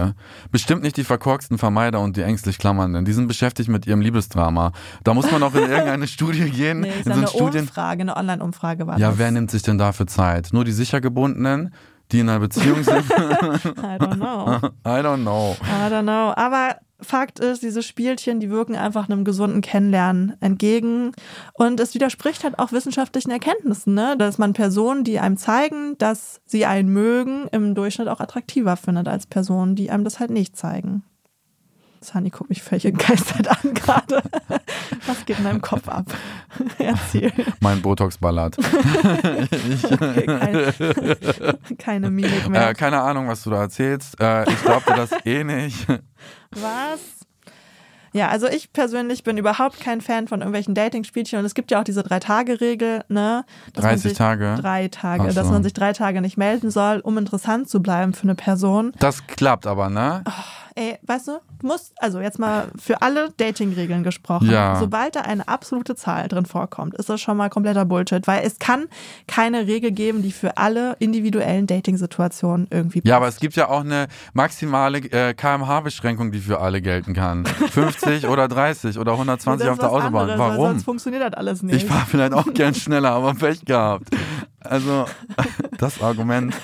Bestimmt 0.50 0.82
nicht 0.82 0.96
die 0.96 1.04
verkorksten 1.04 1.58
Vermeider 1.58 2.00
und 2.00 2.16
die 2.16 2.22
ängstlich 2.22 2.58
Klammernden. 2.58 3.04
Die 3.04 3.12
sind 3.12 3.26
beschäftigt 3.28 3.68
mit 3.68 3.86
ihrem 3.86 4.00
Liebesdrama. 4.00 4.72
Da 5.04 5.14
muss 5.14 5.30
man 5.32 5.42
auch 5.42 5.54
in 5.54 5.62
irgendeine 5.70 6.06
Studie 6.06 6.50
gehen. 6.50 6.80
Nee, 6.80 6.90
ist 6.90 7.06
in 7.06 7.10
ja 7.10 7.14
so 7.14 7.20
eine 7.20 7.28
Studien. 7.28 7.60
Umfrage, 7.62 8.02
eine 8.02 8.16
Online-Umfrage 8.16 8.86
war 8.86 8.98
Ja, 8.98 9.10
das. 9.10 9.18
wer 9.18 9.30
nimmt 9.30 9.50
sich 9.50 9.62
denn 9.62 9.78
dafür 9.78 10.06
Zeit? 10.06 10.50
Nur 10.52 10.64
die 10.64 10.72
sicher 10.72 11.00
gebundenen, 11.00 11.74
die 12.12 12.20
in 12.20 12.28
einer 12.28 12.40
Beziehung 12.40 12.82
sind? 12.82 13.04
I 13.10 13.96
don't 13.98 14.16
know. 14.16 14.56
I 14.84 15.00
don't 15.00 15.22
know. 15.22 15.56
I 15.62 15.90
don't 15.92 16.02
know. 16.02 16.32
Aber 16.36 16.76
Fakt 17.02 17.40
ist, 17.40 17.62
diese 17.62 17.82
Spielchen, 17.82 18.40
die 18.40 18.50
wirken 18.50 18.76
einfach 18.76 19.08
einem 19.08 19.24
gesunden 19.24 19.60
Kennenlernen 19.60 20.34
entgegen. 20.40 21.12
Und 21.54 21.80
es 21.80 21.94
widerspricht 21.94 22.44
halt 22.44 22.58
auch 22.58 22.72
wissenschaftlichen 22.72 23.30
Erkenntnissen, 23.30 23.94
ne? 23.94 24.16
dass 24.16 24.38
man 24.38 24.52
Personen, 24.52 25.04
die 25.04 25.18
einem 25.18 25.36
zeigen, 25.36 25.96
dass 25.98 26.40
sie 26.46 26.66
einen 26.66 26.92
mögen, 26.92 27.48
im 27.52 27.74
Durchschnitt 27.74 28.08
auch 28.08 28.20
attraktiver 28.20 28.76
findet 28.76 29.08
als 29.08 29.26
Personen, 29.26 29.74
die 29.74 29.90
einem 29.90 30.04
das 30.04 30.20
halt 30.20 30.30
nicht 30.30 30.56
zeigen. 30.56 31.02
Sani 32.02 32.30
guckt 32.30 32.48
mich 32.48 32.62
völlig 32.62 32.86
entgeistert 32.86 33.48
an 33.48 33.74
gerade. 33.74 34.22
Was 35.06 35.24
geht 35.26 35.38
in 35.38 35.44
deinem 35.44 35.60
Kopf 35.60 35.86
ab? 35.88 36.06
Erzähl. 36.78 37.32
Mein 37.60 37.82
Botox-Ballert. 37.82 38.56
Okay, 38.58 40.26
keine, 40.26 40.74
keine 41.78 42.10
Mimik 42.10 42.48
mehr. 42.48 42.70
Äh, 42.70 42.74
keine 42.74 43.00
Ahnung, 43.00 43.28
was 43.28 43.42
du 43.42 43.50
da 43.50 43.60
erzählst. 43.62 44.18
Äh, 44.20 44.48
ich 44.50 44.62
glaube 44.62 44.84
das 44.96 45.10
eh 45.24 45.44
nicht. 45.44 45.86
Was? 46.52 47.00
Ja, 48.12 48.28
also 48.28 48.48
ich 48.48 48.72
persönlich 48.72 49.22
bin 49.22 49.38
überhaupt 49.38 49.78
kein 49.78 50.00
Fan 50.00 50.26
von 50.26 50.40
irgendwelchen 50.40 50.74
Dating-Spielchen 50.74 51.38
und 51.38 51.44
es 51.44 51.54
gibt 51.54 51.70
ja 51.70 51.78
auch 51.78 51.84
diese 51.84 52.02
Drei-Tage-Regel, 52.02 53.04
ne? 53.08 53.44
dass 53.72 53.84
man 53.84 53.92
30 53.92 54.02
sich- 54.02 54.18
Tage? 54.18 54.56
Drei 54.60 54.88
Tage, 54.88 55.28
so. 55.30 55.34
dass 55.40 55.48
man 55.48 55.62
sich 55.62 55.74
drei 55.74 55.92
Tage 55.92 56.20
nicht 56.20 56.36
melden 56.36 56.72
soll, 56.72 56.98
um 57.00 57.16
interessant 57.18 57.68
zu 57.70 57.80
bleiben 57.80 58.12
für 58.12 58.24
eine 58.24 58.34
Person. 58.34 58.92
Das 58.98 59.28
klappt 59.28 59.66
aber, 59.68 59.90
ne? 59.90 60.24
Ey, 60.74 60.98
weißt 61.02 61.28
du, 61.28 61.32
musst, 61.62 61.92
also 61.98 62.20
jetzt 62.20 62.38
mal 62.38 62.68
für 62.78 63.02
alle 63.02 63.30
Dating-Regeln 63.36 64.02
gesprochen, 64.02 64.50
Ja. 64.50 64.76
sobald 64.76 65.16
da 65.16 65.20
eine 65.22 65.46
absolute 65.48 65.94
Zahl 65.96 66.28
drin 66.28 66.46
vorkommt, 66.46 66.94
ist 66.94 67.08
das 67.08 67.20
schon 67.20 67.36
mal 67.36 67.48
kompletter 67.50 67.84
Bullshit, 67.84 68.26
weil 68.26 68.42
es 68.44 68.58
kann 68.58 68.86
keine 69.26 69.66
Regel 69.66 69.90
geben, 69.92 70.22
die 70.22 70.32
für 70.32 70.56
alle 70.56 70.96
individuellen 71.00 71.66
Dating-Situationen 71.66 72.68
irgendwie 72.70 73.00
Ja, 73.04 73.16
aber 73.16 73.26
passt. 73.26 73.38
es 73.38 73.40
gibt 73.40 73.56
ja 73.56 73.68
auch 73.68 73.80
eine 73.80 74.06
maximale 74.32 74.98
äh, 74.98 75.34
kmh-Beschränkung, 75.34 76.32
die 76.32 76.38
für 76.40 76.60
alle 76.60 76.80
gelten 76.82 77.14
kann. 77.14 77.44
50 77.70 78.26
oder 78.26 78.48
30 78.48 78.98
oder 78.98 79.12
120 79.12 79.66
Das 79.66 79.72
auf 79.72 79.78
der 79.78 79.90
Autobahn. 79.90 80.30
anderes, 80.30 80.38
Warum? 80.38 80.66
Sonst 80.66 80.84
funktioniert 80.84 81.22
das 81.22 81.34
alles 81.34 81.62
nicht. 81.62 81.76
Ich 81.76 81.84
fahre 81.86 82.06
vielleicht 82.06 82.32
auch 82.32 82.46
gern 82.54 82.74
schneller, 82.74 83.10
aber 83.12 83.34
Pech 83.34 83.64
gehabt. 83.64 84.08
Also, 84.62 85.06
das 85.78 86.02
Argument. 86.02 86.54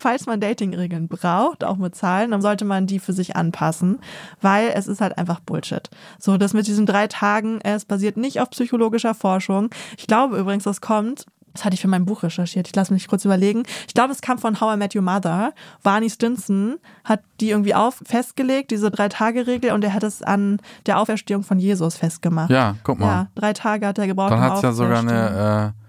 Falls 0.00 0.26
man 0.26 0.40
Datingregeln 0.40 1.08
braucht, 1.08 1.64
auch 1.64 1.76
mit 1.76 1.94
Zahlen, 1.94 2.30
dann 2.30 2.40
sollte 2.42 2.64
man 2.64 2.86
die 2.86 2.98
für 2.98 3.12
sich 3.12 3.36
anpassen, 3.36 3.98
weil 4.40 4.70
es 4.74 4.86
ist 4.86 5.00
halt 5.00 5.18
einfach 5.18 5.40
Bullshit. 5.40 5.88
So, 6.18 6.36
das 6.38 6.54
mit 6.54 6.66
diesen 6.66 6.86
drei 6.86 7.06
Tagen, 7.08 7.60
es 7.62 7.84
basiert 7.84 8.16
nicht 8.16 8.40
auf 8.40 8.50
psychologischer 8.50 9.14
Forschung. 9.14 9.70
Ich 9.98 10.06
glaube 10.06 10.38
übrigens, 10.38 10.64
das 10.64 10.80
kommt. 10.80 11.26
Das 11.52 11.64
hatte 11.64 11.72
ich 11.72 11.80
für 11.80 11.88
mein 11.88 12.04
Buch 12.04 12.22
recherchiert. 12.22 12.68
Ich 12.68 12.76
lasse 12.76 12.92
mich 12.92 13.08
kurz 13.08 13.24
überlegen. 13.24 13.62
Ich 13.88 13.94
glaube, 13.94 14.12
es 14.12 14.20
kam 14.20 14.36
von 14.36 14.60
How 14.60 14.74
I 14.74 14.76
Met 14.76 14.94
Your 14.94 15.00
Mother. 15.00 15.54
Barney 15.82 16.10
Stinson 16.10 16.76
hat 17.02 17.22
die 17.40 17.48
irgendwie 17.48 17.74
auf 17.74 18.02
festgelegt, 18.04 18.70
diese 18.70 18.90
Drei-Tage-Regel, 18.90 19.72
und 19.72 19.82
er 19.82 19.94
hat 19.94 20.02
es 20.02 20.22
an 20.22 20.60
der 20.84 21.00
Auferstehung 21.00 21.44
von 21.44 21.58
Jesus 21.58 21.96
festgemacht. 21.96 22.50
Ja, 22.50 22.76
guck 22.82 22.98
mal. 22.98 23.06
Ja, 23.06 23.26
drei 23.34 23.54
Tage 23.54 23.86
hat 23.86 23.96
er 23.96 24.06
gebraucht. 24.06 24.32
Dann 24.32 24.38
um 24.38 24.44
hat's 24.44 24.60
ja 24.60 24.72
sogar 24.72 24.98
eine 24.98 25.72
äh, 25.74 25.85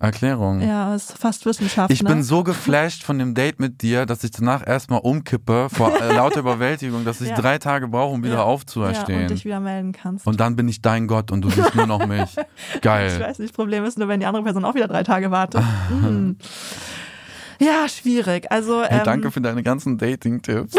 Erklärung. 0.00 0.62
Ja, 0.62 0.94
ist 0.94 1.16
fast 1.18 1.44
Wissenschaft. 1.44 1.92
Ich 1.92 2.02
ne? 2.02 2.08
bin 2.08 2.22
so 2.22 2.42
geflasht 2.42 3.02
von 3.04 3.18
dem 3.18 3.34
Date 3.34 3.60
mit 3.60 3.82
dir, 3.82 4.06
dass 4.06 4.24
ich 4.24 4.30
danach 4.30 4.66
erstmal 4.66 5.00
umkippe 5.00 5.68
vor 5.70 5.94
äh, 6.00 6.12
lauter 6.16 6.40
Überwältigung, 6.40 7.04
dass 7.04 7.20
ich 7.20 7.28
Ja. 7.28 7.34
drei 7.36 7.58
Tage 7.58 7.86
brauche, 7.86 8.14
um 8.14 8.24
wieder 8.24 8.36
Ja. 8.36 8.42
aufzuerstehen. 8.44 9.16
Ja, 9.18 9.22
und 9.26 9.30
dich 9.30 9.44
wieder 9.44 9.60
melden 9.60 9.92
kannst. 9.92 10.26
Und 10.26 10.40
dann 10.40 10.56
bin 10.56 10.68
ich 10.68 10.80
dein 10.80 11.06
Gott 11.06 11.30
und 11.30 11.42
du 11.42 11.50
siehst 11.50 11.74
nur 11.74 11.86
noch 11.86 12.06
mich. 12.06 12.34
Ich 12.74 12.80
Geil. 12.80 13.20
weiß 13.20 13.38
nicht, 13.38 13.50
das 13.50 13.54
Problem 13.56 13.84
ist 13.84 13.98
nur, 13.98 14.08
wenn 14.08 14.20
die 14.20 14.26
andere 14.26 14.42
Person 14.42 14.64
auch 14.64 14.74
wieder 14.74 14.88
drei 14.88 15.02
Tage 15.02 15.30
wartet. 15.30 15.62
Ah. 15.62 15.90
Ja, 17.60 17.88
schwierig. 17.88 18.50
Also 18.50 18.82
Hey, 18.82 18.98
ähm, 18.98 19.04
danke 19.04 19.30
für 19.30 19.40
deine 19.40 19.62
ganzen 19.62 19.98
Dating-Tipps. 19.98 20.74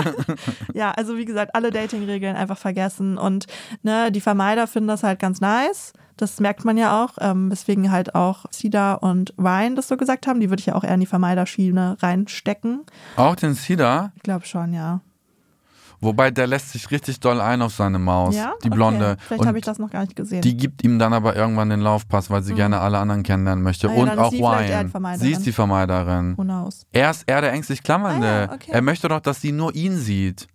ja, 0.74 0.90
also 0.92 1.16
wie 1.18 1.26
gesagt, 1.26 1.54
alle 1.54 1.70
Dating-Regeln 1.70 2.36
einfach 2.36 2.56
vergessen 2.58 3.18
und 3.18 3.46
ne, 3.82 4.10
die 4.10 4.22
Vermeider 4.22 4.66
finden 4.66 4.88
das 4.88 5.02
halt 5.02 5.18
ganz 5.18 5.40
nice. 5.40 5.92
Das 6.16 6.40
merkt 6.40 6.64
man 6.64 6.78
ja 6.78 7.04
auch, 7.04 7.18
ähm, 7.20 7.50
weswegen 7.50 7.92
halt 7.92 8.14
auch 8.14 8.46
Cedar 8.50 9.02
und 9.02 9.34
Ryan 9.38 9.76
das 9.76 9.88
so 9.88 9.98
gesagt 9.98 10.26
haben. 10.26 10.40
Die 10.40 10.48
würde 10.48 10.60
ich 10.60 10.66
ja 10.66 10.74
auch 10.74 10.84
eher 10.84 10.94
in 10.94 11.00
die 11.00 11.06
Vermeiderschiene 11.06 11.98
reinstecken. 12.00 12.86
Auch 13.16 13.36
den 13.36 13.54
Cedar, 13.54 14.12
Ich 14.16 14.22
glaube 14.22 14.46
schon, 14.46 14.72
ja. 14.72 15.00
Wobei 16.00 16.30
der 16.30 16.46
lässt 16.46 16.72
sich 16.72 16.90
richtig 16.90 17.20
doll 17.20 17.40
ein 17.40 17.62
auf 17.62 17.74
seine 17.74 17.98
Maus, 17.98 18.34
Ja, 18.34 18.54
die 18.62 18.68
Okay. 18.68 18.76
Blonde. 18.76 19.16
Vielleicht 19.20 19.40
Und 19.40 19.48
habe 19.48 19.58
ich 19.58 19.64
das 19.64 19.78
noch 19.78 19.90
gar 19.90 20.02
nicht 20.02 20.16
gesehen. 20.16 20.42
Die 20.42 20.56
gibt 20.56 20.84
ihm 20.84 20.98
dann 20.98 21.12
aber 21.12 21.36
irgendwann 21.36 21.70
den 21.70 21.80
Laufpass, 21.80 22.30
weil 22.30 22.42
sie 22.42 22.54
gerne 22.54 22.80
alle 22.80 22.98
anderen 22.98 23.22
kennenlernen 23.22 23.62
möchte. 23.62 23.88
Ah 23.88 23.94
ja, 23.94 24.00
und 24.00 24.08
dann 24.08 24.18
auch 24.18 24.30
vielleicht 24.30 24.70
Ryan. 24.72 24.88
Vermeiderin. 24.90 25.26
Sie 25.26 25.32
ist 25.32 25.46
die 25.46 25.52
Vermeiderin. 25.52 26.36
Who 26.36 26.42
knows? 26.42 26.86
Er 26.92 27.10
ist 27.10 27.24
eher 27.26 27.40
der 27.40 27.52
ängstlich 27.52 27.82
Klammernde. 27.82 28.26
Ah 28.26 28.40
ja, 28.42 28.52
okay. 28.52 28.70
Er 28.72 28.82
möchte 28.82 29.08
doch, 29.08 29.20
dass 29.20 29.40
sie 29.40 29.52
nur 29.52 29.74
ihn 29.74 29.96
sieht. 29.96 30.46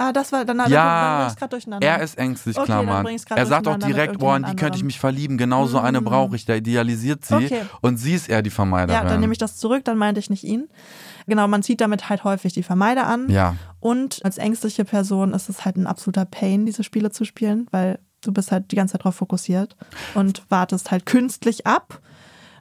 Ah, 0.00 0.12
das 0.12 0.30
war 0.30 0.44
dann, 0.44 0.58
dann, 0.58 0.70
dann 0.70 0.72
ja, 0.72 1.28
ich 1.28 1.36
gerade 1.36 1.50
durcheinander. 1.50 1.84
er 1.84 2.00
ist 2.00 2.16
ängstlich 2.18 2.56
Okay, 2.56 2.68
dann 2.68 2.86
grad 2.86 3.36
Er 3.36 3.46
sagt 3.46 3.66
auch 3.66 3.78
direkt, 3.78 4.22
oh, 4.22 4.32
in 4.32 4.44
die 4.44 4.54
könnte 4.54 4.78
ich 4.78 4.84
mich 4.84 4.98
verlieben. 5.00 5.36
Genau 5.38 5.66
so 5.66 5.80
eine 5.80 6.00
brauche 6.00 6.36
ich. 6.36 6.44
Der 6.44 6.56
idealisiert 6.56 7.24
sie. 7.24 7.34
Okay. 7.34 7.62
Und 7.80 7.96
sie 7.96 8.14
ist 8.14 8.28
eher 8.28 8.42
die 8.42 8.50
Vermeiderin. 8.50 9.02
Ja, 9.02 9.08
dann 9.08 9.18
nehme 9.20 9.32
ich 9.32 9.38
das 9.38 9.56
zurück, 9.56 9.84
dann 9.84 9.98
meinte 9.98 10.20
ich 10.20 10.30
nicht 10.30 10.44
ihn. 10.44 10.68
Genau, 11.28 11.46
man 11.46 11.62
zieht 11.62 11.80
damit 11.80 12.08
halt 12.08 12.24
häufig 12.24 12.52
die 12.52 12.62
Vermeider 12.62 13.06
an. 13.06 13.28
Ja. 13.30 13.56
Und 13.80 14.24
als 14.24 14.38
ängstliche 14.38 14.84
Person 14.84 15.34
ist 15.34 15.48
es 15.48 15.64
halt 15.64 15.76
ein 15.76 15.86
absoluter 15.86 16.24
Pain, 16.24 16.66
diese 16.66 16.82
Spiele 16.82 17.10
zu 17.10 17.24
spielen, 17.24 17.66
weil 17.70 17.98
du 18.22 18.32
bist 18.32 18.50
halt 18.50 18.72
die 18.72 18.76
ganze 18.76 18.92
Zeit 18.92 19.04
drauf 19.04 19.16
fokussiert 19.16 19.76
und 20.14 20.42
wartest 20.50 20.90
halt 20.90 21.06
künstlich 21.06 21.66
ab. 21.66 22.00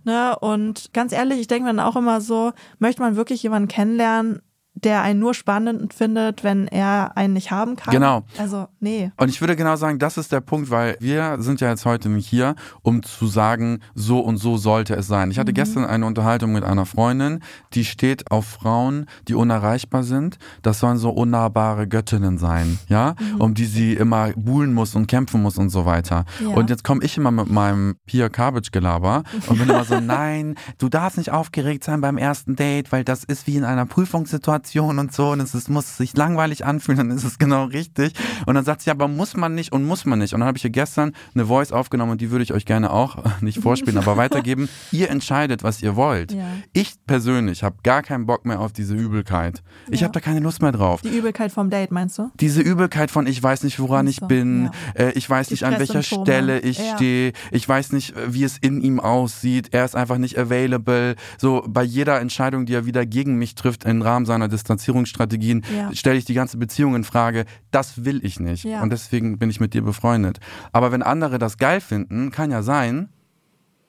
Ne? 0.04 0.38
Und 0.40 0.94
ganz 0.94 1.12
ehrlich, 1.12 1.40
ich 1.40 1.48
denke 1.48 1.64
mir 1.64 1.76
dann 1.76 1.86
auch 1.86 1.96
immer 1.96 2.22
so, 2.22 2.54
möchte 2.80 3.02
man 3.02 3.16
wirklich 3.16 3.42
jemanden 3.44 3.68
kennenlernen, 3.68 4.42
der 4.84 5.02
einen 5.02 5.20
nur 5.20 5.34
spannend 5.34 5.94
findet, 5.94 6.44
wenn 6.44 6.68
er 6.68 7.18
einen 7.18 7.34
nicht 7.34 7.52
haben 7.52 7.76
kann? 7.76 7.94
Genau. 7.94 8.24
Also, 8.38 8.68
nee. 8.80 9.12
Und 9.18 9.30
ich 9.30 9.42
würde 9.42 9.56
genau 9.56 9.76
sagen, 9.76 10.00
das 10.00 10.18
ist 10.18 10.32
der 10.32 10.42
Punkt, 10.42 10.70
weil 10.70 10.98
wir 11.00 11.38
sind 11.40 11.62
ja 11.62 11.70
jetzt 11.70 11.86
heute 11.86 12.10
nicht 12.10 12.28
hier, 12.28 12.56
um 12.84 13.02
zu 13.04 13.28
sagen, 13.28 13.80
so 13.96 14.20
und 14.20 14.38
so 14.38 14.58
sollte 14.58 14.96
es 14.96 15.08
sein. 15.08 15.32
Ich 15.32 15.40
hatte 15.40 15.54
gestern 15.54 15.86
eine 15.86 16.06
Unterhaltung 16.06 16.52
mit 16.52 16.64
einer 16.64 16.86
Freundin, 16.86 17.40
die 17.74 17.86
steht 17.86 18.32
auf 18.32 18.46
Frauen, 18.46 19.08
die 19.28 19.34
unerreichbar 19.34 20.04
sind. 20.04 20.38
Das 20.62 20.80
sollen 20.80 20.98
so 20.98 21.10
unnahbare 21.10 21.88
Göttinnen 21.88 22.38
sein, 22.38 22.80
ja, 22.88 23.16
um 23.40 23.54
die 23.54 23.66
sie 23.66 23.94
immer 23.94 24.32
buhlen 24.36 24.74
muss 24.74 24.96
und 24.96 25.08
kämpfen 25.08 25.42
muss 25.42 25.58
und 25.58 25.70
so 25.70 25.86
weiter. 25.86 26.26
Ja. 26.40 26.50
Und 26.50 26.70
jetzt 26.70 26.84
komme 26.84 27.04
ich 27.04 27.18
immer 27.18 27.32
mit 27.32 27.50
meinem 27.50 27.96
Pia 28.06 28.30
Cabbage 28.30 28.72
Gelaber 28.72 29.24
und 29.48 29.58
bin 29.58 29.70
immer 29.70 29.86
so, 29.86 30.00
nein, 30.02 30.56
du 30.78 30.90
darfst 30.90 31.18
nicht 31.18 31.32
aufgeregt 31.32 31.84
sein 31.84 32.02
beim 32.02 32.18
ersten 32.18 32.56
Date, 32.56 32.92
weil 32.92 33.04
das 33.04 33.24
ist 33.24 33.48
wie 33.48 33.56
in 33.56 33.64
einer 33.64 33.86
Prüfungssituation 33.86 34.67
und 34.76 35.14
so 35.14 35.32
und 35.32 35.40
es 35.40 35.54
ist, 35.56 35.70
muss 35.70 35.98
sich 35.98 36.16
langweilig 36.16 36.66
anfühlen, 36.66 36.98
dann 36.98 37.12
ist 37.12 37.24
es 37.24 37.38
genau 37.38 37.66
richtig. 37.66 38.14
Und 38.46 38.56
dann 38.56 38.66
sagt 38.66 38.82
sie, 38.82 38.92
aber 38.92 39.08
muss 39.08 39.36
man 39.36 39.56
nicht 39.56 39.72
und 39.72 39.86
muss 39.86 40.06
man 40.06 40.20
nicht. 40.20 40.34
Und 40.34 40.42
dann 40.42 40.48
habe 40.48 40.58
ich 40.58 40.62
hier 40.62 40.72
gestern 40.72 41.14
eine 41.34 41.46
Voice 41.46 41.72
aufgenommen 41.72 42.12
und 42.14 42.22
die 42.22 42.32
würde 42.32 42.44
ich 42.44 42.54
euch 42.54 42.66
gerne 42.66 42.92
auch 42.92 43.18
nicht 43.42 43.60
vorspielen, 43.60 43.98
aber 43.98 44.18
weitergeben. 44.18 44.70
Ihr 44.92 45.10
entscheidet, 45.10 45.64
was 45.64 45.82
ihr 45.82 45.96
wollt. 45.96 46.32
Ja. 46.32 46.46
Ich 46.74 46.96
persönlich 47.06 47.64
habe 47.64 47.78
gar 47.84 48.02
keinen 48.04 48.26
Bock 48.26 48.46
mehr 48.46 48.60
auf 48.60 48.74
diese 48.74 48.96
Übelkeit. 48.96 49.62
Ich 49.90 50.02
Ja. 50.02 50.06
habe 50.06 50.14
da 50.14 50.20
keine 50.20 50.40
Lust 50.40 50.62
mehr 50.62 50.72
drauf. 50.72 51.02
Die 51.02 51.16
Übelkeit 51.18 51.52
vom 51.52 51.70
Date, 51.70 51.92
meinst 51.92 52.18
du? 52.18 52.30
Diese 52.40 52.62
Übelkeit 52.62 53.12
von 53.12 53.28
ich 53.28 53.42
weiß 53.42 53.64
nicht, 53.64 53.80
woran 53.80 54.08
ich 54.08 54.20
bin, 54.22 54.70
ja. 54.98 55.06
äh, 55.06 55.12
ich 55.14 55.30
weiß 55.30 55.48
Die 55.48 55.54
nicht, 55.54 55.64
an 55.64 55.78
welcher. 55.80 56.04
Stelle 56.04 56.60
ich 56.60 56.80
stehe, 56.96 57.34
ich 57.52 57.68
weiß 57.68 57.92
nicht, 57.92 58.16
äh, 58.16 58.34
wie 58.34 58.44
es 58.44 58.58
in 58.58 58.82
ihm 58.82 59.00
aussieht, 59.00 59.70
er 59.72 59.86
ist 59.86 59.96
einfach 59.96 60.18
nicht 60.18 60.38
available. 60.38 61.16
So 61.38 61.64
bei 61.68 61.84
jeder 61.84 62.20
Entscheidung, 62.20 62.66
die 62.66 62.74
er 62.74 62.86
wieder 62.86 63.06
gegen 63.06 63.36
mich 63.38 63.56
trifft 63.56 63.84
im 63.86 64.02
Rahmen 64.02 64.26
seiner 64.26 64.48
Distanzierungsstrategien, 64.58 65.64
Ja. 65.76 65.94
stelle 65.94 66.18
ich 66.18 66.26
die 66.26 66.34
ganze 66.34 66.58
Beziehung 66.58 66.96
in 66.96 67.04
Frage. 67.04 67.46
Das 67.72 68.06
will 68.06 68.24
ich 68.26 68.40
nicht. 68.40 68.64
Ja. 68.64 68.82
Und 68.82 68.92
deswegen 68.92 69.38
bin 69.40 69.50
ich 69.50 69.60
mit 69.60 69.74
dir 69.74 69.82
befreundet. 69.84 70.40
Aber 70.72 70.92
wenn 70.92 71.04
andere 71.04 71.40
das 71.40 71.58
geil 71.58 71.82
finden, 71.82 72.32
kann 72.32 72.52
ja 72.52 72.62
sein, 72.64 73.10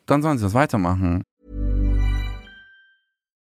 dann 0.06 0.22
sollen 0.22 0.38
sie 0.38 0.44
das 0.44 0.54
weitermachen. 0.54 1.22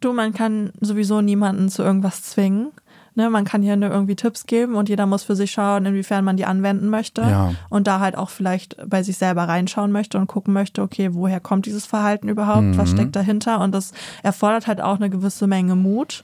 Du, 0.00 0.12
man 0.12 0.32
kann 0.32 0.72
sowieso 0.80 1.20
niemanden 1.20 1.68
zu 1.68 1.82
irgendwas 1.82 2.22
zwingen. 2.22 2.68
Ne, 3.16 3.28
man 3.28 3.44
kann 3.44 3.60
hier 3.60 3.76
nur 3.76 3.90
irgendwie 3.90 4.14
Tipps 4.14 4.46
geben 4.46 4.76
und 4.76 4.88
jeder 4.88 5.04
muss 5.04 5.24
für 5.24 5.34
sich 5.34 5.50
schauen, 5.50 5.84
inwiefern 5.84 6.24
man 6.24 6.36
die 6.36 6.44
anwenden 6.44 6.88
möchte. 6.88 7.22
Ja. 7.22 7.54
Und 7.68 7.88
da 7.88 7.98
halt 7.98 8.16
auch 8.16 8.30
vielleicht 8.30 8.76
bei 8.88 9.02
sich 9.02 9.18
selber 9.18 9.48
reinschauen 9.48 9.90
möchte 9.90 10.16
und 10.16 10.28
gucken 10.28 10.54
möchte, 10.54 10.80
okay, 10.80 11.12
woher 11.12 11.40
kommt 11.40 11.66
dieses 11.66 11.86
Verhalten 11.86 12.28
überhaupt? 12.28 12.62
Mhm. 12.62 12.78
Was 12.78 12.90
steckt 12.90 13.16
dahinter? 13.16 13.60
Und 13.60 13.74
das 13.74 13.92
erfordert 14.22 14.68
halt 14.68 14.80
auch 14.80 14.96
eine 14.96 15.10
gewisse 15.10 15.48
Menge 15.48 15.74
Mut. 15.74 16.22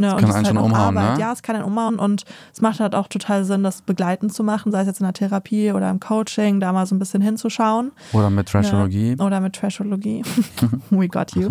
Ne, 0.00 0.14
und 0.14 0.20
kann 0.20 0.26
einen 0.26 0.34
halt 0.36 0.46
schon 0.46 0.58
auch 0.58 0.64
umhauen, 0.64 0.96
Arbeit. 0.96 1.16
ne? 1.16 1.20
Ja, 1.20 1.32
es 1.32 1.42
kann 1.42 1.56
einen 1.56 1.64
umhauen 1.64 1.98
und 1.98 2.24
es 2.52 2.60
macht 2.60 2.78
halt 2.78 2.94
auch 2.94 3.08
total 3.08 3.44
Sinn, 3.44 3.64
das 3.64 3.82
begleitend 3.82 4.32
zu 4.32 4.44
machen, 4.44 4.70
sei 4.70 4.82
es 4.82 4.86
jetzt 4.86 5.00
in 5.00 5.04
der 5.04 5.12
Therapie 5.12 5.72
oder 5.72 5.90
im 5.90 5.98
Coaching, 5.98 6.60
da 6.60 6.72
mal 6.72 6.86
so 6.86 6.94
ein 6.94 7.00
bisschen 7.00 7.20
hinzuschauen. 7.20 7.90
Oder 8.12 8.30
mit 8.30 8.48
Trashologie. 8.48 9.16
Ja, 9.18 9.24
oder 9.24 9.40
mit 9.40 9.56
Trashologie. 9.56 10.22
We 10.90 11.08
got 11.08 11.34
you. 11.34 11.48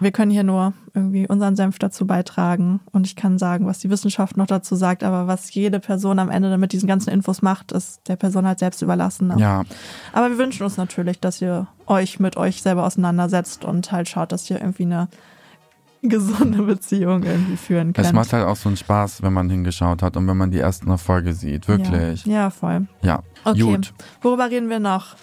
Wir 0.00 0.12
können 0.12 0.30
hier 0.30 0.44
nur 0.44 0.74
irgendwie 0.92 1.26
unseren 1.26 1.56
Senf 1.56 1.78
dazu 1.78 2.06
beitragen 2.06 2.80
und 2.92 3.06
ich 3.06 3.16
kann 3.16 3.38
sagen, 3.38 3.66
was 3.66 3.78
die 3.78 3.88
Wissenschaft 3.88 4.36
noch 4.36 4.46
dazu 4.46 4.76
sagt, 4.76 5.02
aber 5.02 5.26
was 5.26 5.52
jede 5.54 5.80
Person 5.80 6.18
am 6.18 6.30
Ende 6.30 6.56
mit 6.58 6.72
diesen 6.72 6.86
ganzen 6.86 7.08
Infos 7.10 7.40
macht, 7.40 7.72
ist 7.72 8.06
der 8.08 8.16
Person 8.16 8.46
halt 8.46 8.58
selbst 8.58 8.82
überlassen. 8.82 9.28
Ne? 9.28 9.36
Ja, 9.38 9.62
Aber 10.12 10.30
wir 10.30 10.38
wünschen 10.38 10.64
uns 10.64 10.76
natürlich, 10.76 11.18
dass 11.18 11.40
ihr 11.40 11.66
euch 11.86 12.20
mit 12.20 12.36
euch 12.36 12.60
selber 12.60 12.84
auseinandersetzt 12.84 13.64
und 13.64 13.90
halt 13.90 14.08
schaut, 14.08 14.32
dass 14.32 14.50
ihr 14.50 14.60
irgendwie 14.60 14.84
eine 14.84 15.08
gesunde 16.10 16.62
Beziehung 16.62 17.22
irgendwie 17.22 17.56
führen 17.56 17.92
könnt. 17.92 18.06
es 18.06 18.12
macht 18.12 18.32
halt 18.32 18.46
auch 18.46 18.56
so 18.56 18.68
einen 18.68 18.76
Spaß, 18.76 19.22
wenn 19.22 19.32
man 19.32 19.50
hingeschaut 19.50 20.02
hat 20.02 20.16
und 20.16 20.26
wenn 20.26 20.36
man 20.36 20.50
die 20.50 20.58
ersten 20.58 20.90
Erfolge 20.90 21.32
sieht. 21.32 21.68
Wirklich. 21.68 22.26
Ja, 22.26 22.32
ja 22.32 22.50
voll. 22.50 22.86
Ja. 23.02 23.22
Okay, 23.44 23.60
Gut. 23.60 23.92
worüber 24.22 24.50
reden 24.50 24.68
wir 24.68 24.80
noch? 24.80 25.16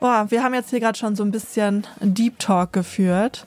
Boah, 0.00 0.26
wir 0.30 0.42
haben 0.42 0.54
jetzt 0.54 0.70
hier 0.70 0.80
gerade 0.80 0.98
schon 0.98 1.14
so 1.14 1.22
ein 1.22 1.30
bisschen 1.30 1.86
Deep 2.00 2.38
Talk 2.38 2.72
geführt. 2.72 3.46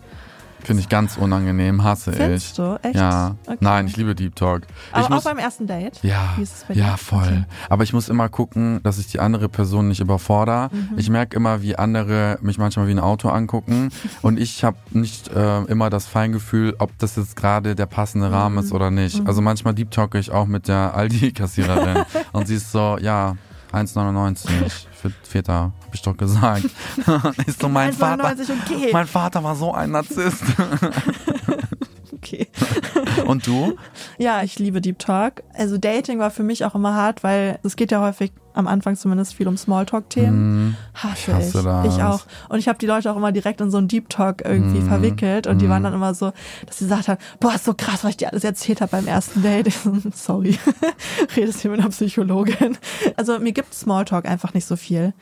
Finde 0.63 0.81
ich 0.81 0.89
ganz 0.89 1.17
unangenehm, 1.17 1.83
hasse 1.83 2.13
Findest 2.13 2.51
ich. 2.51 2.53
du? 2.55 2.79
Echt? 2.83 2.95
Ja. 2.95 3.35
Okay. 3.45 3.57
Nein, 3.59 3.87
ich 3.87 3.97
liebe 3.97 4.15
Deep 4.15 4.35
Talk. 4.35 4.61
ich 4.61 4.93
Aber 4.95 5.05
auch 5.05 5.09
muss, 5.09 5.23
beim 5.25 5.37
ersten 5.37 5.67
Date? 5.67 5.99
ja, 6.03 6.33
Wie 6.37 6.43
ist 6.43 6.55
es 6.55 6.63
bei 6.63 6.73
dir? 6.73 6.79
ja, 6.83 6.97
voll. 6.97 7.21
Okay. 7.23 7.43
Aber 7.69 7.83
ich 7.83 7.91
muss 7.93 8.07
immer 8.09 8.29
gucken, 8.29 8.81
dass 8.83 8.97
ich 8.97 9.07
die 9.07 9.19
andere 9.19 9.49
Person 9.49 9.87
nicht 9.89 9.99
überfordere. 9.99 10.69
Mhm. 10.71 10.89
Ich 10.97 11.09
merke 11.09 11.35
immer, 11.35 11.61
wie 11.61 11.75
andere 11.75 12.37
mich 12.41 12.57
manchmal 12.57 12.87
wie 12.87 12.91
ein 12.91 12.99
Auto 12.99 13.29
angucken. 13.29 13.89
und 14.21 14.39
ich 14.39 14.63
habe 14.63 14.77
nicht 14.91 15.27
äh, 15.29 15.63
immer 15.63 15.89
das 15.89 16.05
Feingefühl, 16.05 16.75
ob 16.79 16.97
das 16.99 17.15
jetzt 17.17 17.35
gerade 17.35 17.75
der 17.75 17.85
passende 17.85 18.31
Rahmen 18.31 18.57
ist 18.63 18.71
oder 18.71 18.89
nicht. 18.91 19.21
Mhm. 19.21 19.27
Also 19.27 19.41
manchmal 19.41 19.73
Deep 19.73 19.91
Talk 19.91 20.15
ich 20.15 20.31
auch 20.31 20.45
mit 20.47 20.67
der 20.67 20.95
Aldi-Kassiererin. 20.95 22.03
und 22.31 22.47
sie 22.47 22.55
ist 22.55 22.71
so, 22.71 22.97
ja, 23.01 23.35
1,99 23.73 24.69
für 24.93 25.09
Väter, 25.23 25.73
hab 25.85 25.93
ich 25.93 26.01
doch 26.01 26.15
gesagt. 26.15 26.65
ist 27.47 27.61
so 27.61 27.69
mein 27.69 27.91
Vater. 27.91 28.25
1,99, 28.25 28.51
okay. 28.61 28.89
Mein 28.93 29.07
Vater 29.07 29.43
war 29.43 29.55
so 29.55 29.73
ein 29.73 29.91
Narzisst. 29.91 30.43
Okay. 32.23 32.47
Und 33.25 33.45
du? 33.47 33.75
Ja, 34.17 34.43
ich 34.43 34.57
liebe 34.59 34.79
Deep 34.81 34.99
Talk. 34.99 35.43
Also 35.53 35.77
Dating 35.77 36.19
war 36.19 36.31
für 36.31 36.43
mich 36.43 36.63
auch 36.65 36.75
immer 36.75 36.93
hart, 36.95 37.23
weil 37.23 37.59
es 37.63 37.75
geht 37.75 37.91
ja 37.91 38.01
häufig 38.01 38.31
am 38.53 38.67
Anfang 38.67 38.95
zumindest 38.95 39.33
viel 39.33 39.47
um 39.47 39.57
Smalltalk-Themen. 39.57 40.77
Hasse 40.93 41.31
ich 41.31 41.33
hasse 41.33 41.83
ich. 41.87 41.95
Ich 41.95 42.03
auch. 42.03 42.25
Und 42.49 42.59
ich 42.59 42.67
habe 42.67 42.77
die 42.77 42.85
Leute 42.85 43.11
auch 43.11 43.17
immer 43.17 43.31
direkt 43.31 43.61
in 43.61 43.71
so 43.71 43.77
einen 43.77 43.87
Deep 43.87 44.09
Talk 44.09 44.43
irgendwie 44.45 44.79
Mhm. 44.79 44.87
verwickelt 44.87 45.47
und 45.47 45.59
die 45.59 45.67
waren 45.69 45.83
dann 45.83 45.93
immer 45.93 46.13
so, 46.13 46.31
dass 46.67 46.77
sie 46.77 46.85
gesagt 46.85 47.07
haben, 47.07 47.19
boah, 47.39 47.55
ist 47.55 47.65
so 47.65 47.73
krass, 47.73 48.03
was 48.03 48.11
ich 48.11 48.17
dir 48.17 48.29
alles 48.31 48.43
erzählt 48.43 48.79
habe 48.81 48.91
beim 48.91 49.07
ersten 49.07 49.41
Date. 49.41 49.71
So, 49.73 49.93
Sorry, 50.13 50.57
redest 51.35 51.61
hier 51.61 51.71
mit 51.71 51.79
einer 51.79 51.89
Psychologin. 51.89 52.77
Also 53.17 53.39
mir 53.39 53.53
gibt 53.53 53.73
Smalltalk 53.73 54.25
einfach 54.29 54.53
nicht 54.53 54.65
so 54.67 54.75
viel. 54.75 55.13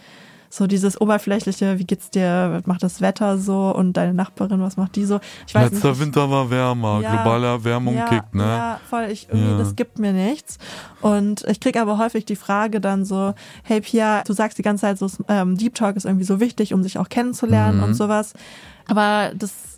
So 0.53 0.67
dieses 0.67 0.99
oberflächliche, 0.99 1.79
wie 1.79 1.85
geht's 1.85 2.09
dir, 2.09 2.49
was 2.51 2.65
macht 2.67 2.83
das 2.83 2.99
Wetter 2.99 3.37
so 3.37 3.73
und 3.73 3.93
deine 3.93 4.13
Nachbarin, 4.13 4.59
was 4.61 4.75
macht 4.75 4.97
die 4.97 5.05
so? 5.05 5.21
Ich 5.47 5.55
weiß 5.55 5.71
Letzter 5.71 5.91
nicht, 5.91 6.01
Winter 6.01 6.29
war 6.29 6.49
wärmer, 6.51 6.99
Ja, 7.01 7.15
globale 7.15 7.47
Erwärmung 7.47 7.95
ja, 7.95 8.05
kickt, 8.07 8.35
ne? 8.35 8.43
Ja, 8.43 8.79
voll. 8.89 9.07
Ich, 9.09 9.29
irgendwie, 9.29 9.51
Ja. 9.51 9.57
Das 9.57 9.77
gibt 9.77 9.97
mir 9.97 10.11
nichts. 10.11 10.57
Und 10.99 11.45
ich 11.47 11.61
krieg 11.61 11.77
aber 11.77 11.97
häufig 11.97 12.25
die 12.25 12.35
Frage 12.35 12.81
dann 12.81 13.05
so, 13.05 13.33
hey 13.63 13.79
Pia, 13.79 14.23
du 14.25 14.33
sagst 14.33 14.57
die 14.57 14.61
ganze 14.61 14.81
Zeit 14.81 14.97
so, 14.99 15.07
ähm, 15.29 15.55
Deep 15.57 15.73
Talk 15.73 15.95
ist 15.95 16.03
irgendwie 16.05 16.25
so 16.25 16.41
wichtig, 16.41 16.73
um 16.73 16.83
sich 16.83 16.97
auch 16.97 17.07
kennenzulernen 17.07 17.77
Mhm. 17.77 17.83
und 17.85 17.93
sowas. 17.93 18.33
Aber 18.87 19.31
das 19.33 19.70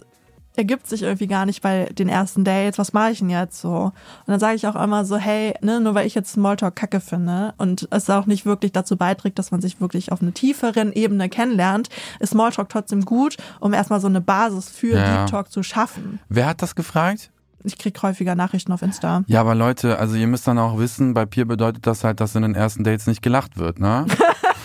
ergibt 0.55 0.87
sich 0.87 1.01
irgendwie 1.03 1.27
gar 1.27 1.45
nicht 1.45 1.61
bei 1.61 1.85
den 1.85 2.09
ersten 2.09 2.43
Dates. 2.43 2.77
Was 2.77 2.93
mache 2.93 3.11
ich 3.11 3.19
denn 3.19 3.29
jetzt 3.29 3.59
so? 3.59 3.69
Und 3.85 3.93
dann 4.27 4.39
sage 4.39 4.55
ich 4.55 4.67
auch 4.67 4.75
immer 4.75 5.05
so, 5.05 5.17
hey, 5.17 5.53
ne, 5.61 5.79
nur 5.79 5.95
weil 5.95 6.05
ich 6.07 6.15
jetzt 6.15 6.33
Smalltalk 6.33 6.75
kacke 6.75 6.99
finde 6.99 7.53
und 7.57 7.87
es 7.91 8.09
auch 8.09 8.25
nicht 8.25 8.45
wirklich 8.45 8.71
dazu 8.71 8.97
beiträgt, 8.97 9.39
dass 9.39 9.51
man 9.51 9.61
sich 9.61 9.81
wirklich 9.81 10.11
auf 10.11 10.21
einer 10.21 10.33
tieferen 10.33 10.93
Ebene 10.93 11.29
kennenlernt, 11.29 11.89
ist 12.19 12.31
Smalltalk 12.31 12.69
trotzdem 12.69 13.05
gut, 13.05 13.37
um 13.59 13.73
erstmal 13.73 13.99
so 13.99 14.07
eine 14.07 14.21
Basis 14.21 14.69
für 14.69 14.95
Ja. 14.97 15.23
Deep 15.23 15.31
Talk 15.31 15.51
zu 15.51 15.63
schaffen. 15.63 16.19
Wer 16.29 16.45
hat 16.47 16.61
das 16.61 16.75
gefragt? 16.75 17.31
Ich 17.65 17.77
krieg 17.77 18.01
häufiger 18.03 18.35
Nachrichten 18.35 18.73
auf 18.73 18.81
Insta. 18.81 19.23
Ja, 19.27 19.39
aber 19.39 19.55
Leute, 19.55 19.97
also 19.97 20.15
ihr 20.15 20.27
müsst 20.27 20.45
dann 20.47 20.59
auch 20.59 20.77
wissen, 20.77 21.13
bei 21.13 21.25
Peer 21.25 21.45
bedeutet 21.45 21.87
das 21.87 22.03
halt, 22.03 22.19
dass 22.19 22.35
in 22.35 22.41
den 22.41 22.55
ersten 22.55 22.83
Dates 22.83 23.07
nicht 23.07 23.21
gelacht 23.21 23.57
wird, 23.57 23.79
ne? 23.79 24.05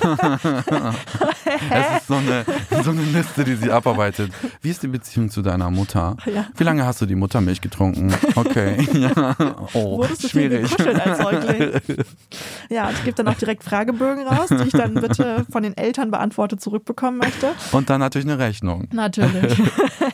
es 1.70 2.00
ist 2.02 2.06
so 2.08 2.14
eine, 2.14 2.44
so 2.84 2.90
eine 2.90 3.02
Liste, 3.02 3.44
die 3.44 3.54
sie 3.56 3.70
abarbeitet. 3.70 4.32
Wie 4.62 4.70
ist 4.70 4.82
die 4.82 4.88
Beziehung 4.88 5.30
zu 5.30 5.42
deiner 5.42 5.70
Mutter? 5.70 6.16
Ja. 6.26 6.46
Wie 6.56 6.64
lange 6.64 6.84
hast 6.84 7.00
du 7.00 7.06
die 7.06 7.14
Muttermilch 7.14 7.60
getrunken? 7.60 8.12
Okay. 8.34 8.76
ja. 8.94 9.36
Oh, 9.74 9.98
Wurdest 9.98 10.24
du 10.24 10.28
schwierig. 10.28 10.64
als 10.78 11.18
Säugling? 11.18 11.80
Ja, 12.70 12.90
ich 12.90 13.02
gebe 13.04 13.14
dann 13.16 13.28
auch 13.28 13.38
direkt 13.38 13.64
Fragebögen 13.64 14.26
raus, 14.26 14.48
die 14.50 14.66
ich 14.66 14.72
dann 14.72 14.94
bitte 14.94 15.46
von 15.50 15.62
den 15.62 15.74
Eltern 15.76 16.10
beantwortet 16.10 16.60
zurückbekommen 16.60 17.18
möchte. 17.18 17.48
Und 17.72 17.88
dann 17.88 18.00
natürlich 18.00 18.28
eine 18.28 18.38
Rechnung. 18.38 18.88
Natürlich. 18.92 19.60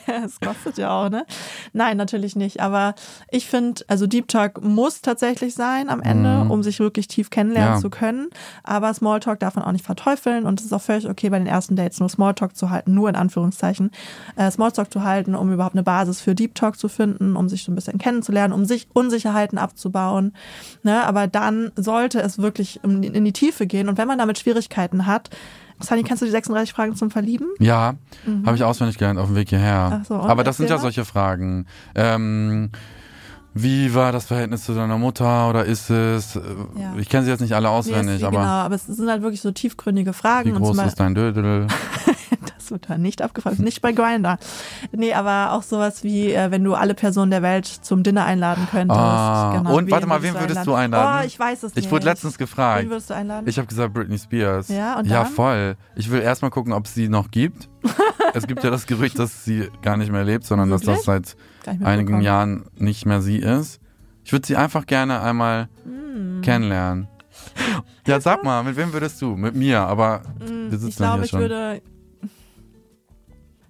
Das 0.06 0.38
kostet 0.40 0.78
ja 0.78 0.90
auch, 0.90 1.10
ne? 1.10 1.26
Nein, 1.72 1.96
natürlich 1.96 2.36
nicht. 2.36 2.60
Aber 2.60 2.94
ich 3.30 3.46
finde, 3.48 3.82
also 3.88 4.06
Deep 4.06 4.28
Talk 4.28 4.62
muss 4.62 5.00
tatsächlich 5.02 5.54
sein 5.54 5.88
am 5.88 6.00
Ende, 6.00 6.44
Mhm. 6.44 6.50
um 6.50 6.62
sich 6.62 6.78
wirklich 6.78 7.08
tief 7.08 7.30
kennenlernen 7.30 7.74
Ja. 7.74 7.80
zu 7.80 7.90
können. 7.90 8.28
Aber 8.62 8.94
Smalltalk 8.94 9.40
darf 9.40 9.56
man 9.56 9.64
auch 9.64 9.72
nicht 9.72 9.84
verteufeln 9.84 10.44
und 10.44 10.60
es 10.60 10.66
ist 10.66 10.72
auch 10.72 10.80
völlig 10.82 11.08
okay, 11.08 11.30
bei 11.34 11.38
den 11.40 11.48
ersten 11.48 11.74
Dates 11.74 11.98
nur 11.98 12.08
Smalltalk 12.08 12.54
zu 12.56 12.70
halten, 12.70 12.94
nur 12.94 13.08
in 13.08 13.16
Anführungszeichen, 13.16 13.90
äh, 14.36 14.48
Smalltalk 14.50 14.92
zu 14.92 15.02
halten, 15.02 15.34
um 15.34 15.52
überhaupt 15.52 15.74
eine 15.74 15.82
Basis 15.82 16.20
für 16.20 16.36
Deep 16.36 16.54
Talk 16.54 16.78
zu 16.78 16.88
finden, 16.88 17.34
um 17.34 17.48
sich 17.48 17.64
so 17.64 17.72
ein 17.72 17.74
bisschen 17.74 17.98
kennenzulernen, 17.98 18.52
um 18.54 18.64
sich 18.64 18.86
Unsicherheiten 18.92 19.58
abzubauen. 19.58 20.32
Ne? 20.84 21.04
Aber 21.04 21.26
dann 21.26 21.72
sollte 21.76 22.20
es 22.20 22.38
wirklich 22.38 22.78
in 22.84 23.02
die- 23.02 23.08
in 23.08 23.24
die 23.24 23.32
Tiefe 23.32 23.66
gehen. 23.66 23.88
Und 23.88 23.98
wenn 23.98 24.06
man 24.06 24.18
damit 24.18 24.38
Schwierigkeiten 24.38 25.06
hat, 25.06 25.30
Sunny, 25.80 26.04
kennst 26.04 26.22
du 26.22 26.26
die 26.26 26.30
36 26.30 26.72
Fragen 26.72 26.94
zum 26.94 27.10
Verlieben? 27.10 27.48
Ja, 27.58 27.94
habe 28.46 28.56
ich 28.56 28.62
auswendig 28.62 28.96
gelernt 28.96 29.18
auf 29.18 29.26
dem 29.26 29.34
Weg 29.34 29.48
hierher. 29.48 29.88
Mhm. 29.90 29.96
Ach 30.00 30.04
so, 30.04 30.14
Aber 30.14 30.44
das 30.44 30.56
sind 30.58 30.70
ja 30.70 30.78
solche 30.78 31.04
Fragen. 31.04 31.66
Ähm, 31.96 32.70
wie 33.54 33.94
war 33.94 34.12
das 34.12 34.26
Verhältnis 34.26 34.64
zu 34.64 34.74
deiner 34.74 34.98
Mutter 34.98 35.48
oder 35.48 35.64
ist 35.64 35.88
es? 35.90 36.36
äh, 36.36 36.40
Ja. 36.78 36.94
Ich 36.98 37.08
kenne 37.08 37.24
sie 37.24 37.30
jetzt 37.30 37.40
nicht 37.40 37.54
alle 37.54 37.68
Nee, 37.68 37.74
auswendig, 37.74 38.16
ist, 38.16 38.24
aber 38.24 38.38
genau, 38.38 38.48
aber 38.50 38.74
es 38.74 38.86
sind 38.86 39.08
halt 39.08 39.22
wirklich 39.22 39.40
so 39.40 39.52
tiefgründige 39.52 40.12
Fragen. 40.12 40.54
wie 40.54 40.58
groß 40.58 40.78
ist 40.78 41.00
dein 41.00 41.14
Dödel? 41.14 41.66
Das 42.56 42.70
wird 42.70 42.88
da 42.88 42.96
nicht 42.96 43.20
abgefragt, 43.20 43.58
nicht 43.58 43.82
bei 43.82 43.92
Grinder. 43.92 44.38
Nee, 44.90 45.12
aber 45.12 45.52
auch 45.52 45.62
sowas 45.62 46.02
wie, 46.02 46.32
äh, 46.32 46.50
wenn 46.50 46.64
du 46.64 46.72
alle 46.74 46.94
Personen 46.94 47.30
der 47.30 47.42
Welt 47.42 47.66
zum 47.66 48.02
Dinner 48.02 48.24
einladen 48.24 48.66
könntest. 48.70 48.98
Ah, 48.98 49.56
Genau, 49.58 49.76
und 49.76 49.90
warte 49.90 50.06
mal, 50.06 50.22
wen 50.22 50.32
würdest 50.34 50.66
du 50.66 50.72
einladen? 50.72 51.20
Oh, 51.22 51.26
ich 51.26 51.38
weiß 51.38 51.62
es 51.62 51.74
nicht. 51.74 51.84
Ich 51.84 51.90
wurde 51.92 52.06
letztens 52.06 52.38
gefragt. 52.38 52.84
Wen 52.84 52.90
würdest 52.90 53.10
du 53.10 53.14
einladen? 53.14 53.46
Ich 53.46 53.58
habe 53.58 53.66
gesagt 53.66 53.92
Britney 53.92 54.18
Spears. 54.18 54.68
Ja, 54.68 54.98
und 54.98 55.06
Ja, 55.06 55.24
dann? 55.24 55.32
voll. 55.32 55.76
Ich 55.94 56.10
will 56.10 56.22
erstmal 56.22 56.50
gucken, 56.50 56.72
ob 56.72 56.86
es 56.86 56.94
sie 56.94 57.08
noch 57.10 57.30
gibt. 57.30 57.68
es 58.32 58.46
gibt 58.46 58.64
ja 58.64 58.70
das 58.70 58.86
Gerücht, 58.86 59.18
dass 59.18 59.44
sie 59.44 59.68
gar 59.82 59.98
nicht 59.98 60.10
mehr 60.10 60.24
lebt, 60.24 60.44
sondern 60.46 60.70
dass 60.70 60.80
das 60.80 61.06
Wirklich? 61.06 61.26
seit 61.26 61.36
einigen. 61.66 62.20
Jahren 62.20 62.64
nicht 62.76 63.06
mehr 63.06 63.20
sie 63.22 63.38
ist. 63.38 63.80
Ich 64.24 64.32
würde 64.32 64.46
sie 64.46 64.56
einfach 64.56 64.86
gerne 64.86 65.20
einmal 65.20 65.68
Hm. 65.84 66.40
kennenlernen. 66.42 67.08
Ja, 68.06 68.20
sag 68.20 68.44
mal, 68.44 68.62
mit 68.62 68.76
wem 68.76 68.92
würdest 68.92 69.20
du? 69.22 69.34
Mit 69.34 69.54
mir, 69.54 69.80
aber 69.80 70.20
wir 70.38 70.70
sitzen 70.78 70.88
Ich 70.88 70.96
glaube, 70.96 71.14
hier 71.14 71.24
ich 71.24 71.30
schon. 71.30 71.40
würde. 71.40 71.80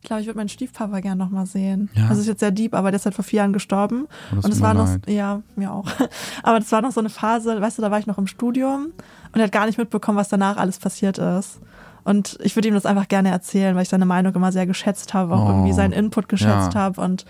Ich 0.01 0.07
glaube, 0.09 0.21
ich 0.21 0.27
würde 0.27 0.37
meinen 0.39 0.49
Stiefpapa 0.49 0.99
gerne 1.01 1.23
nochmal 1.25 1.47
sehen. 1.47 1.89
Ja? 1.95 2.09
Das 2.09 2.19
ist 2.19 2.27
jetzt 2.27 2.41
sehr 2.41 2.51
deep, 2.51 2.75
aber 2.75 2.91
der 2.91 2.97
ist 2.99 3.05
halt 3.07 3.15
vor 3.15 3.25
vier 3.25 3.39
Jahren 3.39 3.53
gestorben. 3.55 4.07
Oh, 4.33 4.37
und 4.45 4.53
es 4.53 4.61
war 4.61 4.75
noch, 4.75 4.89
ja, 5.07 5.41
mir 5.57 5.73
auch. 5.73 5.87
Aber 6.43 6.59
das 6.59 6.71
war 6.73 6.83
noch 6.83 6.91
so 6.93 7.01
eine 7.01 7.09
Phase, 7.09 7.59
weißt 7.61 7.79
du, 7.79 7.83
da 7.83 7.91
war 7.91 7.99
ich 8.01 8.07
noch 8.07 8.19
im 8.19 8.27
Studium 8.27 8.89
und 9.33 9.41
er 9.41 9.45
hat 9.45 9.53
gar 9.53 9.65
nicht 9.67 9.79
mitbekommen, 9.79 10.19
was 10.19 10.29
danach 10.29 10.57
alles 10.59 10.79
passiert 10.79 11.17
ist. 11.19 11.61
Und 12.03 12.37
ich 12.43 12.55
würde 12.55 12.69
ihm 12.69 12.75
das 12.75 12.85
einfach 12.85 13.09
gerne 13.09 13.31
erzählen, 13.31 13.75
weil 13.77 13.85
ich 13.85 13.89
seine 13.89 14.05
Meinung 14.05 14.35
immer 14.35 14.53
sehr 14.53 14.67
geschätzt 14.67 15.15
habe, 15.15 15.33
auch 15.35 15.47
Oh, 15.47 15.51
irgendwie 15.51 15.73
seinen 15.73 15.93
Input 15.93 16.29
geschätzt 16.29 16.75
ja. 16.75 16.81
habe. 16.81 17.01
Und 17.01 17.25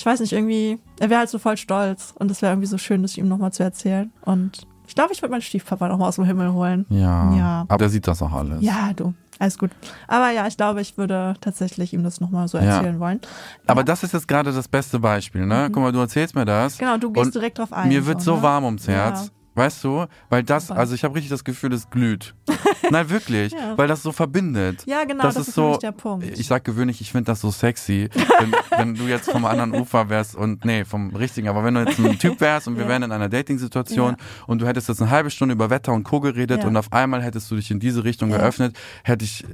ich 0.00 0.06
weiß 0.06 0.20
nicht, 0.20 0.32
irgendwie, 0.32 0.78
er 0.98 1.10
wäre 1.10 1.18
halt 1.20 1.28
so 1.28 1.38
voll 1.38 1.58
stolz. 1.58 2.14
Und 2.18 2.30
es 2.30 2.40
wäre 2.40 2.52
irgendwie 2.52 2.66
so 2.68 2.78
schön, 2.78 3.02
das 3.02 3.18
ihm 3.18 3.28
nochmal 3.28 3.52
zu 3.52 3.62
erzählen. 3.62 4.10
Und 4.24 4.66
ich 4.88 4.94
glaube, 4.94 5.12
ich 5.12 5.20
würde 5.20 5.30
meinen 5.30 5.42
Stiefpapa 5.42 5.88
nochmal 5.88 6.08
aus 6.08 6.14
dem 6.16 6.24
Himmel 6.24 6.54
holen. 6.54 6.86
Ja. 6.88 7.34
Ja. 7.34 7.60
Aber 7.68 7.76
der 7.76 7.90
sieht 7.90 8.08
das 8.08 8.22
auch 8.22 8.32
alles. 8.32 8.62
Ja, 8.62 8.94
du. 8.96 9.12
Alles 9.38 9.58
gut. 9.58 9.70
Aber 10.08 10.30
ja, 10.30 10.46
ich 10.46 10.56
glaube, 10.56 10.80
ich 10.80 10.96
würde 10.96 11.34
tatsächlich 11.42 11.92
ihm 11.92 12.02
das 12.02 12.18
nochmal 12.18 12.48
so 12.48 12.56
Ja. 12.56 12.76
erzählen 12.76 12.98
wollen. 12.98 13.20
Aber 13.66 13.80
Ja. 13.82 13.84
das 13.84 14.02
ist 14.02 14.14
jetzt 14.14 14.26
gerade 14.26 14.52
das 14.54 14.68
beste 14.68 14.98
Beispiel, 14.98 15.44
ne? 15.44 15.68
Guck 15.70 15.82
mal, 15.82 15.92
du 15.92 15.98
erzählst 15.98 16.34
mir 16.34 16.46
das. 16.46 16.78
Genau, 16.78 16.96
du 16.96 17.12
gehst 17.12 17.34
direkt 17.34 17.58
drauf 17.58 17.70
ein. 17.70 17.88
Mir 17.88 18.06
wird 18.06 18.22
so 18.22 18.36
ne? 18.36 18.42
warm 18.42 18.64
ums 18.64 18.88
Herz. 18.88 19.30
Ja. 19.56 19.62
Weißt 19.64 19.84
du? 19.84 20.06
Weil 20.28 20.42
das, 20.42 20.70
also 20.70 20.94
ich 20.94 21.04
habe 21.04 21.14
richtig 21.14 21.30
das 21.30 21.44
Gefühl, 21.44 21.72
es 21.72 21.90
glüht. 21.90 22.34
Nein, 22.90 23.10
wirklich. 23.10 23.52
Ja. 23.52 23.76
Weil 23.76 23.88
das 23.88 24.02
so 24.02 24.12
verbindet. 24.12 24.84
Ja, 24.86 25.04
genau, 25.04 25.22
das, 25.22 25.36
ist, 25.36 25.52
so, 25.54 25.76
der 25.76 25.92
Punkt. 25.92 26.24
Ich 26.24 26.46
sag 26.46 26.64
gewöhnlich, 26.64 27.00
ich 27.00 27.12
finde 27.12 27.26
das 27.26 27.40
so 27.40 27.50
sexy, 27.50 28.08
wenn, 28.38 28.52
wenn 28.78 28.94
du 28.94 29.04
jetzt 29.04 29.30
vom 29.30 29.44
anderen 29.44 29.74
Ufer 29.74 30.08
wärst 30.08 30.34
und, 30.36 30.64
nee, 30.64 30.84
vom 30.84 31.14
richtigen, 31.14 31.48
aber 31.48 31.62
wenn 31.64 31.74
du 31.74 31.80
jetzt 31.84 31.98
ein 31.98 32.18
Typ 32.18 32.40
wärst 32.40 32.68
und 32.68 32.76
wir 32.76 32.84
Ja. 32.84 32.88
wären 32.88 33.02
in 33.04 33.12
einer 33.12 33.28
Dating-Situation 33.28 34.16
und 34.46 34.60
du 34.62 34.66
hättest 34.66 34.88
jetzt 34.88 35.02
eine 35.02 35.10
halbe 35.10 35.30
Stunde 35.30 35.54
über 35.54 35.68
Wetter 35.70 35.92
und 35.92 36.04
Co. 36.04 36.20
geredet 36.20 36.62
Ja. 36.62 36.66
und 36.68 36.76
auf 36.76 36.92
einmal 36.92 37.22
hättest 37.22 37.50
du 37.50 37.56
dich 37.56 37.70
in 37.70 37.80
diese 37.80 38.04
Richtung 38.04 38.30
Ja. 38.30 38.38
geöffnet, 38.38 38.76
hätte 39.04 39.24
ich 39.24 39.44
äh, 39.44 39.46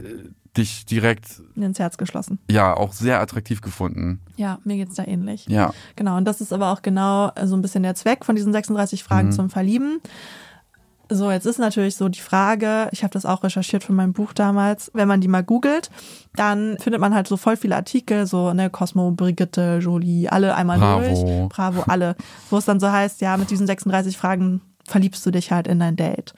dich 0.57 0.87
direkt, 0.87 1.43
ins 1.55 1.79
Herz 1.79 1.97
geschlossen. 1.97 2.39
ja, 2.51 2.75
auch 2.77 2.93
sehr 2.93 3.21
attraktiv 3.21 3.61
gefunden. 3.61 4.21
Ja, 4.37 4.59
mir 4.65 4.77
geht's 4.77 4.95
da 4.97 5.05
ähnlich. 5.05 5.47
Ja. 5.49 5.73
Genau, 5.97 6.17
und 6.17 6.25
das 6.25 6.41
ist 6.41 6.53
aber 6.53 6.73
auch 6.73 6.83
genau 6.83 7.31
äh, 7.35 7.47
so 7.47 7.57
ein 7.57 7.63
bisschen 7.63 7.83
der 7.83 7.95
Zweck 7.95 8.25
von 8.25 8.37
diesen 8.37 8.53
36 8.53 9.03
Fragen 9.05 9.29
Mhm. 9.29 9.33
zum 9.33 9.51
Verlieben. 9.51 10.01
So, 11.09 11.31
jetzt 11.31 11.47
ist 11.47 11.59
natürlich 11.61 11.95
so 11.95 12.09
die 12.09 12.19
Frage, 12.21 12.89
ich 12.91 13.05
habe 13.05 13.13
das 13.13 13.25
auch 13.27 13.45
recherchiert 13.45 13.85
für 13.85 13.93
mein 13.93 14.13
Buch 14.13 14.33
damals, 14.33 14.91
wenn 14.93 15.07
man 15.07 15.21
die 15.21 15.29
mal 15.29 15.45
googelt, 15.45 15.89
dann 16.35 16.79
findet 16.79 17.01
man 17.01 17.15
halt 17.15 17.29
so 17.29 17.37
voll 17.37 17.57
viele 17.57 17.77
Artikel, 17.77 18.27
so 18.27 18.53
ne, 18.53 18.71
Cosmo, 18.71 19.13
Brigitte, 19.13 19.79
Jolie, 19.81 20.29
alle 20.29 20.57
einmal 20.57 20.79
Bravo. 20.79 21.03
durch. 21.07 21.49
Bravo, 21.49 21.85
alle. 21.87 22.17
Wo 22.51 22.57
es 22.59 22.65
dann 22.65 22.81
so 22.81 22.91
heißt, 22.91 23.21
ja, 23.21 23.37
mit 23.37 23.51
diesen 23.51 23.69
36 23.69 24.19
Fragen 24.19 24.63
verliebst 24.85 25.25
du 25.25 25.31
dich 25.31 25.53
halt 25.53 25.69
in 25.69 25.79
dein 25.79 25.95
Date. 25.95 26.35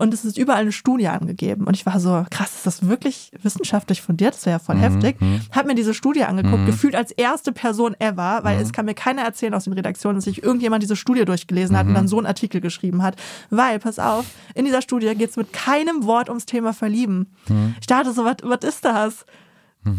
Und 0.00 0.14
es 0.14 0.24
ist 0.24 0.38
überall 0.38 0.62
eine 0.62 0.72
Studie 0.72 1.08
angegeben. 1.08 1.66
Und 1.66 1.76
ich 1.76 1.84
war 1.86 2.00
so, 2.00 2.24
krass, 2.30 2.54
ist 2.56 2.66
das 2.66 2.88
wirklich 2.88 3.30
wissenschaftlich 3.42 4.00
fundiert? 4.02 4.34
Das 4.34 4.46
wäre 4.46 4.54
ja 4.54 4.58
voll 4.58 4.76
Mhm, 4.76 4.80
heftig. 4.80 5.16
Hab 5.52 5.66
mir 5.66 5.74
diese 5.74 5.94
Studie 5.94 6.24
angeguckt, 6.24 6.64
gefühlt 6.66 6.94
als 6.96 7.10
erste 7.12 7.52
Person 7.52 7.94
ever, 7.98 8.40
weil 8.42 8.56
Mhm. 8.56 8.62
es 8.62 8.72
kann 8.72 8.86
mir 8.86 8.94
keiner 8.94 9.22
erzählen 9.22 9.52
aus 9.54 9.64
den 9.64 9.74
Redaktionen, 9.74 10.16
dass 10.16 10.24
sich 10.24 10.42
irgendjemand 10.42 10.82
diese 10.82 10.96
Studie 10.96 11.24
durchgelesen 11.24 11.76
hat 11.76 11.84
und 11.86 11.92
Mhm. 11.92 11.96
dann 11.96 12.08
so 12.08 12.16
einen 12.18 12.26
Artikel 12.26 12.60
geschrieben 12.60 13.02
hat. 13.02 13.16
Weil, 13.50 13.78
pass 13.78 13.98
auf, 13.98 14.24
in 14.54 14.64
dieser 14.64 14.82
Studie 14.82 15.14
geht 15.14 15.30
es 15.30 15.36
mit 15.36 15.52
keinem 15.52 16.04
Wort 16.04 16.28
ums 16.28 16.46
Thema 16.46 16.72
Verlieben. 16.72 17.26
Mhm. 17.48 17.74
Ich 17.80 17.86
dachte 17.86 18.12
so, 18.12 18.24
was 18.24 18.36
was 18.42 18.60
ist 18.68 18.84
das? 18.84 19.26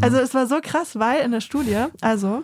Also 0.01 0.17
es 0.17 0.33
war 0.33 0.47
so 0.47 0.59
krass, 0.61 0.97
weil 0.99 1.21
in 1.23 1.31
der 1.31 1.41
Studie, 1.41 1.85
also, 2.01 2.43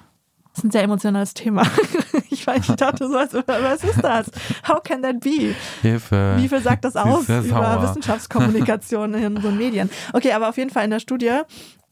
das 0.54 0.60
ist 0.60 0.64
ein 0.66 0.72
sehr 0.72 0.84
emotionales 0.84 1.34
Thema. 1.34 1.64
Ich 2.32 2.46
weiß, 2.46 2.70
ich 2.70 2.76
dachte 2.76 3.08
so, 3.08 3.14
was, 3.14 3.34
was 3.34 3.84
ist 3.84 4.04
das? 4.04 4.30
How 4.68 4.82
can 4.84 5.02
that 5.02 5.20
be? 5.22 5.56
Hilfe. 5.82 6.36
Wie 6.38 6.48
viel 6.50 6.62
sagt 6.62 6.84
das 6.86 6.96
aus 6.96 7.24
über 7.30 7.42
sauer. 7.44 7.84
Wissenschaftskommunikation 7.84 9.14
in 9.14 9.42
so 9.42 9.52
Medien? 9.52 9.90
Okay, 10.14 10.32
aber 10.34 10.50
auf 10.50 10.58
jeden 10.58 10.70
Fall 10.70 10.84
in 10.86 10.92
der 10.92 11.00
Studie 11.00 11.32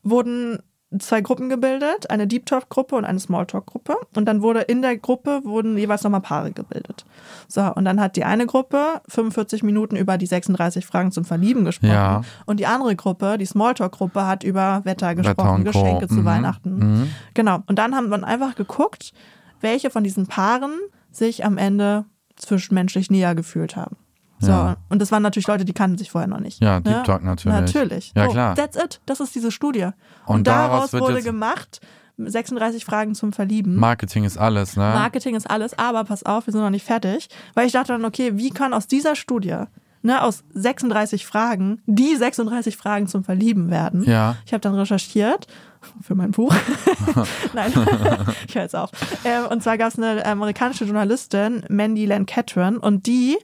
wurden 0.04 0.60
zwei 1.00 1.20
Gruppen 1.22 1.50
gebildet, 1.50 2.10
eine 2.10 2.26
Deep 2.28 2.46
Talk 2.46 2.70
Gruppe 2.70 2.96
und 2.96 3.04
eine 3.06 3.20
Small 3.20 3.46
Talk 3.48 3.66
Gruppe 3.66 3.98
und 4.16 4.26
dann 4.26 4.42
wurde 4.42 4.62
in 4.62 4.82
der 4.82 4.96
Gruppe 4.98 5.42
wurden 5.44 5.78
jeweils 5.78 6.04
nochmal 6.04 6.22
Paare 6.22 6.52
gebildet. 6.52 7.06
So, 7.50 7.62
und 7.74 7.84
dann 7.86 8.00
hat 8.00 8.16
die 8.16 8.24
eine 8.24 8.46
Gruppe 8.46 9.02
45 9.10 9.64
Minuten 9.64 9.96
über 9.98 10.18
die 10.18 10.26
36 10.28 10.86
Fragen 10.86 11.12
zum 11.12 11.26
Verlieben 11.26 11.66
gesprochen 11.66 11.92
Ja. 11.92 12.22
und 12.46 12.60
die 12.60 12.66
andere 12.68 12.96
Gruppe, 12.96 13.38
die 13.38 13.46
Small 13.46 13.74
Talk 13.74 13.94
Gruppe 13.94 14.26
hat 14.26 14.44
über 14.44 14.82
Wetter 14.86 15.16
gesprochen, 15.16 15.66
Co. 15.66 15.72
Geschenke 15.72 16.08
zu 16.08 16.16
Mhm. 16.16 16.26
Weihnachten. 16.26 16.76
Mhm. 16.78 17.12
Genau, 17.34 17.60
und 17.66 17.78
dann 17.80 17.94
haben 17.96 18.10
wir 18.10 18.24
einfach 18.24 18.56
geguckt, 18.56 19.12
welche 19.62 19.90
von 19.90 20.04
diesen 20.04 20.28
Paaren 20.28 20.74
sich 21.12 21.46
am 21.46 21.58
Ende 21.58 22.06
zwischenmenschlich 22.36 23.10
näher 23.10 23.36
gefühlt 23.36 23.76
haben. 23.76 23.98
So, 24.40 24.52
Ja. 24.52 24.78
und 24.90 25.02
das 25.02 25.12
waren 25.12 25.24
natürlich 25.24 25.48
Leute, 25.48 25.64
die 25.64 25.74
kannten 25.74 25.98
sich 25.98 26.12
vorher 26.12 26.28
noch 26.28 26.42
nicht. 26.42 26.62
Ja, 26.62 26.80
Deep 26.82 27.06
Talk 27.06 27.24
natürlich. 27.24 27.60
Natürlich. 27.60 28.14
Ja, 28.16 28.26
so, 28.26 28.32
klar. 28.32 28.56
That's 28.56 28.76
it. 28.76 29.02
Das 29.06 29.20
ist 29.22 29.34
diese 29.34 29.52
Studie. 29.52 29.90
Und, 30.26 30.36
Und 30.36 30.48
daraus 30.48 30.92
daraus 30.92 31.10
wurde 31.10 31.22
gemacht, 31.22 31.80
36 32.18 32.84
Fragen 32.86 33.16
zum 33.16 33.34
Verlieben. 33.34 33.76
Marketing 33.76 34.24
ist 34.26 34.38
alles, 34.38 34.76
ne? 34.76 34.84
Marketing 34.84 35.36
ist 35.36 35.50
alles, 35.50 35.78
aber 35.78 36.04
pass 36.04 36.24
auf, 36.24 36.48
wir 36.48 36.52
sind 36.52 36.62
noch 36.62 36.70
nicht 36.70 36.86
fertig. 36.86 37.30
Weil 37.54 37.68
ich 37.68 37.74
dachte 37.74 37.94
dann, 37.94 38.06
okay, 38.06 38.38
wie 38.38 38.50
kann 38.50 38.74
aus 38.74 38.88
dieser 38.88 39.16
Studie 39.16 39.58
ne, 40.06 40.22
aus 40.22 40.44
36 40.54 41.26
Fragen, 41.26 41.82
die 41.88 42.16
36 42.16 42.78
Fragen 42.78 43.08
zum 43.08 43.24
Verlieben 43.24 43.70
werden. 43.70 44.04
Ja. 44.04 44.38
Ich 44.46 44.54
habe 44.54 44.62
dann 44.62 44.76
recherchiert 44.76 45.48
für 46.02 46.16
mein 46.16 46.32
Buch. 46.32 46.54
Nein, 47.54 47.72
ich 48.48 48.56
höre 48.56 48.64
jetzt 48.64 48.76
auf. 48.76 48.90
Ähm, 49.24 49.46
und 49.50 49.64
zwar 49.64 49.78
gab 49.78 49.90
es 49.90 49.98
eine 49.98 50.26
amerikanische 50.26 50.86
Journalistin, 50.86 51.64
Mandy 51.70 52.06
Len 52.06 52.26
Catron, 52.26 52.78
und 52.78 53.06
die 53.08 53.38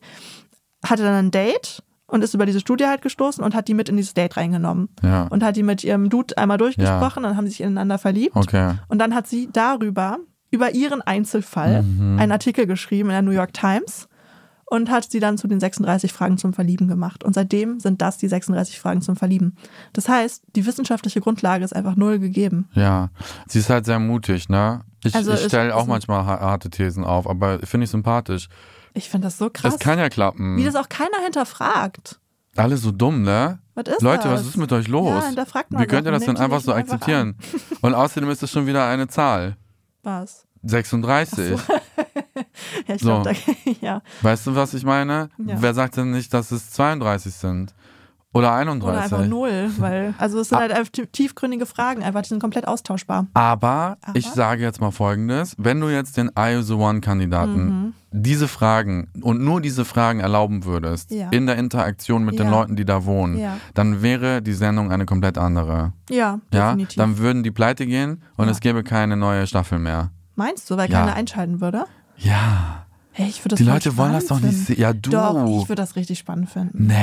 hatte 0.86 1.04
dann 1.04 1.14
ein 1.14 1.32
Date 1.32 1.84
und 2.08 2.24
ist 2.24 2.34
über 2.34 2.46
diese 2.46 2.60
Studie 2.60 2.86
halt 2.88 3.02
gestoßen 3.02 3.44
und 3.44 3.56
hat 3.56 3.68
die 3.68 3.74
mit 3.74 3.88
in 3.88 3.96
dieses 3.98 4.14
Date 4.14 4.36
reingenommen. 4.36 4.90
Ja. 5.02 5.28
Und 5.30 5.44
hat 5.44 5.56
die 5.56 5.64
mit 5.64 5.84
ihrem 5.84 6.10
Dude 6.10 6.38
einmal 6.38 6.58
durchgesprochen, 6.58 7.24
dann 7.24 7.38
haben 7.38 7.46
sie 7.46 7.52
sich 7.52 7.62
ineinander 7.62 7.98
verliebt. 7.98 8.36
Okay. 8.36 8.74
Und 8.90 9.00
dann 9.00 9.16
hat 9.16 9.28
sie 9.28 9.50
darüber, 9.52 10.18
über 10.50 10.72
ihren 10.76 11.02
Einzelfall, 11.02 11.84
Mhm. 11.84 12.20
einen 12.20 12.32
Artikel 12.34 12.66
geschrieben 12.68 13.10
in 13.10 13.14
der 13.14 13.22
New 13.22 13.32
York 13.32 13.54
Times 13.54 14.10
und 14.72 14.90
hat 14.90 15.12
sie 15.12 15.20
dann 15.20 15.38
zu 15.38 15.50
den 15.50 15.60
36 15.60 16.14
Fragen 16.14 16.38
zum 16.38 16.54
Verlieben 16.54 16.88
gemacht. 16.88 17.26
Und 17.26 17.36
seitdem 17.36 17.82
sind 17.82 18.02
das 18.02 18.18
die 18.18 18.30
36 18.30 18.80
Fragen 18.80 19.02
zum 19.02 19.18
Verlieben. 19.18 19.58
Das 19.92 20.08
heißt, 20.08 20.44
die 20.56 20.66
wissenschaftliche 20.66 21.20
Grundlage 21.20 21.66
ist 21.66 21.76
einfach 21.76 21.98
null 21.98 22.20
gegeben. 22.20 22.70
Ja, 22.74 23.10
sie 23.50 23.60
ist 23.60 23.70
halt 23.70 23.84
sehr 23.86 24.00
mutig, 24.00 24.48
ne? 24.48 24.82
Ich, 25.04 25.14
Also 25.14 25.34
ich 25.34 25.42
stelle 25.44 25.76
auch 25.76 25.88
manchmal 25.88 26.26
ha- 26.26 26.40
harte 26.40 26.70
Thesen 26.70 27.04
auf, 27.04 27.28
aber 27.30 27.60
finde 27.60 27.84
ich 27.84 27.90
sympathisch. 27.92 28.48
Ich 28.94 29.10
finde 29.10 29.28
das 29.28 29.38
so 29.38 29.50
krass. 29.50 29.74
Es 29.74 29.80
kann 29.80 30.00
ja 30.00 30.08
klappen. 30.08 30.56
wie 30.58 30.64
das 30.64 30.76
auch 30.76 30.88
keiner 30.88 31.18
hinterfragt. 31.22 32.22
Alle 32.56 32.78
so 32.78 32.92
dumm, 32.92 33.24
ne? 33.24 33.60
Was 33.76 33.88
ist 33.94 34.02
Leute, 34.02 34.30
das? 34.30 34.40
was 34.42 34.48
ist 34.48 34.58
mit 34.58 34.72
euch 34.72 34.88
los? 34.88 35.22
Ja, 35.36 35.46
Wie 35.80 35.86
könnt 35.86 36.06
ihr 36.08 36.12
das 36.14 36.24
denn 36.24 36.38
einfach 36.38 36.62
so 36.62 36.72
einfach 36.72 36.94
akzeptieren? 36.94 37.36
Und 37.82 37.94
außerdem 37.94 38.30
ist 38.30 38.42
es 38.42 38.52
schon 38.52 38.68
wieder 38.68 38.86
eine 38.88 39.08
Zahl. 39.10 39.58
Was? 40.04 40.46
36. 40.64 41.60
Ja, 42.88 42.96
ich 42.96 43.02
So. 43.02 43.22
glaube, 43.22 43.34
da, 43.34 43.72
ja. 43.82 44.02
Weißt 44.22 44.48
du, 44.48 44.56
was 44.56 44.74
ich 44.74 44.84
meine? 44.86 45.30
Ja. 45.38 45.56
Wer 45.60 45.74
sagt 45.74 45.98
denn 45.98 46.12
nicht, 46.12 46.34
dass 46.34 46.52
es 46.52 46.70
32 46.72 47.34
sind? 47.34 47.74
Oder 48.34 48.54
31? 48.54 48.88
Oder 48.90 49.02
einfach 49.04 49.26
null, 49.28 49.70
weil, 49.78 50.14
also 50.18 50.40
es 50.40 50.48
sind 50.48 50.58
Ah. 50.58 50.62
halt 50.62 50.72
einfach 50.72 50.90
tie- 50.90 51.06
tiefgründige 51.06 51.66
Fragen, 51.66 52.02
einfach, 52.02 52.22
die 52.22 52.30
sind 52.30 52.40
komplett 52.40 52.66
austauschbar. 52.66 53.28
Aber, 53.34 53.98
Aber? 54.02 54.16
ich 54.16 54.26
sage 54.30 54.64
jetzt 54.64 54.80
mal 54.80 54.92
folgendes: 54.92 55.54
Wenn 55.58 55.82
du 55.82 55.90
jetzt 55.90 56.16
den 56.16 56.32
I 56.40 56.62
the 56.64 56.72
One-Kandidaten 56.76 57.66
Mhm. 57.66 57.94
diese 58.12 58.48
Fragen 58.48 59.10
und 59.22 59.42
nur 59.42 59.60
diese 59.60 59.84
Fragen 59.84 60.22
erlauben 60.22 60.64
würdest, 60.64 61.12
Ja. 61.12 61.28
in 61.32 61.46
der 61.46 61.58
Interaktion 61.58 62.24
mit 62.24 62.40
den 62.40 62.46
Ja. 62.48 62.52
Leuten, 62.54 62.78
die 62.78 62.86
da 62.86 63.04
wohnen, 63.04 63.38
Ja. 63.38 63.58
dann 63.74 64.02
wäre 64.02 64.42
die 64.42 64.54
Sendung 64.54 64.92
eine 64.94 65.06
komplett 65.06 65.38
andere. 65.38 65.92
Ja, 66.10 66.40
definitiv. 66.54 66.96
dann 66.96 67.18
würden 67.18 67.44
die 67.44 67.52
pleite 67.52 67.86
gehen 67.86 68.22
und 68.38 68.48
es 68.48 68.62
gäbe 68.62 68.84
keine 68.84 69.18
neue 69.18 69.46
Staffel 69.46 69.78
mehr. 69.78 70.12
Meinst 70.38 70.70
du, 70.70 70.78
weil 70.78 70.88
keiner 70.88 71.14
einschalten 71.16 71.60
würde? 71.60 71.84
Ja, 72.24 72.82
Hey, 73.14 73.28
ich 73.28 73.40
würde 73.44 73.50
das 73.50 73.58
die 73.60 73.66
Leute 73.66 73.98
wollen 73.98 74.14
das 74.14 74.28
doch 74.28 74.40
nicht 74.40 74.58
sehen. 74.58 74.80
Ja, 74.80 74.94
du. 74.94 75.10
Doch, 75.10 75.46
ich 75.46 75.70
würde 75.70 75.82
das 75.82 75.98
richtig 75.98 76.18
spannend 76.18 76.50
finden. 76.50 76.88
nee. 76.88 76.96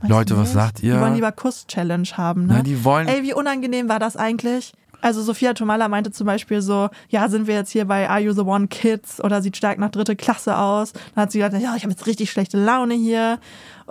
Weißt 0.00 0.10
Leute, 0.10 0.36
was 0.38 0.52
sagt 0.52 0.82
ihr? 0.82 0.94
Die 0.94 1.00
wollen 1.00 1.14
lieber 1.14 1.32
Kuss-Challenge 1.32 2.08
haben, 2.16 2.46
ne? 2.46 2.54
Nein, 2.54 2.64
die 2.64 2.84
wollen. 2.84 3.08
Ey, 3.08 3.22
wie 3.24 3.34
unangenehm 3.34 3.88
war 3.88 3.98
das 3.98 4.16
eigentlich? 4.16 4.72
Also 5.00 5.20
Sophia 5.20 5.52
Tomala 5.52 5.88
meinte 5.88 6.12
zum 6.12 6.28
Beispiel 6.28 6.62
so, 6.62 6.88
ja, 7.08 7.28
sind 7.28 7.48
wir 7.48 7.56
jetzt 7.56 7.72
hier 7.72 7.86
bei 7.86 8.08
Are 8.08 8.20
You 8.20 8.32
the 8.32 8.42
One 8.42 8.68
Kids 8.68 9.22
oder 9.22 9.42
sieht 9.42 9.56
stark 9.56 9.78
nach 9.78 9.90
dritte 9.90 10.14
Klasse 10.14 10.56
aus. 10.56 10.92
Dann 10.92 11.22
hat 11.22 11.32
sie 11.32 11.38
gesagt, 11.38 11.60
ja, 11.60 11.74
ich 11.74 11.82
habe 11.82 11.90
jetzt 11.90 12.06
richtig 12.06 12.30
schlechte 12.30 12.56
Laune 12.56 12.94
hier. 12.94 13.40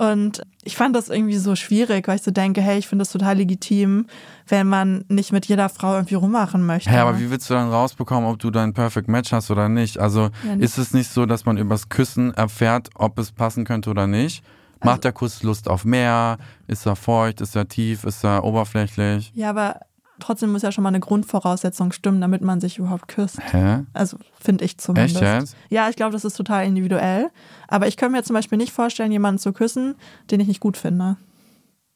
Und 0.09 0.41
ich 0.63 0.75
fand 0.75 0.95
das 0.95 1.09
irgendwie 1.09 1.37
so 1.37 1.55
schwierig, 1.55 2.07
weil 2.07 2.15
ich 2.15 2.23
so 2.23 2.31
denke, 2.31 2.59
hey, 2.61 2.79
ich 2.79 2.87
finde 2.87 3.03
das 3.03 3.11
total 3.11 3.37
legitim, 3.37 4.07
wenn 4.47 4.67
man 4.67 5.05
nicht 5.09 5.31
mit 5.31 5.45
jeder 5.45 5.69
Frau 5.69 5.93
irgendwie 5.93 6.15
rummachen 6.15 6.65
möchte. 6.65 6.89
Hä, 6.89 6.97
aber 6.97 7.19
wie 7.19 7.29
willst 7.29 7.49
du 7.49 7.53
dann 7.53 7.69
rausbekommen, 7.69 8.27
ob 8.27 8.39
du 8.39 8.49
dein 8.49 8.73
Perfect 8.73 9.07
Match 9.07 9.31
hast 9.31 9.51
oder 9.51 9.69
nicht? 9.69 9.99
Also 9.99 10.29
Ja, 10.43 10.55
nicht. 10.55 10.63
ist 10.65 10.79
es 10.79 10.93
nicht 10.93 11.11
so, 11.11 11.27
dass 11.27 11.45
man 11.45 11.57
übers 11.57 11.89
Küssen 11.89 12.33
erfährt, 12.33 12.89
ob 12.95 13.19
es 13.19 13.31
passen 13.31 13.63
könnte 13.63 13.91
oder 13.91 14.07
nicht? 14.07 14.43
Also 14.79 14.91
Macht 14.91 15.03
der 15.03 15.11
Kuss 15.11 15.43
Lust 15.43 15.69
auf 15.69 15.85
mehr? 15.85 16.39
Ist 16.65 16.87
er 16.87 16.95
feucht? 16.95 17.39
Ist 17.41 17.55
er 17.55 17.67
tief? 17.67 18.03
Ist 18.03 18.23
er 18.23 18.43
oberflächlich? 18.43 19.31
ja, 19.35 19.51
aber 19.51 19.81
trotzdem 20.21 20.51
muss 20.51 20.61
ja 20.61 20.71
schon 20.71 20.83
mal 20.83 20.89
eine 20.89 20.99
Grundvoraussetzung 20.99 21.91
stimmen, 21.91 22.21
damit 22.21 22.41
man 22.41 22.61
sich 22.61 22.77
überhaupt 22.77 23.07
küsst. 23.07 23.39
Hä? 23.51 23.83
Also 23.93 24.17
finde 24.39 24.65
ich 24.65 24.77
zumindest. 24.77 25.21
Echt 25.21 25.41
jetzt? 25.41 25.55
Ja, 25.69 25.89
ich 25.89 25.95
glaube, 25.95 26.13
das 26.13 26.25
ist 26.25 26.35
total 26.35 26.65
individuell. 26.65 27.29
Aber 27.67 27.87
ich 27.87 27.97
könnte 27.97 28.15
mir 28.15 28.23
zum 28.23 28.33
Beispiel 28.33 28.57
nicht 28.57 28.71
vorstellen, 28.71 29.11
jemanden 29.11 29.39
zu 29.39 29.53
küssen, 29.53 29.95
den 30.29 30.39
ich 30.39 30.47
nicht 30.47 30.59
gut 30.59 30.77
finde. 30.77 31.17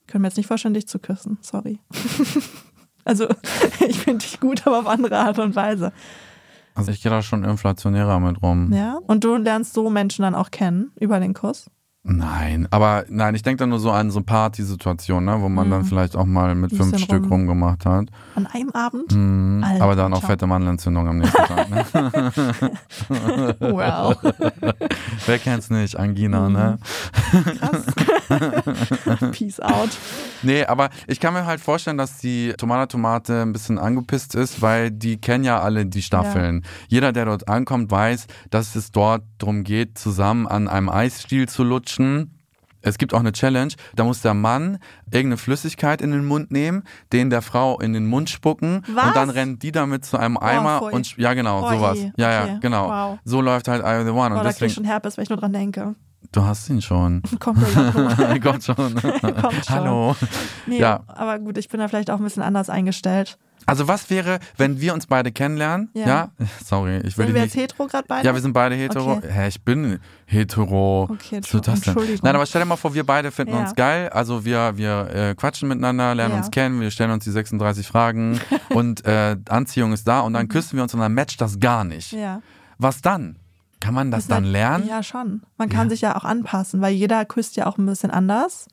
Ich 0.02 0.08
könnte 0.08 0.22
mir 0.22 0.28
jetzt 0.28 0.38
nicht 0.38 0.48
vorstellen, 0.48 0.74
dich 0.74 0.88
zu 0.88 1.00
küssen. 1.00 1.38
Sorry. 1.42 1.80
also, 3.06 3.28
ich 3.88 4.00
finde 4.00 4.26
dich 4.26 4.40
gut, 4.40 4.68
aber 4.68 4.80
auf 4.80 4.88
andere 4.88 5.18
Art 5.18 5.40
und 5.40 5.56
Weise. 5.56 5.92
Also 6.76 6.92
ich 6.92 7.02
gehe 7.02 7.10
da 7.10 7.22
schon 7.22 7.44
inflationärer 7.44 8.20
mit 8.20 8.42
rum. 8.44 8.72
Ja. 8.74 9.00
Und 9.08 9.24
du 9.24 9.38
lernst 9.38 9.74
so 9.74 9.90
Menschen 9.90 10.24
dann 10.24 10.36
auch 10.36 10.52
kennen 10.52 10.92
über 11.00 11.20
den 11.20 11.34
Kuss. 11.34 11.70
Nein, 12.08 12.68
aber 12.70 13.04
nein, 13.10 13.34
ich 13.34 13.42
denke 13.42 13.64
da 13.64 13.66
nur 13.66 13.80
so 13.80 13.90
an 13.92 14.12
so 14.12 14.22
Partysituationen, 14.22 15.26
ne, 15.26 15.42
wo 15.42 15.50
man 15.50 15.72
dann 15.72 15.86
vielleicht 15.86 16.16
auch 16.16 16.26
mal 16.26 16.54
mit 16.54 16.72
fünf 16.72 16.92
Mhm. 16.94 16.98
Stück 17.00 17.24
rum. 17.24 17.32
rumgemacht 17.32 17.84
hat. 17.88 18.10
An 18.36 18.46
einem 18.46 18.70
Abend? 18.72 19.12
Mhm. 19.12 19.64
Alter. 19.66 19.84
Aber 19.84 19.96
dann 19.96 20.14
auch 20.14 20.22
fette 20.22 20.46
Mandelentzündung 20.46 21.08
am 21.08 21.18
nächsten 21.18 21.44
Tag. 21.46 21.70
Ne? 21.70 21.84
Wow. 23.60 24.16
Wer 25.26 25.40
kennt's 25.40 25.72
nicht? 25.72 25.98
Angina, 25.98 26.48
ne? 26.48 26.78
Peace 29.32 29.60
out. 29.60 29.90
Nee, 30.44 30.66
aber 30.66 30.90
ich 31.08 31.20
kann 31.20 31.34
mir 31.34 31.46
halt 31.46 31.60
vorstellen, 31.60 31.98
dass 31.98 32.20
die 32.20 32.54
Tomate 32.58 32.90
Tomate 32.90 33.42
ein 33.42 33.54
bisschen 33.54 33.80
angepisst 33.80 34.36
ist, 34.36 34.62
weil 34.62 34.92
die 34.92 35.18
kennen 35.18 35.44
ja 35.44 35.60
alle 35.60 35.86
die 35.86 36.02
Staffeln. 36.04 36.64
Jeder, 36.88 37.12
der 37.12 37.26
dort 37.26 37.48
ankommt, 37.50 37.90
weiß, 37.90 38.28
dass 38.52 38.76
es 38.76 38.92
dort 38.92 39.24
darum 39.40 39.64
geht, 39.64 39.98
zusammen 39.98 40.48
an 40.48 40.68
einem 40.68 40.90
Eisstiel 40.90 41.50
zu 41.50 41.64
lutschen. 41.64 41.95
Es 42.88 43.00
gibt 43.00 43.16
auch 43.16 43.20
eine 43.20 43.32
Challenge, 43.32 43.74
da 43.96 44.04
muss 44.04 44.22
der 44.22 44.36
Mann 44.36 44.78
irgendeine 45.06 45.38
Flüssigkeit 45.38 46.02
in 46.02 46.12
den 46.12 46.24
Mund 46.26 46.52
nehmen, 46.52 46.84
den 47.14 47.32
der 47.32 47.42
Frau 47.42 47.80
in 47.80 47.94
den 47.94 48.06
Mund 48.06 48.30
spucken 48.30 48.84
Was? 48.94 49.08
und 49.08 49.16
dann 49.16 49.30
rennt 49.32 49.64
die 49.64 49.72
damit 49.72 50.06
zu 50.06 50.18
einem 50.18 50.38
Eimer 50.38 50.80
pfui. 50.80 50.94
und 50.94 51.18
ja 51.18 51.34
genau, 51.34 51.66
Oh 51.66 51.70
sowas. 51.74 51.98
je. 51.98 52.12
Ja, 52.18 52.42
Okay. 52.44 52.52
ja, 52.54 52.60
genau. 52.60 52.88
Wow. 52.90 53.20
So 53.26 53.42
läuft 53.42 53.68
halt 53.68 53.82
I 53.82 54.06
the 54.06 54.12
One 54.12 54.36
Oh, 54.36 54.38
und 54.38 54.44
da 54.46 54.52
krieg 54.52 54.52
ich 54.52 54.54
deswegen 54.60 54.74
schon 54.74 54.84
Herpes, 54.86 55.18
wenn 55.18 55.24
ich 55.24 55.30
nur 55.30 55.40
dran 55.40 55.52
denke. 55.54 55.96
du 56.32 56.44
hast 56.44 56.70
ihn 56.70 56.82
schon. 56.84 57.24
Kommt 57.40 57.60
Kommt 57.64 58.64
schon. 58.64 58.96
Kommt 59.02 59.66
schon. 59.66 59.70
Hallo. 59.70 60.16
Nee, 60.68 60.80
Ja. 60.80 61.02
aber 61.08 61.40
gut, 61.40 61.58
ich 61.58 61.70
bin 61.70 61.80
da 61.80 61.88
vielleicht 61.88 62.12
auch 62.12 62.18
ein 62.20 62.24
bisschen 62.24 62.44
anders 62.44 62.70
eingestellt. 62.70 63.40
Also 63.68 63.88
was 63.88 64.10
wäre, 64.10 64.40
wenn 64.58 64.80
wir 64.80 64.94
uns 64.94 65.08
beide 65.08 65.32
kennenlernen? 65.32 65.90
Ja. 65.94 66.06
Ja. 66.08 66.32
Sorry, 66.64 66.98
ich 66.98 67.18
will 67.18 67.26
Sind 67.26 67.36
wir 67.36 67.42
nicht. 67.44 67.56
jetzt 67.56 67.62
hetero 67.72 67.88
gerade 67.88 68.06
beide? 68.08 68.28
Ja, 68.28 68.34
wir 68.34 68.42
sind 68.42 68.54
beide 68.54 68.76
hetero. 68.76 69.14
Okay. 69.14 69.30
Hä, 69.32 69.48
ich 69.48 69.62
bin 69.64 70.00
hetero. 70.26 71.04
Okay, 71.12 71.40
Was 71.42 71.54
wird 71.54 71.68
das 71.68 71.82
denn? 71.82 71.92
Entschuldigung. 71.94 72.20
Nein, 72.24 72.36
aber 72.36 72.46
stell 72.46 72.62
dir 72.62 72.66
mal 72.68 72.76
vor, 72.76 72.94
wir 72.94 73.04
beide 73.06 73.32
finden 73.32 73.54
Ja. 73.54 73.62
uns 73.62 73.76
geil. 73.76 74.10
Also 74.10 74.46
wir, 74.46 74.78
wir 74.78 75.10
äh, 75.14 75.36
quatschen 75.36 75.68
miteinander, 75.70 76.14
lernen 76.16 76.34
Ja. 76.34 76.38
uns 76.40 76.52
kennen, 76.52 76.80
wir 76.82 76.92
stellen 76.92 77.12
uns 77.12 77.24
die 77.24 77.32
36 77.32 77.88
Fragen 77.88 78.40
und 78.70 79.06
äh, 79.06 79.36
Anziehung 79.50 79.94
ist 79.94 80.08
da 80.08 80.20
und 80.22 80.34
dann 80.34 80.48
küssen 80.48 80.76
wir 80.78 80.84
uns 80.84 80.94
und 80.94 81.00
dann 81.00 81.14
matcht 81.14 81.42
das 81.42 81.60
gar 81.60 81.84
nicht. 81.84 82.14
Mhm. 82.14 82.20
Ja. 82.20 82.42
Was 82.78 83.02
dann? 83.02 83.38
Kann 83.86 83.94
man 83.94 84.10
das 84.10 84.22
Ist 84.24 84.32
dann 84.32 84.46
lernen? 84.46 84.88
Ja, 84.88 85.04
schon. 85.04 85.44
Man 85.58 85.70
kann 85.70 85.86
Ja. 85.88 85.90
sich 85.92 86.02
ja 86.02 86.16
auch 86.18 86.24
anpassen, 86.24 86.82
weil 86.82 86.94
jeder 86.96 87.24
küsst 87.26 87.56
ja 87.56 87.68
auch 87.68 87.78
ein 87.78 87.86
bisschen 87.86 88.10
anders. 88.10 88.68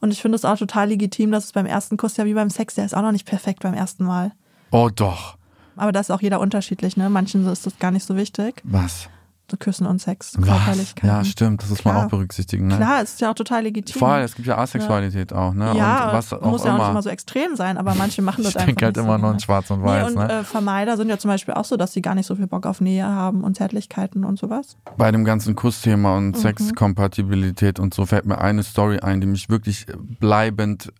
Und 0.00 0.10
ich 0.10 0.20
finde 0.20 0.34
es 0.34 0.44
auch 0.44 0.58
total 0.58 0.88
legitim, 0.88 1.30
dass 1.30 1.44
es 1.44 1.52
beim 1.52 1.66
ersten 1.66 1.96
Kuss 1.96 2.16
ja 2.16 2.24
wie 2.24 2.34
beim 2.34 2.50
Sex, 2.50 2.74
der 2.74 2.84
ist 2.84 2.94
auch 2.96 3.02
noch 3.02 3.12
nicht 3.12 3.26
perfekt 3.28 3.62
beim 3.62 3.74
ersten 3.74 4.04
Mal. 4.04 4.32
Oh 4.72 4.90
doch. 4.92 5.36
Aber 5.76 5.92
da 5.92 6.00
ist 6.00 6.10
auch 6.10 6.20
jeder 6.20 6.40
unterschiedlich, 6.40 6.96
ne? 6.96 7.08
Manchen 7.10 7.46
ist 7.46 7.64
das 7.64 7.78
gar 7.78 7.92
nicht 7.92 8.04
so 8.04 8.16
wichtig. 8.16 8.60
Was? 8.64 9.08
Küssen 9.56 9.86
und 9.86 10.00
Sex? 10.00 10.32
Körperlichkeit. 10.32 11.04
Ja, 11.08 11.24
stimmt. 11.24 11.62
Das 11.62 11.70
muss 11.70 11.84
man 11.84 11.96
auch 11.96 12.08
berücksichtigen. 12.08 12.66
Ne? 12.66 12.76
Klar, 12.76 13.02
ist 13.02 13.20
ja 13.20 13.30
auch 13.30 13.34
total 13.34 13.62
legitim. 13.62 13.98
Voll, 14.00 14.18
es 14.18 14.34
gibt 14.34 14.48
ja 14.48 14.58
Asexualität 14.58 15.32
auch, 15.32 15.54
ne? 15.54 15.72
Ja, 15.76 16.08
und 16.08 16.12
was 16.14 16.32
auch 16.32 16.40
muss 16.40 16.64
ja 16.64 16.74
auch 16.74 16.78
nicht 16.78 16.88
immer 16.88 17.02
so 17.02 17.10
extrem 17.10 17.54
sein, 17.54 17.78
aber 17.78 17.94
manche 17.94 18.22
machen 18.22 18.42
das 18.42 18.50
ich 18.50 18.56
einfach 18.56 18.66
denke 18.66 18.84
halt 18.86 18.96
immer 18.96 19.16
so 19.18 19.22
nur 19.22 19.32
in. 19.34 19.40
Schwarz 19.40 19.70
und 19.70 19.80
Nee, 19.82 19.86
Weiß, 19.86 20.08
und 20.08 20.14
ne? 20.16 20.32
äh, 20.40 20.44
Vermeider 20.44 20.96
sind 20.96 21.08
ja 21.08 21.18
zum 21.18 21.28
Beispiel 21.30 21.54
auch 21.54 21.64
so, 21.64 21.76
dass 21.76 21.92
sie 21.92 22.02
gar 22.02 22.16
nicht 22.16 22.26
so 22.26 22.34
viel 22.34 22.48
Bock 22.48 22.66
auf 22.66 22.80
Nähe 22.80 23.06
haben 23.06 23.44
und 23.44 23.56
Zärtlichkeiten 23.56 24.24
und 24.24 24.38
sowas. 24.38 24.76
Bei 24.96 25.12
dem 25.12 25.24
ganzen 25.24 25.54
Kussthema 25.54 26.18
Mhm. 26.18 26.26
und 26.28 26.36
Sexkompatibilität 26.38 27.78
und 27.78 27.94
so 27.94 28.06
fällt 28.06 28.26
mir 28.26 28.38
eine 28.38 28.62
Story 28.62 28.98
ein, 28.98 29.20
die 29.20 29.26
mich 29.26 29.48
wirklich 29.48 29.86
bleibend 30.20 30.92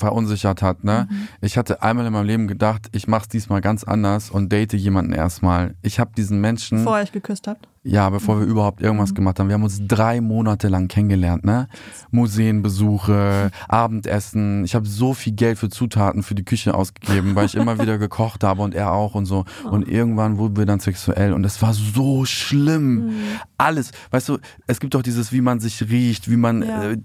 verunsichert 0.00 0.62
hat. 0.62 0.82
Ne? 0.82 1.06
Mhm. 1.08 1.28
Ich 1.40 1.56
hatte 1.56 1.82
einmal 1.82 2.06
in 2.06 2.12
meinem 2.12 2.26
Leben 2.26 2.48
gedacht, 2.48 2.88
ich 2.92 3.06
mach's 3.06 3.28
diesmal 3.28 3.60
ganz 3.60 3.84
anders 3.84 4.30
und 4.30 4.50
date 4.50 4.72
jemanden 4.72 5.12
erstmal. 5.12 5.74
Ich 5.82 6.00
habe 6.00 6.10
diesen 6.16 6.40
Menschen, 6.40 6.78
Bevor 6.78 6.98
ihr 6.98 7.02
euch 7.04 7.12
geküsst 7.12 7.46
habt. 7.46 7.68
ja, 7.84 8.10
bevor 8.10 8.40
wir 8.40 8.46
überhaupt 8.46 8.80
Mhm. 8.80 8.86
irgendwas 8.86 9.14
gemacht 9.14 9.38
haben, 9.38 9.48
wir 9.48 9.54
haben 9.54 9.62
uns 9.62 9.80
drei 9.86 10.20
Monate 10.20 10.68
lang 10.68 10.88
kennengelernt. 10.88 11.44
Ne? 11.44 11.68
Museenbesuche, 12.10 13.50
Abendessen. 13.68 14.64
Ich 14.64 14.74
habe 14.74 14.86
so 14.86 15.14
viel 15.14 15.32
Geld 15.34 15.58
für 15.58 15.68
Zutaten 15.68 16.22
für 16.22 16.34
die 16.34 16.44
Küche 16.44 16.74
ausgegeben, 16.74 17.34
weil 17.34 17.46
ich 17.46 17.54
immer 17.54 17.78
wieder 17.78 17.98
gekocht 17.98 18.44
habe 18.44 18.62
und 18.62 18.74
er 18.74 18.92
auch 18.92 19.14
und 19.14 19.26
so. 19.26 19.44
Und 19.70 19.86
irgendwann 19.88 20.38
wurden 20.38 20.56
wir 20.56 20.66
dann 20.66 20.80
sexuell 20.80 21.32
und 21.32 21.44
es 21.44 21.60
war 21.62 21.74
so 21.74 22.24
schlimm. 22.24 23.10
Alles, 23.58 23.92
weißt 24.10 24.28
du, 24.30 24.38
es 24.66 24.80
gibt 24.80 24.94
doch 24.94 25.02
dieses, 25.02 25.32
wie 25.32 25.40
man 25.42 25.60
sich 25.60 25.82
riecht, 25.90 26.30
wie 26.30 26.36
man 26.36 26.62
Ja. 26.62 26.82
äh, 26.90 26.96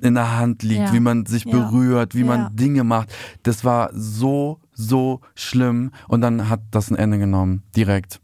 in 0.00 0.14
der 0.14 0.38
Hand 0.38 0.62
liegt, 0.62 0.80
Ja. 0.88 0.92
wie 0.92 1.00
man 1.00 1.26
sich 1.26 1.44
Ja. 1.44 1.50
berührt, 1.52 2.14
wie 2.14 2.24
Ja. 2.44 2.50
Dinge 2.50 2.84
macht. 2.84 3.12
Das 3.42 3.64
war 3.64 3.90
so, 3.92 4.60
so 4.72 5.20
schlimm 5.34 5.90
und 6.08 6.20
dann 6.20 6.48
hat 6.48 6.60
das 6.70 6.90
ein 6.90 6.96
Ende 6.96 7.18
genommen, 7.18 7.62
direkt. 7.76 8.20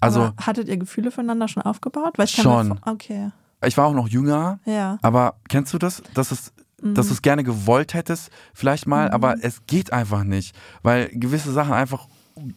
Also 0.00 0.20
Aber 0.22 0.34
hattet 0.46 0.68
ihr 0.68 0.76
Gefühle 0.76 1.10
füreinander 1.10 1.48
schon 1.48 1.62
aufgebaut? 1.62 2.14
Weil 2.16 2.24
ich 2.26 2.32
Schon. 2.32 2.80
Okay. 2.86 3.30
ich 3.64 3.76
war 3.76 3.86
auch 3.86 3.94
noch 3.94 4.08
jünger, 4.08 4.58
Ja. 4.64 4.98
aber 5.02 5.34
kennst 5.48 5.72
du 5.74 5.78
das? 5.78 6.02
Dass 6.14 6.30
es 6.32 6.52
dass 6.82 7.08
du 7.08 7.12
es 7.12 7.20
gerne 7.20 7.44
gewollt 7.44 7.92
hättest, 7.92 8.30
vielleicht 8.54 8.86
mal, 8.86 9.10
aber 9.10 9.34
es 9.44 9.66
geht 9.66 9.92
einfach 9.92 10.24
nicht, 10.24 10.56
weil 10.82 11.10
gewisse 11.12 11.52
Sachen 11.52 11.74
einfach 11.74 12.08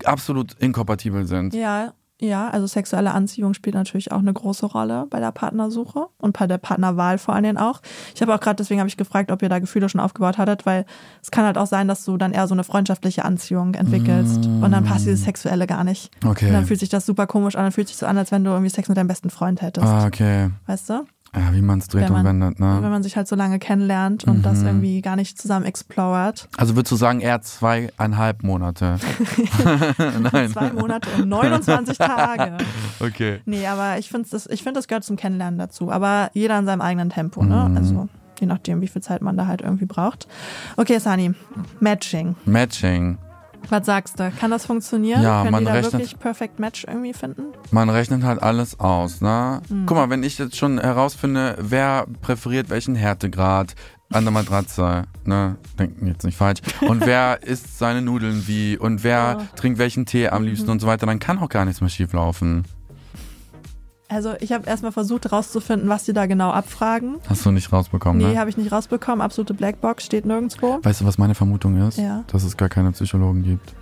absolut 0.06 0.54
inkompatibel 0.54 1.28
sind. 1.28 1.54
Ja, 1.54 1.92
ja, 2.24 2.50
also 2.50 2.68
sexuelle 2.68 3.12
Anziehung 3.12 3.54
spielt 3.54 3.76
natürlich 3.76 4.12
auch 4.12 4.20
eine 4.20 4.34
große 4.34 4.66
Rolle 4.66 5.06
bei 5.10 5.20
der 5.20 5.32
Partnersuche 5.32 6.08
und 6.18 6.38
bei 6.38 6.48
der 6.48 6.58
Partnerwahl 6.58 7.18
vor 7.18 7.34
allen 7.34 7.44
Dingen 7.44 7.58
auch. 7.58 7.82
Ich 8.16 8.22
habe 8.22 8.34
auch 8.34 8.40
gerade, 8.40 8.56
deswegen 8.56 8.80
habe 8.80 8.88
ich 8.88 8.98
gefragt, 8.98 9.32
ob 9.32 9.42
ihr 9.42 9.50
da 9.50 9.60
Gefühle 9.60 9.90
schon 9.90 10.02
aufgebaut 10.02 10.38
hattet, 10.38 10.66
weil 10.66 10.86
es 11.22 11.32
kann 11.32 11.46
halt 11.46 11.58
auch 11.58 11.68
sein, 11.68 11.88
dass 11.88 12.06
du 12.06 12.18
dann 12.18 12.32
eher 12.32 12.48
so 12.48 12.56
eine 12.56 12.64
freundschaftliche 12.64 13.26
Anziehung 13.26 13.74
entwickelst 13.74 14.46
und 14.46 14.72
dann 14.72 14.84
passt 14.86 15.06
dieses 15.06 15.24
Sexuelle 15.24 15.68
gar 15.68 15.84
nicht. 15.84 16.12
Okay. 16.26 16.48
Und 16.48 16.54
dann 16.54 16.66
fühlt 16.66 16.80
sich 16.80 16.90
das 16.90 17.06
super 17.06 17.28
komisch 17.28 17.56
an, 17.56 17.64
dann 17.64 17.72
fühlt 17.72 17.88
sich 17.88 17.98
so 17.98 18.06
an, 18.06 18.18
als 18.18 18.32
wenn 18.32 18.44
du 18.44 18.52
irgendwie 18.52 18.70
Sex 18.70 18.88
mit 18.88 18.98
deinem 18.98 19.08
besten 19.08 19.30
Freund 19.30 19.62
hättest. 19.62 19.86
Ah, 19.86 20.06
okay. 20.06 20.50
Weißt 20.66 20.90
du? 20.90 21.06
Ja, 21.36 21.52
wie 21.52 21.62
man 21.64 21.80
es 21.80 21.88
dreht 21.88 22.10
Wenn 22.10 22.16
und 22.16 22.26
wendet, 22.26 22.60
Wenn 22.60 22.82
ne? 22.82 22.90
man 22.90 23.02
sich 23.02 23.18
halt 23.18 23.28
so 23.28 23.36
lange 23.36 23.58
kennenlernt 23.58 24.24
und 24.26 24.44
das 24.46 24.62
irgendwie 24.62 25.02
gar 25.02 25.16
nicht 25.16 25.42
zusammen 25.42 25.66
explort. 25.66 26.48
Also 26.58 26.76
würdest 26.76 26.92
du 26.92 26.96
sagen, 26.96 27.22
eher 27.22 27.42
zweieinhalb 27.42 28.44
Monate? 28.44 28.98
Nein. 30.32 30.50
Zwei 30.50 30.72
Monate 30.74 31.10
und 31.18 31.30
29 31.30 31.98
Tage. 31.98 32.58
Okay. 33.00 33.42
Nee, 33.46 33.68
aber 33.68 33.98
ich 33.98 34.10
finde, 34.10 34.30
das, 34.30 34.48
ich 34.48 34.64
find, 34.64 34.78
das 34.78 34.88
gehört 34.88 35.04
zum 35.04 35.18
Kennenlernen 35.18 35.58
dazu. 35.60 35.92
Aber 35.92 36.30
jeder 36.34 36.58
in 36.60 36.66
seinem 36.66 36.80
eigenen 36.80 37.10
Tempo, 37.10 37.44
ne? 37.44 37.68
Mhm. 37.70 37.78
Also 37.78 38.10
je 38.40 38.48
nachdem, 38.48 38.82
wie 38.82 38.88
viel 38.88 39.02
Zeit 39.02 39.22
man 39.22 39.36
da 39.36 39.48
halt 39.48 39.62
irgendwie 39.62 39.86
braucht. 39.86 40.28
Okay, 40.78 41.00
Sani, 41.00 41.34
Matching. 41.80 42.36
Matching. 42.46 43.18
Was 43.70 43.86
sagst 43.86 44.20
du? 44.20 44.32
Kann 44.40 44.52
das 44.52 44.66
funktionieren? 44.66 45.22
Ja, 45.24 45.40
Können 45.42 45.52
man 45.52 45.62
die 45.62 45.66
da 45.68 45.74
rechnet- 45.74 45.94
wirklich 45.94 46.20
Perfect 46.20 46.60
Match 46.60 46.86
irgendwie 46.88 47.14
finden? 47.14 47.44
Man 47.72 47.90
rechnet 47.90 48.24
halt 48.24 48.42
alles 48.44 48.80
aus, 48.80 49.22
ne? 49.22 49.62
Mhm. 49.70 49.86
Guck 49.86 49.98
mal, 49.98 50.10
wenn 50.10 50.24
ich 50.24 50.38
jetzt 50.38 50.56
schon 50.58 50.80
herausfinde, 50.80 51.58
wer 51.60 52.06
präferiert 52.22 52.70
welchen 52.70 52.96
Härtegrad 52.96 53.76
an 54.12 54.26
der 54.26 54.32
Matratze, 54.32 55.04
ne? 55.26 55.56
Denken 55.80 56.06
jetzt 56.08 56.24
nicht 56.24 56.38
falsch. 56.38 56.60
Und 56.82 57.02
wer 57.06 57.42
isst 57.44 57.80
seine 57.80 58.02
Nudeln 58.02 58.48
wie 58.48 58.78
und 58.78 59.04
wer 59.04 59.38
Ja. 59.40 59.48
trinkt 59.56 59.80
welchen 59.80 60.06
Tee 60.06 60.28
am 60.30 60.44
liebsten 60.44 60.70
und 60.70 60.80
so 60.80 60.88
weiter, 60.88 61.06
dann 61.06 61.20
kann 61.20 61.40
auch 61.40 61.50
gar 61.50 61.66
nichts 61.66 61.82
mehr 61.82 61.90
schieflaufen. 61.90 62.66
Also 64.10 64.34
ich 64.42 64.52
habe 64.52 64.68
erstmal 64.68 64.92
versucht 64.92 65.32
rauszufinden, 65.32 65.90
was 65.90 66.04
die 66.04 66.14
da 66.14 66.26
genau 66.26 66.52
abfragen. 66.52 67.16
Hast 67.28 67.46
du 67.46 67.52
nicht 67.52 67.72
rausbekommen, 67.72 68.22
Nee, 68.22 68.34
ne? 68.34 68.40
habe 68.40 68.50
ich 68.50 68.58
nicht 68.58 68.72
rausbekommen. 68.72 69.22
Absolute 69.22 69.54
Blackbox 69.54 70.06
steht 70.06 70.26
nirgendwo. 70.26 70.80
Weißt 70.84 71.02
du, 71.02 71.06
was 71.06 71.18
meine 71.18 71.36
Vermutung 71.36 71.78
ist? 71.88 71.98
Ja. 71.98 72.24
Dass 72.28 72.44
es 72.44 72.58
gar 72.58 72.70
keine 72.70 72.92
Psychologen 72.92 73.44
gibt. 73.44 73.74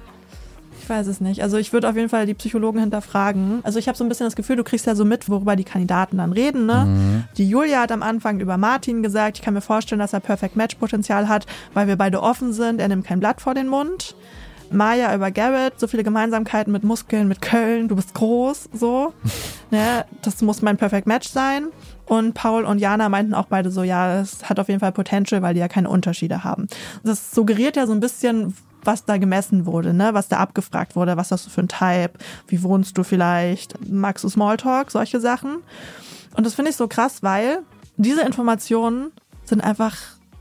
Ich 0.82 0.90
weiß 0.90 1.08
es 1.08 1.22
nicht. 1.22 1.44
Also 1.44 1.58
ich 1.58 1.74
würde 1.74 1.88
auf 1.90 1.96
jeden 1.96 2.10
Fall 2.10 2.26
die 2.26 2.34
Psychologen 2.34 2.80
hinterfragen. 2.80 3.60
Also 3.64 3.78
ich 3.78 3.88
habe 3.88 3.98
so 3.98 4.04
ein 4.04 4.10
bisschen 4.10 4.26
das 4.26 4.36
Gefühl, 4.36 4.56
du 4.56 4.64
kriegst 4.64 4.86
ja 4.88 4.96
so 4.96 5.06
mit, 5.06 5.30
worüber 5.30 5.56
die 5.56 5.64
Kandidaten 5.64 6.18
dann 6.18 6.32
reden. 6.34 6.66
Ne? 6.66 6.86
Mhm. 6.86 7.24
Die 7.38 7.48
Julia 7.48 7.82
hat 7.82 7.92
am 7.92 8.02
Anfang 8.02 8.40
über 8.40 8.58
Martin 8.58 9.04
gesagt, 9.04 9.38
ich 9.38 9.44
kann 9.44 9.54
mir 9.54 9.62
vorstellen, 9.62 10.00
dass 10.00 10.14
er 10.14 10.22
Perfect 10.22 10.56
Match 10.56 10.76
Potenzial 10.76 11.28
hat, 11.28 11.46
weil 11.74 11.88
wir 11.88 11.98
beide 11.98 12.22
offen 12.22 12.52
sind. 12.54 12.80
Er 12.82 12.88
nimmt 12.88 13.06
kein 13.06 13.20
Blatt 13.20 13.42
vor 13.42 13.54
den 13.54 13.68
Mund. 13.68 14.16
Maya 14.74 15.14
über 15.16 15.32
Garrett, 15.32 15.80
so 15.80 15.88
viele 15.88 16.04
Gemeinsamkeiten 16.04 16.72
mit 16.72 16.84
Muskeln, 16.84 17.28
mit 17.28 17.42
Köln, 17.42 17.88
du 17.88 17.96
bist 17.96 18.14
groß, 18.14 18.70
so. 18.74 19.14
ne? 19.72 20.06
Das 20.22 20.42
muss 20.42 20.62
mein 20.62 20.78
Perfect 20.78 21.08
Match 21.08 21.30
sein. 21.30 21.68
Und 22.06 22.34
Paul 22.34 22.66
und 22.66 22.80
Jana 22.80 23.10
meinten 23.10 23.34
auch 23.34 23.46
beide 23.46 23.72
so, 23.72 23.84
ja, 23.84 24.20
es 24.20 24.50
hat 24.50 24.60
auf 24.60 24.68
jeden 24.68 24.80
Fall 24.80 24.92
Potential, 24.92 25.42
weil 25.42 25.54
die 25.54 25.60
ja 25.60 25.68
keine 25.68 25.90
Unterschiede 25.90 26.44
haben. 26.44 26.68
Das 27.04 27.32
suggeriert 27.32 27.76
ja 27.76 27.88
so 27.88 27.94
ein 27.94 28.00
bisschen, 28.02 28.54
was 28.84 29.06
da 29.06 29.18
gemessen 29.18 29.66
wurde, 29.66 29.94
ne? 29.94 30.14
was 30.14 30.28
da 30.28 30.38
abgefragt 30.38 30.96
wurde, 30.96 31.16
was 31.18 31.32
hast 31.32 31.46
du 31.46 31.50
für 31.50 31.62
ein 31.62 31.68
Type, 31.68 32.12
wie 32.48 32.64
wohnst 32.64 32.98
du 32.98 33.04
vielleicht, 33.04 33.76
magst 33.90 34.24
du 34.24 34.30
Smalltalk, 34.30 34.92
solche 34.92 35.20
Sachen. 35.20 35.58
Und 36.36 36.46
das 36.46 36.54
finde 36.54 36.72
ich 36.72 36.78
so 36.78 36.88
krass, 36.88 37.24
weil 37.24 37.60
diese 37.98 38.22
Informationen 38.22 39.12
sind 39.46 39.62
einfach 39.62 39.98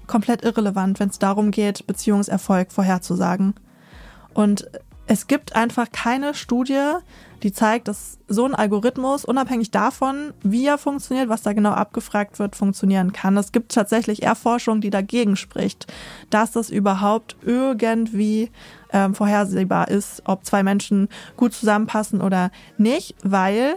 komplett 0.07 0.43
irrelevant, 0.43 0.99
wenn 0.99 1.09
es 1.09 1.19
darum 1.19 1.51
geht, 1.51 1.87
Beziehungserfolg 1.87 2.73
vorherzusagen. 2.73 3.55
Und 4.35 4.71
es 5.07 5.27
gibt 5.27 5.57
einfach 5.57 5.91
keine 5.91 6.35
Studie, 6.35 6.93
die 7.43 7.53
zeigt, 7.53 7.89
dass 7.89 8.19
so 8.29 8.45
ein 8.45 8.55
Algorithmus, 8.55 9.25
unabhängig 9.25 9.73
davon, 9.73 10.33
wie 10.43 10.67
er 10.67 10.79
funktioniert, 10.79 11.29
was 11.29 11.43
da 11.43 11.53
genau 11.53 11.71
abgefragt 11.71 12.39
wird, 12.39 12.55
funktionieren 12.55 13.13
kann. 13.13 13.37
Es 13.37 13.51
gibt 13.51 13.73
tatsächlich 13.73 14.23
eher 14.23 14.37
Forschung, 14.37 14.81
die 14.81 14.91
dagegen 14.91 15.35
spricht, 15.35 15.93
dass 16.31 16.53
das 16.53 16.71
überhaupt 16.71 17.37
irgendwie 17.45 18.53
ähm, 18.93 19.17
vorhersehbar 19.17 19.89
ist, 19.89 20.23
ob 20.27 20.45
zwei 20.45 20.63
Menschen 20.63 21.09
gut 21.37 21.55
zusammenpassen 21.55 22.21
oder 22.21 22.53
nicht, 22.79 23.17
weil 23.25 23.75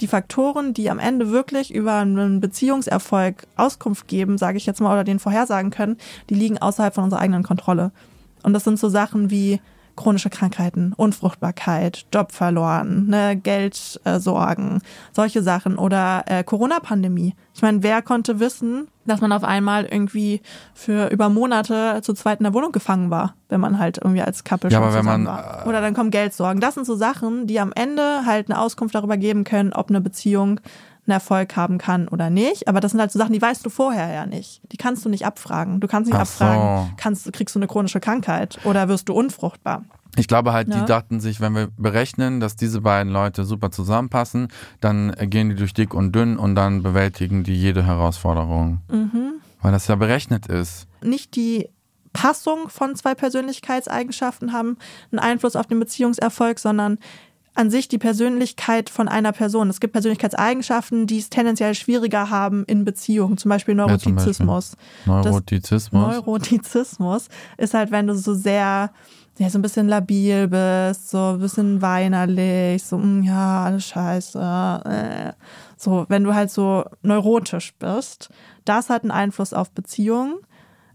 die 0.00 0.06
Faktoren, 0.06 0.72
die 0.72 0.88
am 0.88 0.98
Ende 0.98 1.30
wirklich 1.30 1.74
über 1.74 1.96
einen 1.96 2.40
Beziehungserfolg 2.40 3.46
Auskunft 3.56 4.08
geben, 4.08 4.38
sage 4.38 4.56
ich 4.56 4.64
jetzt 4.64 4.80
mal, 4.80 4.94
oder 4.94 5.04
den 5.04 5.18
vorhersagen 5.18 5.70
können, 5.70 5.98
die 6.30 6.34
liegen 6.34 6.56
außerhalb 6.56 6.94
von 6.94 7.04
unserer 7.04 7.20
eigenen 7.20 7.42
Kontrolle. 7.42 7.92
Und 8.42 8.54
das 8.54 8.64
sind 8.64 8.78
so 8.78 8.88
Sachen 8.88 9.30
wie 9.30 9.60
chronische 10.00 10.30
Krankheiten, 10.30 10.94
Unfruchtbarkeit, 10.96 12.06
Job 12.10 12.32
verloren, 12.32 13.08
ne, 13.08 13.36
Geldsorgen, 13.36 14.80
solche 15.12 15.42
Sachen 15.42 15.76
oder 15.76 16.24
äh, 16.26 16.42
Corona-Pandemie. 16.42 17.34
Ich 17.54 17.60
meine, 17.60 17.82
wer 17.82 18.00
konnte 18.00 18.40
wissen, 18.40 18.88
dass 19.04 19.20
man 19.20 19.30
auf 19.30 19.44
einmal 19.44 19.84
irgendwie 19.84 20.40
für 20.72 21.08
über 21.08 21.28
Monate 21.28 22.00
zu 22.02 22.14
zweit 22.14 22.40
in 22.40 22.44
der 22.44 22.54
Wohnung 22.54 22.72
gefangen 22.72 23.10
war, 23.10 23.34
wenn 23.50 23.60
man 23.60 23.78
halt 23.78 23.98
irgendwie 23.98 24.22
als 24.22 24.42
Couple 24.42 24.70
Ja, 24.70 24.78
schon 24.78 24.84
aber 24.84 24.94
wenn 24.94 25.02
zusammen 25.02 25.24
man, 25.24 25.34
war. 25.34 25.66
Oder 25.66 25.82
dann 25.82 25.92
kommen 25.92 26.10
Geldsorgen. 26.10 26.62
Das 26.62 26.74
sind 26.74 26.86
so 26.86 26.94
Sachen, 26.94 27.46
die 27.46 27.60
am 27.60 27.72
Ende 27.74 28.24
halt 28.24 28.50
eine 28.50 28.58
Auskunft 28.58 28.94
darüber 28.94 29.18
geben 29.18 29.44
können, 29.44 29.74
ob 29.74 29.90
eine 29.90 30.00
Beziehung 30.00 30.60
einen 31.10 31.16
Erfolg 31.16 31.56
haben 31.56 31.78
kann 31.78 32.08
oder 32.08 32.30
nicht. 32.30 32.68
Aber 32.68 32.80
das 32.80 32.92
sind 32.92 33.00
halt 33.00 33.10
so 33.12 33.18
Sachen, 33.18 33.32
die 33.32 33.42
weißt 33.42 33.64
du 33.64 33.70
vorher 33.70 34.12
ja 34.12 34.26
nicht. 34.26 34.60
Die 34.72 34.76
kannst 34.76 35.04
du 35.04 35.08
nicht 35.08 35.26
abfragen. 35.26 35.80
Du 35.80 35.86
kannst 35.88 36.10
nicht 36.10 36.18
Ach 36.20 36.26
so. 36.26 36.44
abfragen, 36.44 36.92
kannst, 36.96 37.32
kriegst 37.32 37.54
du 37.54 37.58
eine 37.58 37.66
chronische 37.66 38.00
Krankheit 38.00 38.58
oder 38.64 38.88
wirst 38.88 39.08
du 39.08 39.12
unfruchtbar. 39.14 39.84
Ich 40.16 40.26
glaube 40.26 40.52
halt, 40.52 40.68
die 40.68 40.78
Ja. 40.78 40.84
dachten 40.86 41.20
sich, 41.20 41.40
wenn 41.40 41.54
wir 41.54 41.68
berechnen, 41.76 42.40
dass 42.40 42.56
diese 42.56 42.80
beiden 42.80 43.12
Leute 43.12 43.44
super 43.44 43.70
zusammenpassen, 43.70 44.48
dann 44.80 45.14
gehen 45.20 45.50
die 45.50 45.54
durch 45.54 45.72
dick 45.72 45.94
und 45.94 46.12
dünn 46.14 46.36
und 46.36 46.56
dann 46.56 46.82
bewältigen 46.82 47.44
die 47.44 47.54
jede 47.54 47.84
Herausforderung. 47.84 48.80
Mhm. 48.90 49.34
Weil 49.62 49.72
das 49.72 49.86
ja 49.86 49.94
berechnet 49.94 50.46
ist. 50.46 50.88
Nicht 51.02 51.36
die 51.36 51.68
Passung 52.12 52.68
von 52.68 52.96
zwei 52.96 53.14
Persönlichkeitseigenschaften 53.14 54.52
haben 54.52 54.76
einen 55.12 55.20
Einfluss 55.20 55.54
auf 55.54 55.66
den 55.66 55.78
Beziehungserfolg, 55.78 56.58
sondern 56.58 56.98
an 57.54 57.70
sich 57.70 57.88
die 57.88 57.98
Persönlichkeit 57.98 58.90
von 58.90 59.08
einer 59.08 59.32
Person. 59.32 59.68
Es 59.70 59.80
gibt 59.80 59.92
Persönlichkeitseigenschaften, 59.92 61.06
die 61.06 61.18
es 61.18 61.30
tendenziell 61.30 61.74
schwieriger 61.74 62.30
haben 62.30 62.64
in 62.64 62.84
Beziehungen, 62.84 63.36
zum 63.38 63.48
Beispiel 63.48 63.76
Ja, 63.76 63.98
zum 63.98 64.14
Neurotizismus. 64.14 64.76
Neurotizismus. 65.06 66.16
Neurotizismus 66.16 67.28
ist 67.56 67.74
halt, 67.74 67.90
wenn 67.90 68.06
du 68.06 68.14
so 68.14 68.34
sehr, 68.34 68.90
ja, 69.38 69.50
so 69.50 69.58
ein 69.58 69.62
bisschen 69.62 69.88
labil 69.88 70.48
bist, 70.48 71.10
so 71.10 71.18
ein 71.34 71.40
bisschen 71.40 71.82
weinerlich, 71.82 72.82
so, 72.84 72.98
mm, 72.98 73.22
ja, 73.24 73.64
alles 73.64 73.86
scheiße. 73.86 74.38
Äh. 74.84 75.32
So, 75.76 76.06
wenn 76.08 76.24
du 76.24 76.34
halt 76.34 76.50
so 76.50 76.84
neurotisch 77.02 77.74
bist, 77.78 78.30
das 78.64 78.90
hat 78.90 79.02
einen 79.02 79.10
Einfluss 79.10 79.52
auf 79.52 79.70
Beziehungen. 79.72 80.36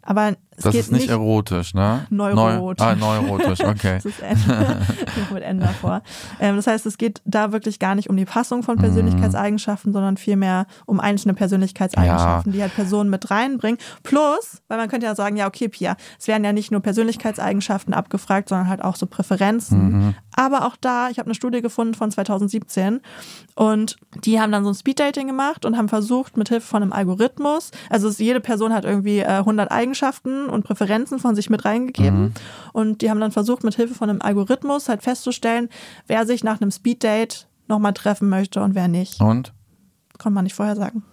Aber 0.02 0.36
es 0.58 0.64
das 0.64 0.76
ist 0.76 0.92
nicht, 0.92 1.10
erotisch, 1.10 1.74
ne? 1.74 2.08
Neurotisch. 2.10 2.86
Neu 2.86 2.92
ah, 2.92 2.96
neurotisch, 2.96 3.60
okay. 3.62 4.00
das 4.04 4.06
ist 4.06 4.22
N. 4.22 4.38
Mit 5.34 5.44
N 5.44 5.60
davor. 5.60 6.02
Ähm, 6.40 6.56
das 6.56 6.68
heißt, 6.68 6.86
es 6.86 6.98
geht 6.98 7.22
da 7.26 7.52
wirklich 7.52 7.80
gar 7.80 7.96
nicht 7.96 8.10
um 8.10 8.16
die 8.16 8.26
Passung 8.26 8.64
von 8.64 8.78
Persönlichkeitseigenschaften, 8.78 9.92
sondern 9.92 10.18
vielmehr 10.18 10.68
um 10.86 11.00
einzelne 11.00 11.34
Persönlichkeitseigenschaften, 11.34 12.54
die 12.54 12.62
halt 12.62 12.74
Personen 12.74 13.10
mit 13.10 13.30
reinbringen. 13.32 13.80
Plus, 14.04 14.62
weil 14.68 14.78
man 14.78 14.88
könnte 14.88 15.06
ja 15.06 15.16
sagen, 15.16 15.36
ja, 15.36 15.48
okay, 15.48 15.68
Pia, 15.68 15.98
es 16.18 16.28
werden 16.28 16.44
ja 16.46 16.54
nicht 16.54 16.72
nur 16.72 16.82
Persönlichkeitseigenschaften 16.82 17.94
abgefragt, 17.94 18.50
sondern 18.50 18.70
halt 18.70 18.84
auch 18.84 18.96
so 18.96 19.06
Präferenzen. 19.06 20.16
Aber 20.36 20.66
auch 20.66 20.76
da, 20.80 21.10
ich 21.10 21.20
habe 21.20 21.28
eine 21.28 21.36
Studie 21.36 21.62
gefunden 21.62 21.94
von 21.94 22.12
2017 22.12 23.02
und 23.56 23.98
die 24.24 24.40
haben 24.40 24.52
dann 24.52 24.64
so 24.64 24.70
ein 24.70 24.76
Speeddating 24.76 25.28
gemacht 25.28 25.66
und 25.66 25.78
haben 25.78 25.90
versucht, 25.90 26.38
mit 26.38 26.50
Hilfe 26.50 26.68
von 26.68 26.82
einem 26.82 26.94
Algorithmus, 26.94 27.72
also 27.90 28.10
jede 28.10 28.40
Person 28.40 28.74
hat 28.74 28.86
irgendwie 28.86 29.20
äh, 29.20 29.26
100 29.26 29.72
Eigenschaften 29.72 30.45
und 30.50 30.64
Präferenzen 30.64 31.20
von 31.20 31.36
sich 31.36 31.50
mit 31.50 31.66
reingegeben 31.66 32.34
und 32.74 33.02
die 33.02 33.10
haben 33.10 33.20
dann 33.20 33.32
versucht, 33.32 33.64
mit 33.64 33.76
Hilfe 33.76 33.96
von 33.96 34.10
einem 34.10 34.22
Algorithmus 34.22 34.90
halt 34.90 35.04
festzustellen, 35.04 35.70
wer 36.08 36.26
sich 36.26 36.44
nach 36.44 36.62
einem 36.62 36.72
Speeddate 36.72 37.46
nochmal 37.68 37.94
treffen 37.94 38.30
möchte 38.30 38.62
und 38.62 38.76
wer 38.76 38.88
nicht. 38.88 39.22
Und? 39.22 39.54
Konnte 40.18 40.36
man 40.36 40.44
nicht 40.44 40.56
vorher 40.56 40.76
sagen. 40.76 41.04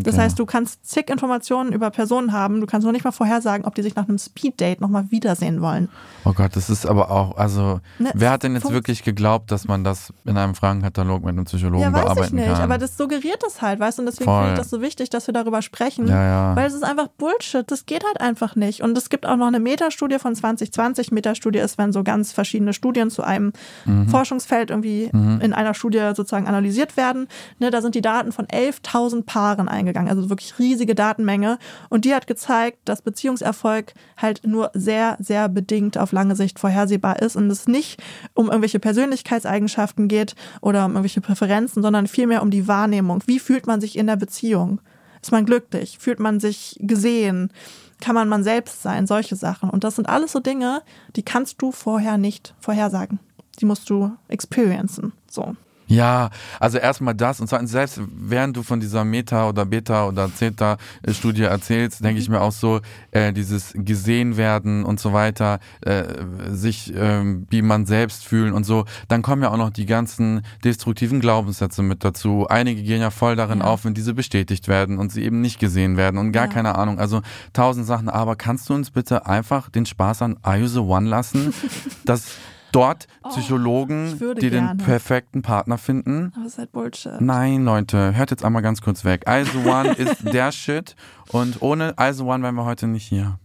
Das 0.00 0.16
heißt, 0.18 0.38
du 0.38 0.46
kannst 0.46 0.84
zig 0.86 1.10
Informationen 1.10 1.72
über 1.72 1.90
Personen 1.90 2.32
haben, 2.32 2.60
du 2.60 2.66
kannst 2.66 2.84
noch 2.84 2.92
nicht 2.92 3.04
mal 3.04 3.12
vorhersagen, 3.12 3.66
ob 3.66 3.74
die 3.74 3.82
sich 3.82 3.94
nach 3.94 4.08
einem 4.08 4.18
Speeddate 4.18 4.80
nochmal 4.80 5.10
wiedersehen 5.10 5.60
wollen. 5.60 5.88
Oh 6.24 6.32
Gott, 6.32 6.56
das 6.56 6.70
ist 6.70 6.86
aber 6.86 7.10
auch, 7.10 7.36
also, 7.36 7.80
Ne, 7.98 8.10
wer 8.14 8.30
hat 8.30 8.42
denn 8.42 8.54
jetzt 8.54 8.70
wirklich 8.70 9.02
geglaubt, 9.04 9.50
dass 9.50 9.66
man 9.66 9.84
das 9.84 10.12
in 10.24 10.36
einem 10.36 10.54
Fragenkatalog 10.54 11.20
mit 11.24 11.30
einem 11.30 11.44
Psychologen 11.44 11.82
Ja, 11.82 11.92
weiß 11.92 11.98
ich 12.00 12.04
bearbeiten 12.04 12.36
nicht, 12.36 12.46
kann? 12.46 12.60
aber 12.62 12.78
das 12.78 12.96
suggeriert 12.96 13.42
es 13.46 13.60
halt, 13.60 13.80
weißt 13.80 13.98
du, 13.98 14.02
und 14.02 14.06
deswegen 14.06 14.30
finde 14.30 14.52
ich 14.52 14.58
das 14.58 14.70
so 14.70 14.80
wichtig, 14.80 15.10
dass 15.10 15.26
wir 15.26 15.34
darüber 15.34 15.62
sprechen, 15.62 16.06
Ja, 16.08 16.24
ja. 16.50 16.56
weil 16.56 16.66
es 16.66 16.74
ist 16.74 16.84
einfach 16.84 17.08
Bullshit, 17.08 17.70
das 17.70 17.86
geht 17.86 18.04
halt 18.04 18.20
einfach 18.20 18.56
nicht. 18.56 18.82
Und 18.82 18.96
es 18.96 19.10
gibt 19.10 19.26
auch 19.26 19.36
noch 19.36 19.46
eine 19.48 19.60
Metastudie 19.60 20.18
von 20.18 20.34
2020. 20.34 21.12
Metastudie 21.12 21.58
ist, 21.58 21.78
wenn 21.78 21.92
so 21.92 22.02
ganz 22.04 22.32
verschiedene 22.32 22.72
Studien 22.72 23.10
zu 23.10 23.22
einem 23.22 23.52
Mhm. 23.84 24.08
Forschungsfeld 24.08 24.70
irgendwie 24.70 25.04
in 25.12 25.52
einer 25.52 25.74
Studie 25.74 25.98
sozusagen 26.14 26.46
analysiert 26.46 26.96
werden. 26.96 27.26
Ne, 27.58 27.70
da 27.70 27.80
sind 27.82 27.94
die 27.94 28.00
Daten 28.00 28.32
von 28.32 28.46
11.000 28.46 29.24
Paaren 29.26 29.68
eingegangen, 29.68 29.81
also 29.88 30.30
wirklich 30.30 30.58
riesige 30.58 30.94
Datenmenge. 30.94 31.58
Und 31.88 32.04
die 32.04 32.14
hat 32.14 32.26
gezeigt, 32.26 32.78
dass 32.84 33.02
Beziehungserfolg 33.02 33.94
halt 34.16 34.46
nur 34.46 34.70
sehr, 34.74 35.16
sehr 35.20 35.48
bedingt 35.48 35.98
auf 35.98 36.12
lange 36.12 36.36
Sicht 36.36 36.58
vorhersehbar 36.58 37.20
ist 37.20 37.36
und 37.36 37.50
es 37.50 37.66
nicht 37.66 38.02
um 38.34 38.46
irgendwelche 38.46 38.80
Persönlichkeitseigenschaften 38.80 40.08
geht 40.08 40.34
oder 40.60 40.84
um 40.84 40.92
irgendwelche 40.92 41.20
Präferenzen, 41.20 41.82
sondern 41.82 42.06
vielmehr 42.06 42.42
um 42.42 42.50
die 42.50 42.68
Wahrnehmung. 42.68 43.22
Wie 43.26 43.38
fühlt 43.38 43.66
man 43.66 43.80
sich 43.80 43.96
in 43.96 44.06
der 44.06 44.16
Beziehung? 44.16 44.80
Ist 45.20 45.32
man 45.32 45.46
glücklich? 45.46 45.98
Fühlt 45.98 46.18
man 46.18 46.40
sich 46.40 46.76
gesehen? 46.80 47.52
Kann 48.00 48.16
man 48.16 48.28
man 48.28 48.42
selbst 48.42 48.82
sein? 48.82 49.06
Solche 49.06 49.36
Sachen. 49.36 49.70
Und 49.70 49.84
das 49.84 49.94
sind 49.96 50.08
alles 50.08 50.32
so 50.32 50.40
Dinge, 50.40 50.82
die 51.14 51.22
kannst 51.22 51.62
du 51.62 51.70
vorher 51.70 52.18
nicht 52.18 52.54
vorhersagen. 52.58 53.20
Die 53.60 53.64
musst 53.64 53.88
du 53.88 54.10
experiencen. 54.28 55.12
So. 55.30 55.54
Ja, 55.92 56.30
also 56.58 56.78
erstmal 56.78 57.14
das 57.14 57.38
und 57.40 57.48
zweitens, 57.48 57.70
selbst 57.70 58.00
während 58.16 58.56
du 58.56 58.62
von 58.62 58.80
dieser 58.80 59.04
Meta- 59.04 59.46
oder 59.48 59.66
Beta- 59.66 60.06
oder 60.06 60.34
Zeta-Studie 60.34 61.42
erzählst, 61.42 62.02
denke 62.02 62.18
ich 62.20 62.30
mir 62.30 62.40
auch 62.40 62.52
so, 62.52 62.80
äh, 63.10 63.32
dieses 63.34 63.72
gesehen 63.74 64.38
werden 64.38 64.84
und 64.84 65.00
so 65.00 65.12
weiter, 65.12 65.60
äh, 65.82 66.04
sich 66.50 66.92
ähm, 66.96 67.46
wie 67.50 67.60
man 67.60 67.84
selbst 67.84 68.24
fühlen 68.24 68.54
und 68.54 68.64
so, 68.64 68.86
dann 69.08 69.20
kommen 69.20 69.42
ja 69.42 69.50
auch 69.50 69.58
noch 69.58 69.68
die 69.70 69.84
ganzen 69.84 70.42
destruktiven 70.64 71.20
Glaubenssätze 71.20 71.82
mit 71.82 72.04
dazu. 72.04 72.46
Einige 72.48 72.82
gehen 72.82 73.02
ja 73.02 73.10
voll 73.10 73.36
darin 73.36 73.58
Ja. 73.58 73.66
auf, 73.66 73.84
wenn 73.84 73.92
diese 73.92 74.14
bestätigt 74.14 74.68
werden 74.68 74.98
und 74.98 75.12
sie 75.12 75.22
eben 75.22 75.42
nicht 75.42 75.58
gesehen 75.58 75.98
werden 75.98 76.16
und 76.18 76.32
gar 76.32 76.46
Ja. 76.46 76.52
keine 76.52 76.74
Ahnung. 76.76 76.98
Also 76.98 77.20
tausend 77.52 77.86
Sachen, 77.86 78.08
aber 78.08 78.34
kannst 78.36 78.68
du 78.70 78.74
uns 78.74 78.90
bitte 78.90 79.26
einfach 79.26 79.68
den 79.68 79.84
Spaß 79.84 80.22
an 80.22 80.38
Are 80.42 80.56
You 80.56 80.68
the 80.68 80.78
One 80.78 81.08
lassen, 81.08 81.52
dass 82.06 82.32
dort 82.72 83.06
Psychologen, 83.28 84.14
Oh, 84.16 84.20
würde 84.20 84.40
die 84.40 84.50
den 84.50 84.64
gerne. 84.64 84.82
perfekten 84.82 85.42
Partner 85.42 85.78
finden. 85.78 86.32
Aber 86.34 86.46
es 86.46 86.52
ist 86.52 86.58
halt 86.58 86.72
Bullshit. 86.72 87.20
Nein, 87.20 87.64
Leute, 87.64 88.14
hört 88.16 88.30
jetzt 88.30 88.44
einmal 88.44 88.62
ganz 88.62 88.80
kurz 88.82 89.04
weg. 89.04 89.28
Also 89.28 89.58
One 89.60 89.92
ist 89.94 90.32
der 90.32 90.50
Shit 90.52 90.96
und 91.30 91.62
ohne 91.62 91.96
Also 91.98 92.26
One 92.26 92.42
wären 92.42 92.54
wir 92.54 92.64
heute 92.64 92.86
nicht 92.86 93.06
hier. 93.06 93.38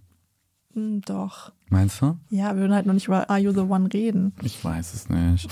Hm, 0.73 1.01
doch. 1.01 1.51
Meinst 1.70 2.01
du? 2.01 2.15
Ja, 2.30 2.53
wir 2.55 2.61
würden 2.61 2.74
halt 2.74 2.86
noch 2.86 2.93
nicht 2.93 3.07
über 3.07 3.30
Are 3.30 3.39
You 3.39 3.51
the 3.51 3.59
One 3.59 3.89
reden. 3.93 4.34
Ich 4.41 4.63
weiß 4.63 4.93
es 4.93 5.09
nicht. 5.09 5.49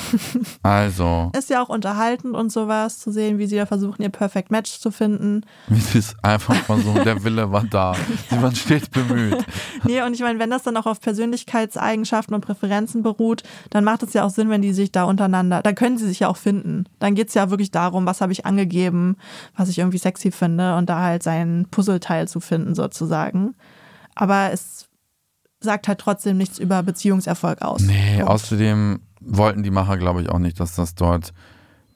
Also, 0.63 1.29
Ist 1.37 1.49
ja 1.49 1.61
auch 1.61 1.67
unterhaltend 1.67 2.35
und 2.35 2.53
sowas, 2.53 2.99
zu 2.99 3.11
sehen, 3.11 3.37
wie 3.37 3.47
sie 3.47 3.57
da 3.57 3.65
versuchen, 3.65 4.01
ihr 4.01 4.09
Perfect 4.09 4.49
Match 4.49 4.79
zu 4.79 4.91
finden. 4.91 5.41
wie 5.67 5.79
sie 5.79 5.97
es 5.97 6.15
einfach 6.23 6.55
versuchen, 6.55 7.03
der 7.03 7.21
Wille 7.25 7.51
war 7.51 7.65
da. 7.65 7.95
Sie 8.29 8.41
waren 8.41 8.55
stets 8.55 8.87
bemüht. 8.87 9.45
Nee, 9.83 10.01
und 10.03 10.13
ich 10.13 10.21
meine, 10.21 10.39
wenn 10.39 10.49
das 10.49 10.63
dann 10.63 10.77
auch 10.77 10.85
auf 10.85 11.01
Persönlichkeitseigenschaften 11.01 12.33
und 12.33 12.41
Präferenzen 12.41 13.03
beruht, 13.03 13.43
dann 13.69 13.83
macht 13.83 14.03
es 14.03 14.13
ja 14.13 14.23
auch 14.23 14.29
Sinn, 14.29 14.49
wenn 14.49 14.61
die 14.61 14.73
sich 14.73 14.91
da 14.93 15.03
untereinander, 15.03 15.61
dann 15.61 15.75
können 15.75 15.97
sie 15.97 16.07
sich 16.07 16.21
ja 16.21 16.29
auch 16.29 16.37
finden. 16.37 16.85
Dann 16.99 17.15
geht 17.15 17.27
es 17.27 17.33
ja 17.33 17.49
wirklich 17.49 17.71
darum, 17.71 18.05
was 18.05 18.21
habe 18.21 18.31
ich 18.31 18.45
angegeben, 18.45 19.17
was 19.57 19.67
ich 19.69 19.79
irgendwie 19.79 19.97
sexy 19.97 20.31
finde 20.31 20.75
und 20.77 20.89
da 20.89 21.01
halt 21.01 21.23
sein 21.23 21.67
Puzzleteil 21.69 22.27
zu 22.27 22.39
finden 22.39 22.73
sozusagen. 22.73 23.53
Aber 24.15 24.51
es 24.53 24.87
sagt 25.65 25.89
halt 25.89 25.99
trotzdem 25.99 26.37
nichts 26.37 26.57
über 26.59 26.81
Beziehungserfolg 26.83 27.61
aus. 27.61 27.81
Nee, 27.81 28.17
Punkt. 28.19 28.29
außerdem 28.31 29.01
wollten 29.19 29.63
die 29.63 29.71
Macher, 29.71 29.97
glaube 29.97 30.21
ich, 30.21 30.29
auch 30.29 30.39
nicht, 30.39 30.59
dass 30.61 30.75
das 30.75 30.95
dort 30.95 31.33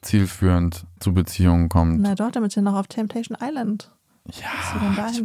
zielführend 0.01 0.85
zu 0.99 1.13
Beziehungen 1.13 1.69
kommt. 1.69 2.01
Na 2.01 2.15
doch, 2.15 2.31
damit 2.31 2.51
sind 2.51 2.63
noch 2.65 2.75
auf 2.75 2.87
Temptation 2.87 3.37
Island. 3.41 3.91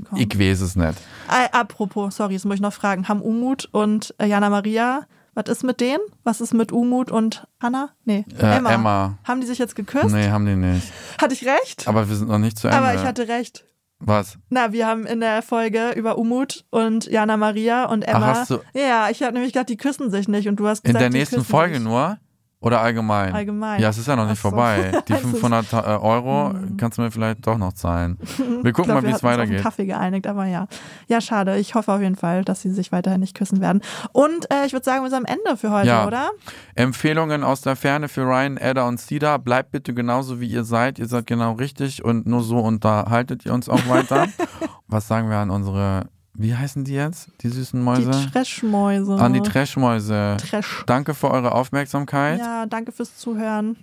Kommen. 0.09 0.23
Ich 0.23 0.39
weiß 0.39 0.61
es 0.63 0.77
nicht. 0.77 0.99
Äh, 1.29 1.49
apropos, 1.53 2.17
sorry, 2.17 2.33
jetzt 2.35 2.47
muss 2.47 2.55
ich 2.55 2.61
noch 2.61 2.73
fragen. 2.73 3.07
Haben 3.07 3.21
Umut 3.21 3.69
und 3.71 4.15
äh, 4.19 4.27
Jana 4.27 4.49
Maria, 4.49 5.03
was 5.35 5.47
ist 5.49 5.63
mit 5.63 5.81
denen? 5.81 5.99
Was 6.23 6.41
ist 6.41 6.55
mit 6.55 6.73
Umut 6.73 7.11
und 7.11 7.47
Anna? 7.59 7.91
Nee, 8.05 8.25
Äh, 8.39 8.57
Emma. 8.57 8.71
Emma. 8.73 9.19
Haben 9.25 9.41
die 9.43 9.47
sich 9.47 9.59
jetzt 9.59 9.77
geküsst? 9.77 10.15
Nee, 10.15 10.31
haben 10.31 10.47
die 10.47 10.57
nicht. 10.57 10.91
Hatte 11.21 11.35
ich 11.35 11.45
recht? 11.45 11.87
Aber 11.87 12.09
wir 12.09 12.17
sind 12.17 12.29
noch 12.29 12.39
nicht 12.39 12.57
zu 12.59 12.69
Ende. 12.69 12.79
Aber 12.79 12.95
ich 12.95 13.03
hatte 13.05 13.29
recht. 13.29 13.65
Was? 14.07 14.39
Na, 14.51 14.73
wir 14.73 14.87
haben 14.87 15.07
in 15.07 15.21
der 15.21 15.41
Folge 15.43 15.93
über 15.97 16.19
Umut 16.19 16.65
und 16.71 17.07
Jana 17.07 17.37
Maria 17.37 17.87
und 17.87 18.03
Emma. 18.03 18.27
hast 18.27 18.51
du- 18.51 18.61
Ja, 18.75 19.09
ich 19.11 19.23
habe 19.23 19.33
nämlich 19.33 19.53
gedacht, 19.53 19.69
die 19.69 19.77
küssen 19.77 20.11
sich 20.11 20.29
nicht 20.29 20.47
und 20.49 20.57
du 20.57 20.67
hast 20.69 20.85
In 20.85 20.89
gesagt, 20.89 21.03
der 21.03 21.11
die 21.11 21.19
nächsten 21.19 21.45
Folge 21.45 21.77
sich. 21.77 21.85
nur? 21.85 22.19
Oder 22.65 22.81
allgemein? 22.81 23.35
Allgemein. 23.35 23.81
Ja, 23.81 23.91
es 23.91 23.99
ist 23.99 24.09
ja 24.09 24.17
noch 24.17 24.27
nicht 24.29 24.41
so. 24.41 24.49
vorbei. 24.49 24.91
Die 25.09 25.13
Es 25.13 25.21
ist- 25.23 25.31
500 25.31 25.73
äh, 25.73 25.77
Euro 25.77 26.55
kannst 26.79 26.99
du 26.99 27.03
mir 27.03 27.11
vielleicht 27.11 27.47
doch 27.47 27.59
noch 27.59 27.75
zahlen. 27.75 28.19
Wir 28.39 28.45
gucken 28.47 28.63
Ich 28.67 28.75
glaub, 28.75 28.87
mal, 29.03 29.03
wie 29.05 29.11
es 29.11 29.23
weitergeht. 29.23 29.63
Kaffee 29.63 29.87
geeinigt, 29.87 30.27
aber 30.27 30.47
ja. 30.47 30.67
Ja, 31.07 31.21
schade. 31.21 31.59
Ich 31.59 31.75
hoffe 31.75 31.93
auf 31.93 32.01
jeden 32.01 32.17
Fall, 32.17 32.43
dass 32.45 32.63
sie 32.63 32.71
sich 32.71 32.91
weiterhin 32.93 33.21
nicht 33.21 33.37
küssen 33.37 33.61
werden. 33.61 33.83
Und 34.13 34.51
äh, 34.51 34.65
ich 34.67 34.73
würde 34.73 34.85
sagen, 34.85 35.03
wir 35.03 35.11
sind 35.11 35.19
am 35.19 35.25
Ende 35.27 35.57
für 35.59 35.71
heute, 35.71 35.89
Ja. 35.89 36.07
oder? 36.07 36.31
Empfehlungen 36.75 37.45
aus 37.45 37.61
der 37.61 37.77
Ferne 37.77 38.09
für 38.09 38.23
Ryan, 38.25 38.57
Edda 38.57 38.89
und 38.89 38.99
Cedar. 38.99 39.39
Bleibt 39.39 39.71
bitte 39.71 39.93
genauso, 39.95 40.41
wie 40.41 40.47
ihr 40.49 40.65
seid. 40.65 40.99
Ihr 40.99 41.07
seid 41.07 41.27
genau 41.27 41.53
richtig 41.53 42.05
und 42.05 42.27
nur 42.27 42.43
so 42.43 42.59
unterhaltet 42.59 43.45
ihr 43.47 43.53
uns 43.53 43.69
auch 43.69 43.87
weiter. 43.89 44.27
Was 44.89 45.09
sagen 45.09 45.29
wir 45.29 45.37
an 45.39 45.51
unsere, 45.51 46.07
wie 46.35 46.55
heißen 46.55 46.85
die 46.85 46.95
jetzt? 46.95 47.29
Die 47.43 47.49
süßen 47.49 47.79
Die 47.81 47.85
Mäuse? 47.85 48.11
Trashmäuse. 48.33 49.15
an 49.15 49.33
die 49.33 49.41
Trashmäuse. 49.41 50.37
Trash. 50.39 50.83
Danke 50.87 51.15
für 51.15 51.31
eure 51.31 51.53
Aufmerksamkeit 51.53 52.39
Ja, 52.41 52.67
danke 52.67 52.93
fürs 52.93 53.17
Zuhören. 53.17 53.77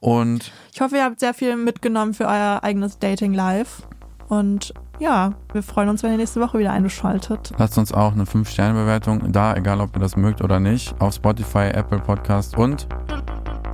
und 0.00 0.52
Ich 0.72 0.80
hoffe, 0.80 0.96
ihr 0.96 1.04
habt 1.04 1.20
sehr 1.20 1.34
viel 1.34 1.56
mitgenommen 1.56 2.14
für 2.14 2.26
euer 2.26 2.60
eigenes 2.62 2.98
Dating 2.98 3.32
Live. 3.34 3.82
Und 4.28 4.74
ja, 4.98 5.32
wir 5.52 5.62
freuen 5.62 5.88
uns, 5.88 6.02
wenn 6.02 6.12
ihr 6.12 6.16
nächste 6.18 6.40
Woche 6.40 6.58
wieder 6.58 6.72
einschaltet. 6.72 7.52
lasst 7.58 7.78
uns 7.78 7.92
auch 7.92 8.12
eine 8.12 8.24
5-Sterne-Bewertung 8.24 9.32
da, 9.32 9.54
egal 9.54 9.80
ob 9.80 9.94
ihr 9.96 10.00
das 10.00 10.16
mögt 10.16 10.42
oder 10.42 10.60
nicht, 10.60 10.94
auf 11.00 11.14
Spotify, 11.14 11.68
Apple 11.72 11.98
Podcast 11.98 12.56
und 12.56 12.86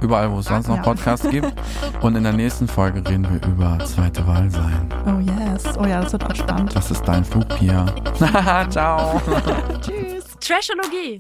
überall, 0.01 0.31
wo 0.33 0.41
es 0.41 0.47
sonst 0.47 0.67
noch 0.69 0.77
Ja. 0.77 0.83
Podcasts 0.83 1.29
gibt. 1.29 1.53
Und 2.01 2.17
in 2.17 2.25
der 2.25 2.33
nächsten 2.33 2.67
Folge 2.67 2.99
reden 3.09 3.25
wir 3.31 3.41
über 3.49 3.79
zweite 3.85 4.27
Wahl 4.27 4.51
sein. 4.51 4.89
Oh 5.07 5.21
yes. 5.21 5.63
Oh 5.79 5.85
ja, 5.87 6.01
das 6.03 6.13
wird 6.13 6.25
auch 6.25 6.35
spannend. 6.35 6.75
Das 6.75 6.91
ist 6.91 7.05
dein 7.07 7.25
Flug, 7.25 7.49
Pia. 7.51 7.87
Ciao. 8.71 9.23
Tschüss. 9.81 10.25
Trashologie. 10.41 11.19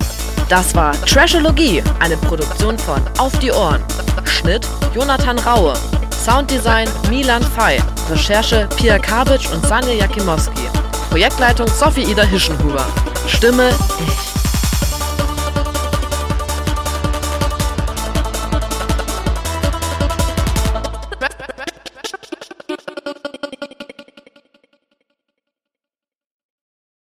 Das 0.49 0.75
war 0.75 0.91
Trashologie, 1.07 1.81
eine 2.01 2.17
Produktion 2.17 2.77
von 2.77 3.01
Auf 3.19 3.39
die 3.39 3.53
Ohren. 3.53 3.81
Schnitt 4.25 4.67
Jonathan 4.93 5.39
Raue. 5.39 5.75
Sounddesign 6.23 6.89
Milan 7.11 7.43
Fei. 7.43 7.83
Recherche 8.09 8.69
Pia 8.77 8.97
Kabitsch 8.97 9.51
und 9.53 9.67
Sanja 9.67 9.93
Jakimowski. 9.93 10.69
Projektleitung 11.11 11.67
Sophie 11.67 12.05
Ida 12.05 12.23
Hischenhuber. 12.23 12.87
Stimme 13.27 13.71
ich. 14.07 14.32